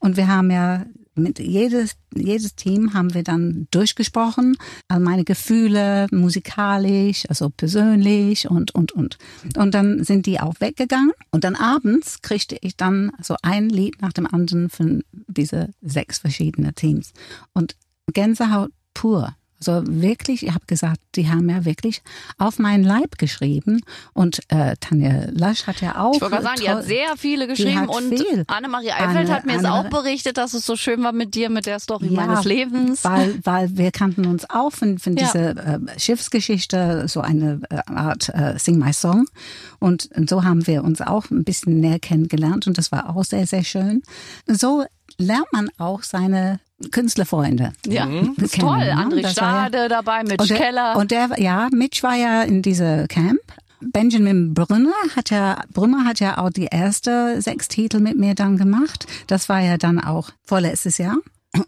Und 0.00 0.16
wir 0.18 0.28
haben 0.28 0.50
ja 0.50 0.84
mit 1.18 1.38
jedes, 1.38 1.96
jedes 2.14 2.54
Team 2.54 2.94
haben 2.94 3.14
wir 3.14 3.22
dann 3.22 3.66
durchgesprochen, 3.70 4.56
all 4.88 5.00
meine 5.00 5.24
Gefühle, 5.24 6.06
musikalisch, 6.10 7.24
also 7.28 7.50
persönlich 7.50 8.48
und, 8.50 8.74
und, 8.74 8.92
und. 8.92 9.18
Und 9.56 9.74
dann 9.74 10.04
sind 10.04 10.26
die 10.26 10.40
auch 10.40 10.54
weggegangen. 10.60 11.12
Und 11.30 11.44
dann 11.44 11.56
abends 11.56 12.22
kriegte 12.22 12.56
ich 12.60 12.76
dann 12.76 13.12
so 13.22 13.36
ein 13.42 13.68
Lied 13.68 14.00
nach 14.00 14.12
dem 14.12 14.26
anderen 14.26 14.70
von 14.70 15.02
diese 15.26 15.70
sechs 15.82 16.18
verschiedene 16.18 16.72
Teams. 16.74 17.12
Und 17.52 17.76
Gänsehaut 18.12 18.70
pur. 18.94 19.34
Also 19.60 19.82
wirklich, 19.86 20.44
ich 20.46 20.50
habe 20.54 20.64
gesagt, 20.66 21.00
die 21.16 21.28
haben 21.28 21.48
ja 21.50 21.64
wirklich 21.64 22.02
auf 22.38 22.58
meinen 22.58 22.84
Leib 22.84 23.18
geschrieben. 23.18 23.80
Und 24.14 24.40
äh, 24.48 24.76
Tanja 24.80 25.24
Lasch 25.30 25.66
hat 25.66 25.80
ja 25.80 25.98
auch. 26.00 26.14
Ich 26.14 26.20
wollte 26.20 26.42
sagen, 26.42 26.60
die 26.60 26.68
hat 26.70 26.84
sehr 26.84 27.16
viele 27.16 27.46
geschrieben 27.48 27.88
und 27.88 28.08
viel. 28.16 28.44
Annemarie 28.46 28.92
Eifeld 28.92 29.16
Anne- 29.26 29.34
hat 29.34 29.46
mir 29.46 29.52
jetzt 29.54 29.64
Anne- 29.64 29.86
auch 29.88 29.90
berichtet, 29.90 30.36
dass 30.36 30.54
es 30.54 30.64
so 30.64 30.76
schön 30.76 31.02
war 31.02 31.12
mit 31.12 31.34
dir, 31.34 31.50
mit 31.50 31.66
der 31.66 31.80
Story 31.80 32.08
meines 32.10 32.44
Lebens. 32.44 33.04
Weil, 33.04 33.38
weil 33.44 33.76
wir 33.76 33.90
kannten 33.90 34.26
uns 34.26 34.48
auch 34.48 34.70
von, 34.70 34.98
von 34.98 35.16
Ja. 35.16 35.26
dieser 35.26 35.50
äh, 35.74 35.78
Schiffsgeschichte, 35.98 37.08
so 37.08 37.20
eine 37.20 37.60
äh, 37.70 37.78
Art 37.86 38.28
äh, 38.28 38.58
Sing 38.58 38.78
My 38.78 38.92
Song. 38.92 39.26
Und, 39.80 40.08
und 40.14 40.30
so 40.30 40.44
haben 40.44 40.66
wir 40.66 40.84
uns 40.84 41.00
auch 41.00 41.30
ein 41.30 41.44
bisschen 41.44 41.80
näher 41.80 41.98
kennengelernt 41.98 42.66
und 42.66 42.78
das 42.78 42.92
war 42.92 43.14
auch 43.16 43.24
sehr, 43.24 43.46
sehr 43.46 43.64
schön. 43.64 44.02
So 44.46 44.84
lernt 45.16 45.52
man 45.52 45.68
auch 45.78 46.02
seine 46.02 46.60
Künstlerfreunde. 46.90 47.72
Ja, 47.86 48.06
kennen, 48.06 48.34
ist 48.36 48.58
toll. 48.60 48.78
ne? 48.78 48.94
André 48.96 49.16
war 49.16 49.20
ja- 49.22 49.30
Stade 49.30 49.88
dabei, 49.88 50.22
Mitch 50.22 50.40
und 50.42 50.50
der, 50.50 50.56
Keller. 50.58 50.96
Und 50.96 51.10
der, 51.10 51.30
ja, 51.38 51.68
Mitch 51.72 52.02
war 52.02 52.14
ja 52.14 52.42
in 52.42 52.62
dieser 52.62 53.06
Camp. 53.08 53.40
Benjamin 53.80 54.54
Brünner 54.54 54.92
hat 55.14 55.30
ja, 55.30 55.60
Brümmer 55.72 56.04
hat 56.04 56.18
ja 56.20 56.38
auch 56.38 56.50
die 56.50 56.66
erste 56.70 57.40
sechs 57.40 57.68
Titel 57.68 58.00
mit 58.00 58.16
mir 58.18 58.34
dann 58.34 58.56
gemacht. 58.56 59.06
Das 59.28 59.48
war 59.48 59.60
ja 59.60 59.76
dann 59.76 60.00
auch 60.00 60.30
vorletztes 60.44 60.98
Jahr. 60.98 61.16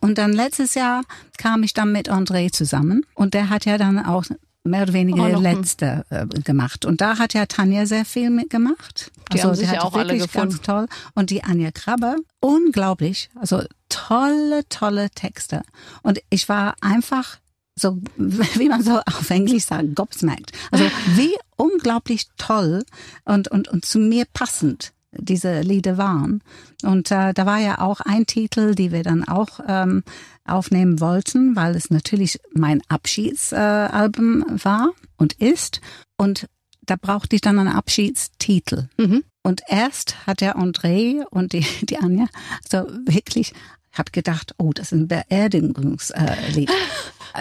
Und 0.00 0.18
dann 0.18 0.32
letztes 0.32 0.74
Jahr 0.74 1.02
kam 1.38 1.62
ich 1.62 1.72
dann 1.72 1.92
mit 1.92 2.10
André 2.10 2.52
zusammen 2.52 3.06
und 3.14 3.34
der 3.34 3.48
hat 3.48 3.64
ja 3.64 3.78
dann 3.78 4.04
auch 4.04 4.24
mehr 4.64 4.82
oder 4.82 4.92
weniger 4.92 5.36
Oh, 5.36 5.40
letzte 5.40 6.04
äh, 6.10 6.26
gemacht. 6.26 6.84
Und 6.84 7.00
da 7.00 7.18
hat 7.18 7.34
ja 7.34 7.46
Tanja 7.46 7.86
sehr 7.86 8.04
viel 8.04 8.30
mitgemacht. 8.30 9.10
Die 9.32 9.42
haben 9.42 9.54
sich 9.54 9.68
hat 9.68 9.76
ja 9.76 9.82
auch 9.82 9.94
alle 9.94 10.10
wirklich 10.10 10.30
gefunden. 10.30 10.50
ganz 10.50 10.62
toll. 10.62 10.86
Und 11.14 11.30
die 11.30 11.44
Anja 11.44 11.70
Krabbe, 11.70 12.16
unglaublich. 12.40 13.30
Also 13.34 13.62
tolle, 13.88 14.68
tolle 14.68 15.10
Texte. 15.10 15.62
Und 16.02 16.20
ich 16.30 16.48
war 16.48 16.74
einfach 16.80 17.38
so, 17.74 17.98
wie 18.16 18.68
man 18.68 18.82
so 18.82 19.00
auf 19.00 19.30
Englisch 19.30 19.64
sagt, 19.64 19.94
gobsmacked. 19.94 20.52
Also 20.70 20.84
wie 21.16 21.34
unglaublich 21.56 22.28
toll 22.36 22.84
und, 23.24 23.48
und, 23.48 23.68
und 23.68 23.84
zu 23.84 23.98
mir 23.98 24.26
passend 24.32 24.92
diese 25.12 25.62
Lieder 25.62 25.98
waren. 25.98 26.42
Und 26.82 27.10
äh, 27.10 27.32
da 27.34 27.46
war 27.46 27.58
ja 27.58 27.80
auch 27.80 28.00
ein 28.00 28.26
Titel, 28.26 28.74
die 28.74 28.92
wir 28.92 29.02
dann 29.02 29.26
auch 29.26 29.60
ähm, 29.66 30.04
aufnehmen 30.50 31.00
wollten, 31.00 31.56
weil 31.56 31.74
es 31.74 31.90
natürlich 31.90 32.40
mein 32.52 32.82
Abschiedsalbum 32.88 34.42
äh, 34.42 34.64
war 34.64 34.90
und 35.16 35.34
ist. 35.34 35.80
Und 36.16 36.46
da 36.82 36.96
brauchte 36.96 37.36
ich 37.36 37.42
dann 37.42 37.58
einen 37.58 37.68
Abschiedstitel. 37.68 38.88
Mhm. 38.98 39.24
Und 39.42 39.62
erst 39.68 40.26
hat 40.26 40.40
der 40.40 40.56
André 40.56 41.24
und 41.30 41.52
die, 41.52 41.64
die 41.82 41.98
Anja 41.98 42.26
so 42.68 42.86
wirklich, 43.06 43.52
hab 43.92 44.12
gedacht, 44.12 44.54
oh, 44.58 44.72
das 44.72 44.86
ist 44.86 44.92
ein 44.92 45.08
Beerdigungslied. 45.08 46.70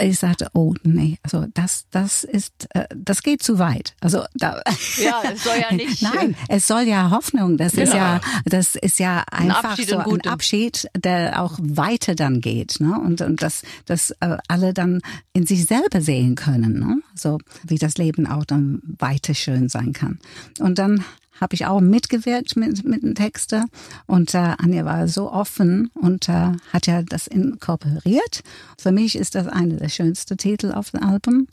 Ich 0.04 0.20
sagte, 0.20 0.50
oh 0.54 0.76
nee, 0.84 1.18
also 1.24 1.48
das, 1.56 1.88
das 1.90 2.24
ist, 2.24 2.68
äh, 2.76 2.86
das 2.96 3.24
geht 3.24 3.42
zu 3.42 3.58
weit. 3.58 3.96
Also 4.02 4.24
da, 4.36 4.62
Ja, 5.04 5.24
es 5.34 5.44
soll 5.44 5.56
ja 5.60 5.74
nicht- 5.76 6.04
Nein, 6.04 6.36
es 6.48 6.68
soll 6.68 6.84
ja 6.84 7.10
Hoffnung. 7.10 7.58
Das 7.58 7.74
ist 7.74 7.92
Genau. 7.94 7.96
ja, 7.96 8.22
das 8.46 8.76
ist 8.76 9.00
ja 9.00 9.24
einfach 9.32 9.64
Abschied 9.72 9.90
so 9.90 10.00
in 10.02 10.22
ein. 10.22 10.28
Abschied, 10.32 10.88
der 10.96 11.42
auch 11.42 11.58
weiter 11.60 12.14
dann 12.14 12.40
geht, 12.40 12.80
ne? 12.80 13.00
Und 13.00 13.22
und 13.22 13.42
das, 13.42 13.64
das 13.88 14.12
äh, 14.20 14.38
alle 14.48 14.76
dann 14.76 15.02
in 15.34 15.48
sich 15.48 15.66
selber 15.66 16.02
sehen 16.02 16.36
können, 16.36 16.78
ne? 16.78 17.02
So 17.16 17.40
wie 17.66 17.80
das 17.80 17.98
Leben 17.98 18.28
auch 18.28 18.46
dann 18.46 18.84
weiter 19.00 19.34
schön 19.34 19.70
sein 19.70 19.94
kann. 19.94 20.20
Und 20.60 20.78
dann 20.78 21.04
habe 21.40 21.56
ich 21.56 21.66
auch 21.66 21.82
mitgewirkt 21.82 22.56
mit, 22.56 22.84
mit 22.86 23.04
dem 23.04 23.16
Texter 23.16 23.66
und 24.06 24.34
äh, 24.34 24.56
Anja 24.58 24.86
war 24.86 25.08
so 25.08 25.32
offen 25.32 25.90
und 25.94 26.30
äh, 26.30 26.52
hat 26.72 26.88
ja 26.88 27.02
das 27.02 27.28
inkorporiert. 27.28 28.42
Für 28.78 28.92
mich 28.92 29.16
ist 29.16 29.36
das 29.36 29.48
einer 29.48 29.76
der 29.76 29.90
schönsten 29.90 30.38
Titel 30.38 30.72
auf 30.72 30.92
dem 30.92 31.04
Album. 31.04 31.48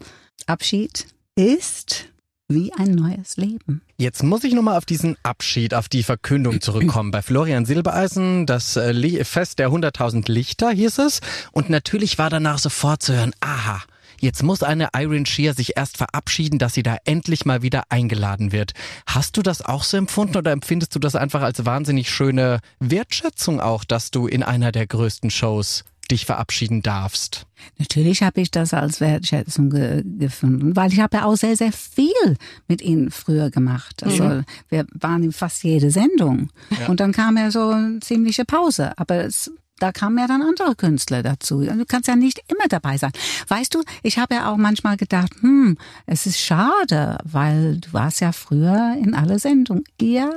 Abschied 0.46 1.07
ist 1.35 2.07
wie 2.49 2.72
ein 2.75 2.92
neues 2.92 3.37
Leben. 3.37 3.83
Jetzt 3.96 4.22
muss 4.22 4.44
ich 4.44 4.55
nochmal 4.55 4.77
auf 4.77 4.85
diesen 4.85 5.16
Abschied, 5.22 5.75
auf 5.75 5.88
die 5.88 6.03
Verkündung 6.03 6.61
zurückkommen. 6.61 7.11
Bei 7.11 7.22
Florian 7.22 7.64
Silbereisen, 7.64 8.46
das 8.46 8.77
äh, 8.77 9.25
Fest 9.25 9.59
der 9.59 9.70
100.000 9.70 10.31
Lichter 10.31 10.70
hieß 10.70 10.99
es. 10.99 11.20
Und 11.53 11.70
natürlich 11.70 12.18
war 12.18 12.31
danach 12.31 12.59
sofort 12.59 13.03
zu 13.03 13.14
hören, 13.14 13.33
aha, 13.40 13.83
jetzt 14.20 14.42
muss 14.42 14.62
eine 14.62 14.88
Irene 14.94 15.26
Shear 15.26 15.55
sich 15.55 15.76
erst 15.76 15.96
verabschieden, 15.96 16.59
dass 16.59 16.74
sie 16.74 16.83
da 16.83 16.96
endlich 17.05 17.44
mal 17.44 17.62
wieder 17.62 17.85
eingeladen 17.88 18.52
wird. 18.52 18.72
Hast 19.07 19.37
du 19.37 19.42
das 19.42 19.62
auch 19.62 19.85
so 19.85 19.96
empfunden 19.96 20.37
oder 20.37 20.52
empfindest 20.52 20.94
du 20.94 20.98
das 20.98 21.14
einfach 21.14 21.42
als 21.42 21.64
wahnsinnig 21.64 22.11
schöne 22.11 22.61
Wertschätzung 22.81 23.61
auch, 23.61 23.85
dass 23.85 24.11
du 24.11 24.26
in 24.26 24.42
einer 24.42 24.72
der 24.72 24.87
größten 24.87 25.31
Shows 25.31 25.85
dich 26.11 26.26
verabschieden 26.26 26.83
darfst? 26.83 27.46
Natürlich 27.79 28.22
habe 28.22 28.40
ich 28.40 28.50
das 28.50 28.74
als 28.74 29.00
Wertschätzung 29.00 29.70
ge 29.70 30.02
gefunden, 30.18 30.76
weil 30.76 30.92
ich 30.92 31.00
habe 31.00 31.18
ja 31.18 31.24
auch 31.24 31.37
sehr, 31.37 31.57
sehr 31.57 31.72
viel 31.72 32.37
mit 32.68 32.83
ihnen 32.83 33.11
früher 33.11 33.50
gemacht. 33.50 34.02
Also 34.02 34.42
wir 34.68 34.87
waren 34.92 35.22
in 35.22 35.33
fast 35.33 35.64
jede 35.64 35.90
Sendung. 35.90 36.50
Und 36.88 37.00
dann 37.00 37.12
kam 37.12 37.37
ja 37.37 37.50
so 37.50 37.70
eine 37.70 38.00
ziemliche 38.00 38.44
Pause. 38.44 38.96
Aber 38.98 39.24
es, 39.24 39.50
da 39.79 39.93
kamen 39.93 40.19
ja 40.19 40.27
dann 40.27 40.43
andere 40.43 40.75
Künstler 40.75 41.23
dazu. 41.23 41.61
Du 41.61 41.85
kannst 41.87 42.09
ja 42.09 42.17
nicht 42.17 42.41
immer 42.49 42.67
dabei 42.69 42.97
sein. 42.97 43.12
Weißt 43.49 43.75
du, 43.75 43.83
ich 44.03 44.19
habe 44.19 44.35
ja 44.35 44.51
auch 44.51 44.57
manchmal 44.57 44.97
gedacht, 44.97 45.33
hm, 45.41 45.77
es 46.07 46.27
ist 46.27 46.41
schade, 46.41 47.19
weil 47.25 47.79
du 47.79 47.93
warst 47.93 48.21
ja 48.21 48.33
früher 48.33 48.97
in 48.99 49.15
alle 49.15 49.39
Sendungen. 49.39 49.85
Ja, 50.01 50.31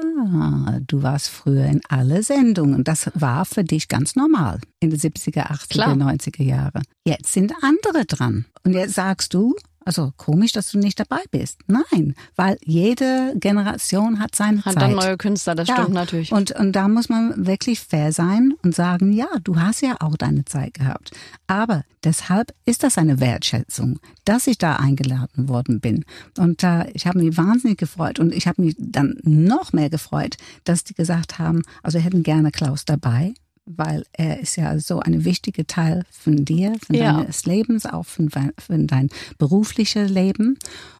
du 0.87 1.03
warst 1.03 1.29
früher 1.29 1.65
in 1.65 1.81
alle 1.87 2.23
Sendungen. 2.23 2.83
Das 2.83 3.11
war 3.15 3.45
für 3.45 3.63
dich 3.63 3.87
ganz 3.87 4.15
normal 4.15 4.59
in 4.79 4.89
den 4.89 4.99
70er, 4.99 5.47
80er, 5.47 5.67
Klar. 5.69 5.93
90er 5.93 6.43
Jahre. 6.43 6.81
Jetzt 7.05 7.33
sind 7.33 7.53
andere 7.61 8.05
dran. 8.05 8.45
Und 8.63 8.73
jetzt 8.73 8.95
sagst 8.95 9.33
du, 9.33 9.55
also 9.89 10.13
komisch, 10.17 10.51
dass 10.51 10.69
du 10.69 10.77
nicht 10.77 10.99
dabei 10.99 11.21
bist. 11.31 11.57
Nein, 11.65 12.13
weil 12.35 12.59
jede 12.63 13.33
Generation 13.39 14.19
hat 14.19 14.35
seine 14.35 14.63
Hat 14.63 14.75
Zeit. 14.75 14.83
dann 14.83 14.91
neue 14.91 15.17
Künstler, 15.17 15.55
das 15.55 15.67
stimmt 15.67 15.93
natürlich. 15.93 16.31
Und, 16.31 16.51
und 16.51 16.73
da 16.73 16.87
muss 16.87 17.09
man 17.09 17.47
wirklich 17.47 17.79
fair 17.79 18.11
sein 18.11 18.53
und 18.61 18.75
sagen, 18.75 19.13
ja, 19.13 19.25
du 19.43 19.59
hast 19.59 19.81
ja 19.81 19.95
auch 19.99 20.15
deine 20.15 20.45
Zeit 20.45 20.75
gehabt. 20.75 21.09
Aber 21.47 21.85
deshalb 22.03 22.53
ist 22.65 22.83
das 22.83 22.99
eine 22.99 23.19
Wertschätzung, 23.19 23.97
dass 24.25 24.45
ich 24.45 24.59
da 24.59 24.75
eingeladen 24.75 25.49
worden 25.49 25.79
bin. 25.79 26.05
Und 26.37 26.61
äh, 26.61 26.87
ich 26.91 27.07
habe 27.07 27.17
mich 27.17 27.35
wahnsinnig 27.35 27.79
gefreut 27.79 28.19
und 28.19 28.31
ich 28.31 28.45
habe 28.45 28.61
mich 28.61 28.75
dann 28.77 29.17
noch 29.23 29.73
mehr 29.73 29.89
gefreut, 29.89 30.37
dass 30.65 30.83
die 30.83 30.93
gesagt 30.93 31.39
haben, 31.39 31.63
also 31.81 31.97
wir 31.97 32.05
hätten 32.05 32.21
gerne 32.21 32.51
Klaus 32.51 32.85
dabei. 32.85 33.33
Weil 33.71 34.03
er 34.13 34.39
ist 34.39 34.55
ja 34.55 34.79
so 34.79 34.99
ein 34.99 35.25
wichtiger 35.25 35.67
Teil 35.67 36.03
von 36.09 36.43
dir, 36.43 36.73
von 36.85 36.95
Ja. 36.95 37.13
deines 37.21 37.45
Lebens, 37.45 37.85
auch 37.85 38.05
von, 38.05 38.29
von 38.29 38.87
dein 38.87 39.09
berufliches 39.37 40.09
Leben. 40.09 40.57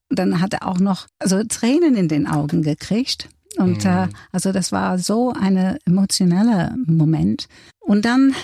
Und 0.09 0.19
dann 0.19 0.39
hat 0.39 0.53
er 0.53 0.67
auch 0.67 0.79
noch 0.79 1.07
also 1.17 1.43
Tränen 1.43 1.95
in 1.95 2.07
den 2.07 2.27
Augen 2.27 2.61
gekriegt. 2.61 3.27
Und 3.57 3.85
äh, 3.85 4.07
also 4.31 4.51
das 4.51 4.71
war 4.71 4.99
so 4.99 5.33
ein 5.33 5.77
emotioneller 5.85 6.75
Moment. 6.85 7.47
Und 7.79 8.05
dann 8.05 8.35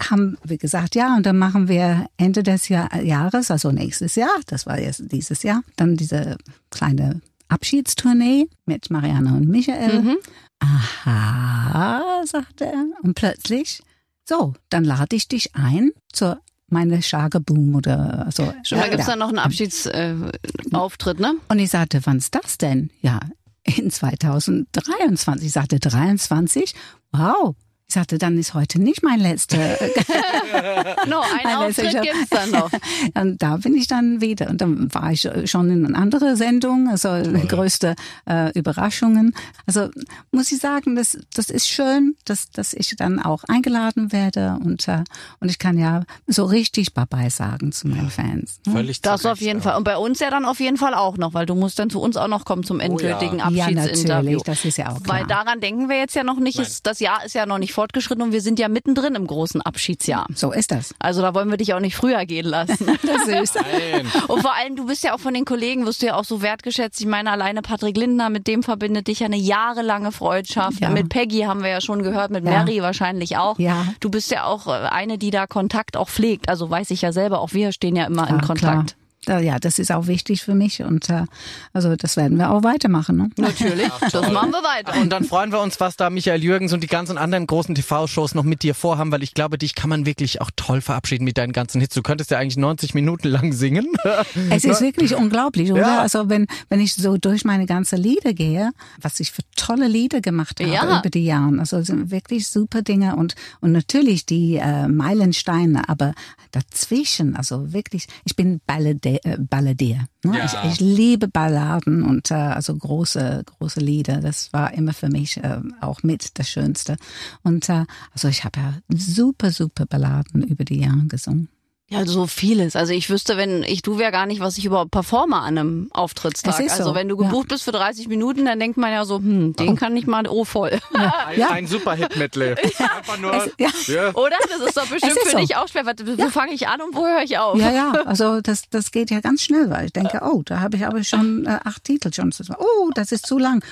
haben 0.00 0.36
wir 0.44 0.58
gesagt, 0.58 0.94
ja, 0.94 1.16
und 1.16 1.26
dann 1.26 1.38
machen 1.38 1.68
wir 1.68 2.06
Ende 2.16 2.42
des 2.42 2.68
Jahr, 2.68 3.02
Jahres, 3.02 3.50
also 3.50 3.70
nächstes 3.72 4.14
Jahr, 4.14 4.34
das 4.46 4.66
war 4.66 4.80
jetzt 4.80 5.10
dieses 5.12 5.42
Jahr, 5.42 5.62
dann 5.76 5.96
diese 5.96 6.36
kleine 6.70 7.20
Abschiedstournee 7.48 8.48
mit 8.66 8.90
Marianne 8.90 9.34
und 9.34 9.48
Michael. 9.48 10.02
Mhm. 10.02 10.16
Aha, 10.62 12.22
sagte 12.24 12.66
er. 12.66 12.86
Und 13.02 13.14
plötzlich, 13.14 13.82
so, 14.24 14.54
dann 14.70 14.84
lade 14.84 15.16
ich 15.16 15.28
dich 15.28 15.54
ein 15.54 15.90
zur 16.12 16.40
meine 16.68 17.02
Schlagerboom 17.02 17.74
oder 17.74 18.28
so. 18.34 18.52
Schon, 18.64 18.78
da 18.78 18.88
gibt's 18.88 19.06
ja. 19.06 19.12
dann 19.12 19.18
noch 19.18 19.28
einen 19.28 19.38
Abschiedsauftritt, 19.38 21.18
äh, 21.18 21.22
ne? 21.22 21.34
Und 21.48 21.58
ich 21.58 21.70
sagte, 21.70 22.04
wann's 22.06 22.30
das 22.30 22.56
denn? 22.56 22.90
Ja, 23.02 23.20
in 23.62 23.90
2023. 23.90 25.46
Ich 25.46 25.52
sagte, 25.52 25.78
23? 25.78 26.74
Wow. 27.12 27.54
Ich 27.92 27.94
sagte, 27.94 28.16
dann 28.16 28.38
ist 28.38 28.54
heute 28.54 28.80
nicht 28.80 29.02
mein 29.02 29.20
letzter. 29.20 29.58
no, 31.06 31.20
Ein 31.44 31.56
Auftritt 31.56 31.92
letzter- 31.92 32.00
gibt's 32.00 32.30
dann 32.30 32.50
noch. 32.50 32.70
Und 33.20 33.42
da 33.42 33.58
bin 33.58 33.74
ich 33.74 33.86
dann 33.86 34.22
wieder. 34.22 34.48
Und 34.48 34.62
dann 34.62 34.92
war 34.94 35.12
ich 35.12 35.28
schon 35.44 35.70
in 35.70 35.84
eine 35.84 35.94
andere 35.98 36.34
Sendung, 36.36 36.88
also 36.88 37.08
größte 37.48 37.94
äh, 38.26 38.50
Überraschungen. 38.58 39.34
Also 39.66 39.90
muss 40.30 40.50
ich 40.52 40.58
sagen, 40.60 40.96
das, 40.96 41.18
das 41.34 41.50
ist 41.50 41.68
schön, 41.68 42.16
dass, 42.24 42.50
dass 42.50 42.72
ich 42.72 42.96
dann 42.96 43.20
auch 43.20 43.44
eingeladen 43.44 44.10
werde 44.10 44.56
und, 44.64 44.88
äh, 44.88 45.04
und 45.40 45.50
ich 45.50 45.58
kann 45.58 45.78
ja 45.78 46.04
so 46.26 46.44
richtig 46.46 46.94
Bye-bye 46.94 47.28
sagen 47.28 47.72
zu 47.72 47.88
meinen 47.88 48.08
Fans. 48.08 48.58
ne? 48.66 48.72
Völlig 48.72 49.02
Das 49.02 49.20
zu 49.20 49.30
auf 49.32 49.40
jeden 49.42 49.58
auch. 49.60 49.64
Fall. 49.64 49.76
Und 49.76 49.84
bei 49.84 49.98
uns 49.98 50.18
ja 50.20 50.30
dann 50.30 50.46
auf 50.46 50.60
jeden 50.60 50.78
Fall 50.78 50.94
auch 50.94 51.18
noch, 51.18 51.34
weil 51.34 51.44
du 51.44 51.54
musst 51.54 51.78
dann 51.78 51.90
zu 51.90 52.00
uns 52.00 52.16
auch 52.16 52.28
noch 52.28 52.46
kommen 52.46 52.62
zum 52.64 52.80
endgültigen 52.80 53.36
Ja, 53.38 53.44
Abschiedsinterview. 53.44 54.06
natürlich, 54.08 54.42
das 54.44 54.64
ist 54.64 54.78
ja 54.78 54.92
auch 54.92 55.02
klar. 55.02 55.18
Weil 55.20 55.26
daran 55.26 55.60
denken 55.60 55.90
wir 55.90 55.98
jetzt 55.98 56.14
ja 56.14 56.24
noch 56.24 56.38
nicht. 56.38 56.58
Es, 56.58 56.82
das 56.82 56.98
Jahr 57.00 57.22
ist 57.24 57.34
ja 57.34 57.44
noch 57.44 57.58
nicht 57.58 57.74
fortgeschritten 57.82 58.22
und 58.22 58.30
wir 58.32 58.40
sind 58.40 58.60
ja 58.60 58.68
mittendrin 58.68 59.16
im 59.16 59.26
großen 59.26 59.60
Abschiedsjahr. 59.60 60.26
So 60.34 60.52
ist 60.52 60.70
das. 60.70 60.94
Also 61.00 61.20
da 61.20 61.34
wollen 61.34 61.50
wir 61.50 61.56
dich 61.56 61.74
auch 61.74 61.80
nicht 61.80 61.96
früher 61.96 62.24
gehen 62.26 62.46
lassen. 62.46 62.86
Das 63.02 63.26
ist. 63.26 63.56
Nein. 63.56 64.06
Und 64.28 64.40
vor 64.42 64.54
allem, 64.54 64.76
du 64.76 64.86
bist 64.86 65.02
ja 65.02 65.14
auch 65.14 65.18
von 65.20 65.34
den 65.34 65.44
Kollegen, 65.44 65.84
wirst 65.86 66.02
du 66.02 66.06
ja 66.06 66.14
auch 66.14 66.24
so 66.24 66.40
wertgeschätzt. 66.42 67.00
Ich 67.00 67.06
meine, 67.06 67.30
alleine 67.32 67.60
Patrick 67.62 67.96
Lindner, 67.96 68.30
mit 68.30 68.46
dem 68.46 68.62
verbindet 68.62 69.08
dich 69.08 69.20
ja 69.20 69.26
eine 69.26 69.36
jahrelange 69.36 70.12
Freundschaft. 70.12 70.80
Ja. 70.80 70.88
Mit 70.90 71.08
Peggy 71.08 71.40
haben 71.40 71.62
wir 71.62 71.70
ja 71.70 71.80
schon 71.80 72.02
gehört, 72.02 72.30
mit 72.30 72.44
Ja. 72.44 72.50
Mary 72.62 72.80
wahrscheinlich 72.82 73.36
auch. 73.36 73.58
Ja. 73.58 73.86
Du 74.00 74.10
bist 74.10 74.30
ja 74.30 74.44
auch 74.44 74.68
äh, 74.68 74.70
eine, 74.70 75.18
die 75.18 75.30
da 75.30 75.46
Kontakt 75.46 75.96
auch 75.96 76.08
pflegt. 76.08 76.48
Also 76.48 76.70
weiß 76.70 76.90
ich 76.92 77.02
ja 77.02 77.12
selber, 77.12 77.40
auch 77.40 77.52
wir 77.52 77.72
stehen 77.72 77.96
ja 77.96 78.04
immer 78.06 78.28
in 78.28 78.36
Ja, 78.36 78.42
Kontakt. 78.46 78.60
Klar. 78.94 79.01
Da- 79.24 79.38
Ja, 79.40 79.58
das 79.58 79.78
ist 79.78 79.92
auch 79.92 80.06
wichtig 80.06 80.42
für 80.42 80.54
mich 80.54 80.82
und 80.82 81.08
äh, 81.08 81.24
also 81.72 81.94
das 81.96 82.16
werden 82.16 82.38
wir 82.38 82.50
auch 82.50 82.62
weitermachen. 82.64 83.16
Ne? 83.16 83.30
Natürlich, 83.36 83.88
das 84.10 84.30
machen 84.32 84.50
wir 84.50 84.62
weiter. 84.62 85.00
Und 85.00 85.10
dann 85.10 85.24
freuen 85.24 85.52
wir 85.52 85.60
uns, 85.60 85.78
was 85.80 85.96
da 85.96 86.10
Michael 86.10 86.42
Jürgens 86.42 86.72
und 86.72 86.82
die 86.82 86.86
ganzen 86.88 87.18
anderen 87.18 87.46
großen 87.46 87.74
TV-Shows 87.74 88.34
noch 88.34 88.42
mit 88.44 88.62
dir 88.62 88.74
vorhaben, 88.74 89.12
weil 89.12 89.22
ich 89.22 89.34
glaube, 89.34 89.58
dich 89.58 89.74
kann 89.74 89.90
man 89.90 90.06
wirklich 90.06 90.40
auch 90.40 90.50
toll 90.56 90.80
verabschieden 90.80 91.24
mit 91.24 91.38
deinen 91.38 91.52
ganzen 91.52 91.80
Hits. 91.80 91.94
Du 91.94 92.02
könntest 92.02 92.30
ja 92.30 92.38
eigentlich 92.38 92.56
90 92.56 92.94
Minuten 92.94 93.28
lang 93.28 93.52
singen. 93.52 93.86
Es 94.50 94.64
ist 94.64 94.80
wirklich 94.80 95.14
unglaublich, 95.14 95.72
oder? 95.72 95.80
Ja. 95.82 96.00
Also 96.00 96.28
wenn, 96.28 96.46
wenn 96.68 96.80
ich 96.80 96.94
so 96.94 97.16
durch 97.16 97.44
meine 97.44 97.66
ganze 97.66 97.96
Lieder 97.96 98.32
gehe, 98.34 98.70
was 99.00 99.20
ich 99.20 99.30
für 99.32 99.42
tolle 99.56 99.86
Lieder 99.88 100.20
gemacht 100.20 100.60
habe 100.60 100.70
Ja. 100.70 100.98
über 101.00 101.10
die 101.10 101.24
Jahre. 101.24 101.58
Also 101.58 101.78
es 101.78 101.86
sind 101.86 102.10
wirklich 102.10 102.48
super 102.48 102.82
Dinge 102.82 103.16
und, 103.16 103.34
und 103.60 103.72
natürlich 103.72 104.26
die 104.26 104.56
äh, 104.56 104.88
Meilensteine, 104.88 105.88
aber 105.88 106.14
dazwischen, 106.50 107.36
also 107.36 107.72
wirklich, 107.72 108.06
ich 108.24 108.36
bin 108.36 108.60
Ballade, 108.66 109.11
äh, 109.22 109.38
Balladier. 109.38 110.06
Ne? 110.24 110.38
Ja. 110.38 110.44
Ich, 110.44 110.72
ich 110.72 110.80
liebe 110.80 111.28
Balladen 111.28 112.02
und 112.02 112.30
äh, 112.30 112.34
also 112.34 112.74
große, 112.74 113.42
große 113.46 113.80
Lieder. 113.80 114.20
Das 114.20 114.52
war 114.52 114.72
immer 114.74 114.92
für 114.92 115.08
mich 115.08 115.38
äh, 115.38 115.60
auch 115.80 116.02
mit 116.02 116.38
das 116.38 116.48
Schönste. 116.48 116.96
Und 117.42 117.68
äh, 117.68 117.84
also 118.12 118.28
ich 118.28 118.44
habe 118.44 118.60
ja 118.60 118.74
super, 118.88 119.50
super 119.50 119.86
Balladen 119.86 120.42
über 120.42 120.64
die 120.64 120.80
Jahre 120.80 121.06
gesungen. 121.08 121.48
Ja, 121.92 122.06
so 122.06 122.26
vieles. 122.26 122.74
Also 122.76 122.92
ich 122.92 123.10
wüsste, 123.10 123.36
wenn 123.36 123.62
ich 123.62 123.82
du 123.82 123.98
wäre 123.98 124.12
gar 124.12 124.26
nicht, 124.26 124.40
was 124.40 124.56
ich 124.58 124.64
überhaupt 124.64 124.90
performe 124.90 125.36
an 125.36 125.58
einem 125.58 125.88
Auftrittstag. 125.92 126.58
Also 126.58 126.84
so, 126.84 126.94
wenn 126.94 127.08
du 127.08 127.16
ja. 127.20 127.28
gebucht 127.28 127.48
bist 127.48 127.64
für 127.64 127.72
30 127.72 128.08
Minuten, 128.08 128.44
dann 128.44 128.58
denkt 128.58 128.78
man 128.78 128.92
ja 128.92 129.04
so, 129.04 129.18
hm, 129.18 129.54
den 129.56 129.76
kann 129.76 129.96
ich 129.96 130.06
mal, 130.06 130.26
oh 130.28 130.44
voll. 130.44 130.78
Ein, 130.94 131.38
Ja. 131.38 131.50
ein 131.50 131.66
Super-Hit-Medley. 131.66 132.54
Einfach 132.78 133.18
nur. 133.18 133.34
Es, 133.34 133.52
ja. 133.58 133.94
Ja. 133.94 134.14
Oder? 134.14 134.36
Das 134.48 134.60
ist 134.60 134.76
doch 134.76 134.86
bestimmt 134.86 135.12
ist 135.16 135.22
für 135.24 135.30
so. 135.32 135.38
dich 135.38 135.56
auch 135.56 135.68
schwer. 135.68 135.84
Warte, 135.86 136.06
Wo 136.18 136.28
fange 136.30 136.52
ich 136.54 136.68
an 136.68 136.80
und 136.80 136.94
wo 136.94 137.06
höre 137.06 137.22
ich 137.22 137.38
auf? 137.38 137.58
Ja, 137.58 137.70
ja, 137.70 137.92
also 138.06 138.40
das, 138.40 138.62
das 138.70 138.90
geht 138.90 139.10
ja 139.10 139.20
ganz 139.20 139.42
schnell, 139.42 139.68
weil 139.70 139.86
ich 139.86 139.92
denke, 139.92 140.20
oh, 140.22 140.42
da 140.44 140.60
habe 140.60 140.76
ich 140.76 140.86
aber 140.86 141.04
schon 141.04 141.46
äh, 141.46 141.58
acht 141.64 141.84
Titel 141.84 142.12
schon. 142.12 142.32
Oh, 142.58 142.90
das 142.94 143.12
ist 143.12 143.26
zu 143.26 143.38
lang. 143.38 143.62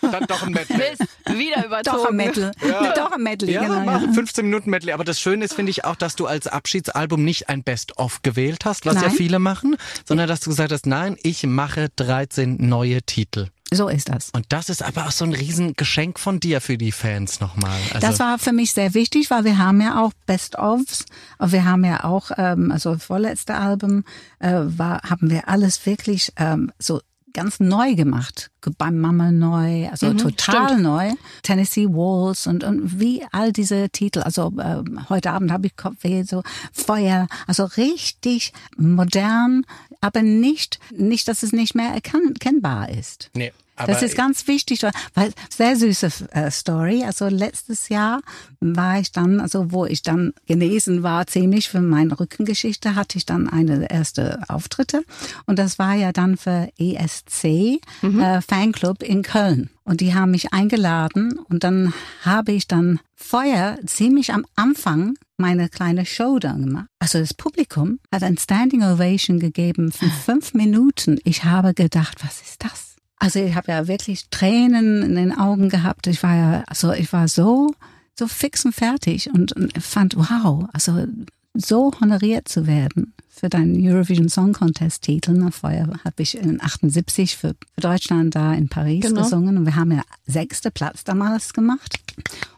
Dann 0.00 0.24
doch 0.26 0.42
ein 0.42 0.52
Medley. 0.52 0.76
Mist, 0.76 1.38
wieder 1.38 1.64
überzogen. 1.64 1.96
Doch 1.98 2.08
ein 2.08 2.16
Medley. 2.16 2.50
Doch 2.96 3.12
ein 3.12 3.22
Medley, 3.22 3.52
Ja, 3.52 3.62
genau. 3.62 3.80
mach 3.84 4.02
Ja. 4.02 4.12
15 4.12 4.44
Minuten 4.44 4.70
Medley. 4.70 4.92
Aber 4.92 5.04
das 5.04 5.20
Schöne 5.20 5.44
ist, 5.44 5.54
finde 5.54 5.70
ich 5.70 5.84
auch, 5.84 5.96
dass 5.96 6.16
du 6.16 6.26
als 6.26 6.46
Abschiedsalbum 6.46 7.11
nicht 7.16 7.48
ein 7.48 7.62
Best-of 7.62 8.22
gewählt 8.22 8.64
hast, 8.64 8.86
was 8.86 8.94
ja 8.96 9.02
Nein. 9.02 9.10
viele 9.12 9.38
machen, 9.38 9.76
sondern 10.04 10.28
dass 10.28 10.40
du 10.40 10.50
gesagt 10.50 10.72
hast, 10.72 10.86
nein, 10.86 11.16
ich 11.22 11.44
mache 11.44 11.88
13 11.96 12.56
neue 12.58 13.02
Titel. 13.02 13.48
So 13.72 13.88
ist 13.88 14.10
das. 14.10 14.30
Und 14.34 14.44
das 14.50 14.68
ist 14.68 14.82
aber 14.82 15.06
auch 15.06 15.12
so 15.12 15.24
ein 15.24 15.32
Riesengeschenk 15.32 16.18
von 16.18 16.40
dir 16.40 16.60
für 16.60 16.76
die 16.76 16.92
Fans 16.92 17.40
nochmal. 17.40 17.78
Also, 17.94 18.06
Das 18.06 18.18
war 18.18 18.38
für 18.38 18.52
mich 18.52 18.72
sehr 18.72 18.92
wichtig, 18.92 19.30
weil 19.30 19.44
wir 19.44 19.56
haben 19.56 19.80
ja 19.80 20.02
auch 20.02 20.12
Best-ofs. 20.26 21.06
Wir 21.40 21.64
haben 21.64 21.84
ja 21.84 22.04
auch, 22.04 22.30
ähm, 22.36 22.70
also 22.70 22.98
vorletzte 22.98 23.54
Album 23.54 24.04
äh, 24.40 24.52
war, 24.52 25.00
haben 25.08 25.30
wir 25.30 25.48
alles 25.48 25.86
wirklich 25.86 26.32
ähm, 26.36 26.70
so 26.78 27.00
ganz 27.32 27.60
neu 27.60 27.94
gemacht. 27.94 28.50
Beim 28.78 28.98
Mama 28.98 29.30
neu, 29.30 29.88
also 29.88 30.14
total 30.14 30.78
neu. 30.78 31.12
Tennessee 31.42 31.86
Walls 31.88 32.46
und, 32.46 32.64
und 32.64 33.00
wie 33.00 33.24
all 33.32 33.52
diese 33.52 33.90
Titel. 33.90 34.20
Also 34.20 34.52
ähm, 34.62 35.08
heute 35.08 35.30
Abend 35.32 35.50
habe 35.50 35.66
ich 35.66 35.76
Kopfweh, 35.76 36.22
so 36.22 36.42
Feuer. 36.72 37.26
Also 37.46 37.64
richtig 37.64 38.52
modern, 38.76 39.64
aber 40.00 40.22
nicht, 40.22 40.78
nicht, 40.90 41.28
dass 41.28 41.42
es 41.42 41.52
nicht 41.52 41.74
mehr 41.74 41.90
erkennbar 41.92 42.88
ist. 42.90 43.30
nee, 43.34 43.52
aber 43.76 43.92
Das 43.92 44.02
ist 44.02 44.16
ganz 44.16 44.46
wichtig, 44.46 44.82
weil 45.14 45.32
sehr 45.48 45.76
süße 45.76 46.10
äh, 46.32 46.50
Story. 46.50 47.04
Also 47.04 47.28
letztes 47.28 47.88
Jahr 47.88 48.20
war 48.60 49.00
ich 49.00 49.12
dann, 49.12 49.40
also 49.40 49.72
wo 49.72 49.86
ich 49.86 50.02
dann 50.02 50.34
genesen 50.46 51.02
war, 51.02 51.26
ziemlich 51.26 51.68
für 51.68 51.80
meine 51.80 52.18
Rückengeschichte, 52.18 52.94
hatte 52.94 53.18
ich 53.18 53.26
dann 53.26 53.48
eine 53.48 53.90
erste 53.90 54.40
Auftritte 54.48 55.04
und 55.46 55.58
das 55.58 55.78
war 55.78 55.94
ja 55.94 56.12
dann 56.12 56.36
für 56.36 56.68
ESC 56.78 57.44
äh, 57.44 58.40
Fanclub 58.46 59.02
in 59.02 59.22
Köln. 59.22 59.70
Und 59.84 60.00
die 60.00 60.14
haben 60.14 60.30
mich 60.30 60.52
eingeladen 60.52 61.40
und 61.48 61.64
dann 61.64 61.92
habe 62.24 62.52
ich 62.52 62.68
dann 62.68 63.00
vorher 63.16 63.78
ziemlich 63.84 64.32
am 64.32 64.46
Anfang 64.54 65.14
meine 65.36 65.68
kleine 65.68 66.06
Show 66.06 66.38
dann 66.38 66.66
gemacht. 66.66 66.86
Also 67.00 67.18
das 67.18 67.34
Publikum 67.34 67.98
hat 68.12 68.22
ein 68.22 68.38
Standing 68.38 68.84
Ovation 68.84 69.40
gegeben 69.40 69.90
von 69.90 70.08
fünf 70.10 70.54
Minuten. 70.54 71.18
Ich 71.24 71.42
habe 71.42 71.74
gedacht, 71.74 72.18
was 72.24 72.40
ist 72.42 72.62
das? 72.62 72.91
Also 73.22 73.38
ich 73.38 73.54
habe 73.54 73.70
ja 73.70 73.86
wirklich 73.86 74.28
Tränen 74.30 75.02
in 75.04 75.14
den 75.14 75.32
Augen 75.36 75.68
gehabt. 75.68 76.08
Ich 76.08 76.22
war 76.24 76.34
ja, 76.34 76.64
also 76.66 76.92
ich 76.92 77.12
war 77.12 77.28
so, 77.28 77.72
so 78.18 78.26
fix 78.26 78.64
und 78.64 78.74
fertig 78.74 79.30
und, 79.32 79.52
und 79.52 79.80
fand, 79.80 80.16
wow, 80.16 80.64
also 80.72 81.06
so 81.54 81.92
honoriert 82.00 82.48
zu 82.48 82.66
werden 82.66 83.12
für 83.28 83.48
deinen 83.48 83.76
Eurovision 83.80 84.28
Song 84.28 84.52
Contest 84.52 85.02
Titel. 85.02 85.32
Na, 85.36 85.52
vorher 85.52 85.88
habe 86.04 86.22
ich 86.22 86.36
in 86.36 86.60
78 86.60 87.36
für, 87.36 87.50
für 87.74 87.80
Deutschland 87.80 88.34
da 88.34 88.54
in 88.54 88.68
Paris 88.68 89.02
Genau. 89.02 89.22
gesungen 89.22 89.56
und 89.56 89.66
wir 89.66 89.76
haben 89.76 89.92
ja 89.92 90.02
sechste 90.26 90.72
Platz 90.72 91.04
damals 91.04 91.52
gemacht. 91.52 92.00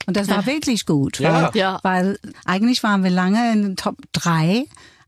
Und 0.06 0.16
das 0.16 0.28
war 0.28 0.46
wirklich 0.46 0.86
gut, 0.86 1.18
Ja. 1.18 1.32
weil, 1.44 1.50
Ja. 1.60 1.78
weil 1.82 2.18
eigentlich 2.46 2.82
waren 2.82 3.04
wir 3.04 3.10
lange 3.10 3.52
in 3.52 3.62
den 3.62 3.76
Top 3.76 3.98
drei, 4.12 4.64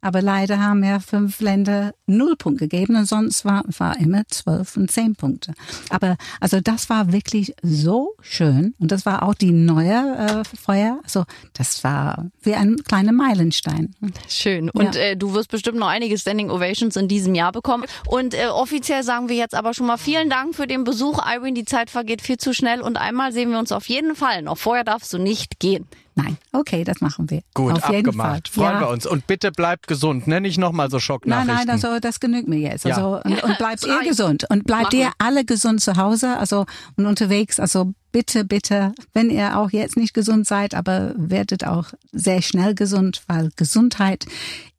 aber 0.07 0.23
leider 0.23 0.61
haben 0.61 0.83
ja 0.85 1.01
fünf 1.01 1.41
Länder 1.41 1.93
null 2.07 2.37
Punkt 2.37 2.61
gegeben 2.61 2.97
und 2.97 3.07
sonst 3.07 3.45
war, 3.45 3.65
war 3.79 3.99
immer 3.99 4.23
zwölf 4.29 4.77
und 4.77 4.91
zehn 4.91 5.15
Punkte. 5.17 5.53
Aber 5.91 6.17
also 6.41 6.61
das 6.61 6.89
war 6.89 7.13
wirklich 7.13 7.55
so 7.63 8.15
schön 8.21 8.75
und 8.79 8.93
das 8.93 9.05
war 9.05 9.23
auch 9.23 9.35
die 9.35 9.51
neue 9.53 10.17
äh, 10.17 10.57
Feuer. 10.57 11.01
Also 11.03 11.25
das 11.53 11.83
war 11.85 12.27
wie 12.43 12.55
ein 12.55 12.77
kleiner 12.77 13.13
Meilenstein. 13.13 13.95
Schön. 14.29 14.71
Und 14.71 14.95
Ja. 14.95 15.01
äh, 15.01 15.17
du 15.17 15.35
wirst 15.35 15.51
bestimmt 15.51 15.79
noch 15.79 15.89
einige 15.89 16.17
Standing 16.17 16.51
Ovations 16.51 16.97
in 16.97 17.09
diesem 17.09 17.35
Jahr 17.35 17.53
bekommen. 17.53 17.85
Und 18.07 18.35
äh, 18.35 18.47
offiziell 18.47 19.03
sagen 19.03 19.29
wir 19.29 19.37
jetzt 19.37 19.55
aber 19.55 19.75
schon 19.75 19.87
mal 19.87 19.97
vielen 19.99 20.31
Dank 20.31 20.55
für 20.55 20.67
den 20.67 20.85
Besuch. 20.85 21.19
Irene, 21.27 21.55
die 21.55 21.65
Zeit 21.65 21.91
vergeht 21.91 22.23
viel 22.23 22.37
zu 22.39 22.53
schnell 22.55 22.81
und 22.81 22.97
einmal 22.97 23.33
sehen 23.33 23.51
wir 23.51 23.59
uns 23.59 23.73
auf 23.73 23.89
jeden 23.89 24.15
Fall 24.15 24.43
noch. 24.43 24.59
Vorher 24.59 24.85
darfst 24.85 25.13
du 25.13 25.19
nicht 25.19 25.59
gehen. 25.59 25.87
Nein, 26.19 26.39
okay, 26.53 26.83
das 26.83 27.03
machen 27.03 27.29
wir. 27.31 27.43
gut, 27.53 27.73
Auf 27.75 27.91
jeden 27.91 28.09
abgemacht. 28.09 28.49
Fall. 28.49 28.64
Freuen 28.64 28.81
ja. 28.81 28.87
wir 28.87 28.89
uns. 28.89 29.05
Und 29.07 29.27
bitte 29.27 29.53
bleibt 29.53 29.87
gesund, 29.87 30.27
ne? 30.27 30.41
Nicht 30.41 30.57
nochmal 30.57 30.91
so 30.91 30.97
Nein, 30.97 31.03
Schocknachrichten. 31.03 31.55
nein, 31.55 31.69
also 31.69 32.01
das 32.01 32.21
genügt 32.21 32.49
mir 32.49 32.59
jetzt. 32.59 32.87
Ja. 32.87 32.97
Also 32.97 33.21
und, 33.23 33.43
und 33.43 33.59
bleibt 33.59 33.85
ihr 33.85 34.01
gesund 34.09 34.47
und 34.49 34.64
bleibt 34.64 34.85
Machen 34.95 34.99
ihr 34.99 35.11
alle 35.19 35.45
gesund 35.45 35.83
zu 35.83 35.97
Hause, 35.97 36.39
also 36.39 36.64
und 36.97 37.05
unterwegs. 37.05 37.61
Also 37.61 37.93
bitte, 38.12 38.45
bitte, 38.47 38.95
wenn 39.12 39.29
ihr 39.29 39.59
auch 39.59 39.71
jetzt 39.73 39.99
nicht 39.99 40.14
gesund 40.14 40.47
seid, 40.47 40.75
aber 40.75 41.12
werdet 41.19 41.67
auch 41.67 41.89
sehr 42.12 42.41
schnell 42.41 42.75
gesund, 42.75 43.23
weil 43.27 43.51
Gesundheit 43.57 44.25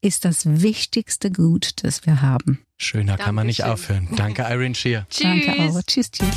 ist 0.01 0.25
das 0.25 0.61
wichtigste 0.61 1.29
Gut, 1.29 1.83
das 1.83 2.07
wir 2.07 2.23
haben. 2.23 2.61
Schöner 2.77 3.15
kann 3.17 3.35
man 3.35 3.45
nicht 3.45 3.59
Dankeschön. 3.61 4.07
aufhören. 4.07 4.15
Danke, 4.15 4.41
Irene 4.49 4.73
Shear. 4.73 5.05
Danke 5.21 5.51
auch. 5.53 5.81
Tschüss, 5.85 6.09
tschüss. 6.09 6.27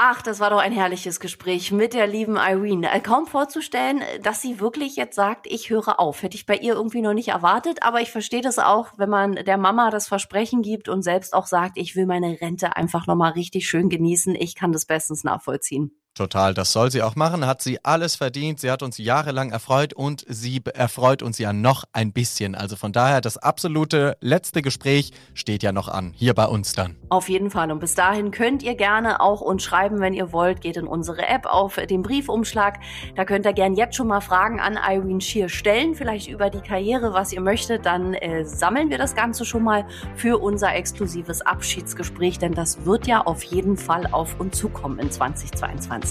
Ach, 0.00 0.22
das 0.22 0.38
war 0.38 0.50
doch 0.50 0.60
ein 0.60 0.70
herrliches 0.70 1.18
Gespräch 1.18 1.72
mit 1.72 1.92
der 1.92 2.06
lieben 2.06 2.36
Irene. 2.36 2.88
Äh, 2.92 3.00
Kaum 3.00 3.26
vorzustellen, 3.26 4.00
dass 4.22 4.40
sie 4.40 4.60
wirklich 4.60 4.94
jetzt 4.94 5.16
sagt, 5.16 5.48
ich 5.48 5.70
höre 5.70 5.98
auf. 5.98 6.22
Hätte 6.22 6.36
ich 6.36 6.46
bei 6.46 6.54
ihr 6.54 6.74
irgendwie 6.74 7.02
noch 7.02 7.14
nicht 7.14 7.30
erwartet, 7.30 7.82
aber 7.82 8.00
ich 8.00 8.12
verstehe 8.12 8.40
das 8.40 8.60
auch, 8.60 8.92
wenn 8.96 9.10
man 9.10 9.34
der 9.34 9.58
Mama 9.58 9.90
das 9.90 10.06
Versprechen 10.06 10.62
gibt 10.62 10.88
und 10.88 11.02
selbst 11.02 11.34
auch 11.34 11.48
sagt, 11.48 11.78
ich 11.78 11.96
will 11.96 12.06
meine 12.06 12.40
Rente 12.40 12.76
einfach 12.76 13.08
nochmal 13.08 13.32
richtig 13.32 13.68
schön 13.68 13.88
genießen. 13.88 14.36
Ich 14.36 14.54
kann 14.54 14.70
das 14.70 14.86
bestens 14.86 15.24
nachvollziehen. 15.24 15.90
Total, 16.18 16.52
das 16.52 16.72
soll 16.72 16.90
sie 16.90 17.00
auch 17.00 17.14
machen, 17.14 17.46
hat 17.46 17.62
sie 17.62 17.78
alles 17.84 18.16
verdient. 18.16 18.58
Sie 18.58 18.72
hat 18.72 18.82
uns 18.82 18.98
jahrelang 18.98 19.52
erfreut 19.52 19.94
und 19.94 20.24
sie 20.26 20.60
erfreut 20.74 21.22
uns 21.22 21.38
ja 21.38 21.52
noch 21.52 21.84
ein 21.92 22.12
bisschen. 22.12 22.56
Also 22.56 22.74
von 22.74 22.90
daher, 22.90 23.20
das 23.20 23.38
absolute 23.38 24.16
letzte 24.20 24.60
Gespräch 24.60 25.12
steht 25.34 25.62
ja 25.62 25.70
noch 25.70 25.86
an, 25.86 26.12
hier 26.16 26.34
bei 26.34 26.46
uns 26.46 26.72
dann. 26.72 26.96
Auf 27.08 27.28
jeden 27.28 27.52
Fall. 27.52 27.70
Und 27.70 27.78
bis 27.78 27.94
dahin 27.94 28.32
könnt 28.32 28.64
ihr 28.64 28.74
gerne 28.74 29.20
auch 29.20 29.40
uns 29.40 29.62
schreiben, 29.62 30.00
wenn 30.00 30.12
ihr 30.12 30.32
wollt. 30.32 30.60
Geht 30.60 30.76
in 30.76 30.88
unsere 30.88 31.24
App 31.24 31.46
auf 31.46 31.76
den 31.76 32.02
Briefumschlag. 32.02 32.80
Da 33.14 33.24
könnt 33.24 33.46
ihr 33.46 33.52
gerne 33.52 33.76
jetzt 33.76 33.94
schon 33.94 34.08
mal 34.08 34.20
Fragen 34.20 34.58
an 34.58 34.76
Irene 34.76 35.20
Shear 35.20 35.48
stellen, 35.48 35.94
vielleicht 35.94 36.28
über 36.28 36.50
die 36.50 36.62
Karriere, 36.62 37.12
was 37.12 37.32
ihr 37.32 37.40
möchtet. 37.40 37.86
Dann 37.86 38.14
äh, 38.14 38.44
sammeln 38.44 38.90
wir 38.90 38.98
das 38.98 39.14
Ganze 39.14 39.44
schon 39.44 39.62
mal 39.62 39.86
für 40.16 40.42
unser 40.42 40.74
exklusives 40.74 41.42
Abschiedsgespräch, 41.42 42.40
denn 42.40 42.54
das 42.54 42.84
wird 42.84 43.06
ja 43.06 43.20
auf 43.20 43.44
jeden 43.44 43.76
Fall 43.76 44.08
auf 44.10 44.40
uns 44.40 44.58
zukommen 44.58 44.98
in 44.98 45.12
2022. 45.12 46.07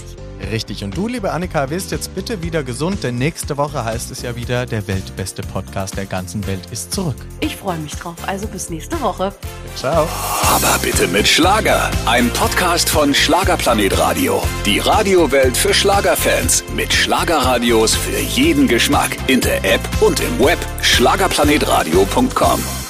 Richtig. 0.50 0.84
Und 0.84 0.96
du, 0.96 1.08
liebe 1.08 1.32
Annika, 1.32 1.70
wirst 1.70 1.90
jetzt 1.90 2.14
bitte 2.14 2.42
wieder 2.42 2.62
gesund, 2.62 3.02
denn 3.02 3.16
nächste 3.16 3.56
Woche 3.56 3.84
heißt 3.84 4.10
es 4.10 4.22
ja 4.22 4.36
wieder, 4.36 4.66
der 4.66 4.86
weltbeste 4.86 5.42
Podcast 5.42 5.96
der 5.96 6.06
ganzen 6.06 6.46
Welt 6.46 6.66
ist 6.70 6.92
zurück. 6.92 7.16
Ich 7.40 7.56
freue 7.56 7.78
mich 7.78 7.94
drauf. 7.96 8.14
Also 8.26 8.46
bis 8.46 8.70
nächste 8.70 9.00
Woche. 9.00 9.32
Ciao. 9.76 10.08
Aber 10.42 10.78
bitte 10.80 11.08
mit 11.08 11.26
Schlager. 11.26 11.90
Ein 12.06 12.30
Podcast 12.30 12.88
von 12.88 13.14
Schlagerplanet 13.14 13.98
Radio. 13.98 14.42
Die 14.64 14.78
Radiowelt 14.78 15.56
für 15.56 15.74
Schlagerfans. 15.74 16.64
Mit 16.74 16.92
Schlagerradios 16.92 17.94
für 17.94 18.18
jeden 18.18 18.68
Geschmack. 18.68 19.16
In 19.26 19.40
der 19.40 19.64
App 19.64 19.80
und 20.00 20.20
im 20.20 20.38
Web. 20.38 20.58
Schlagerplanetradio.com. 20.82 22.87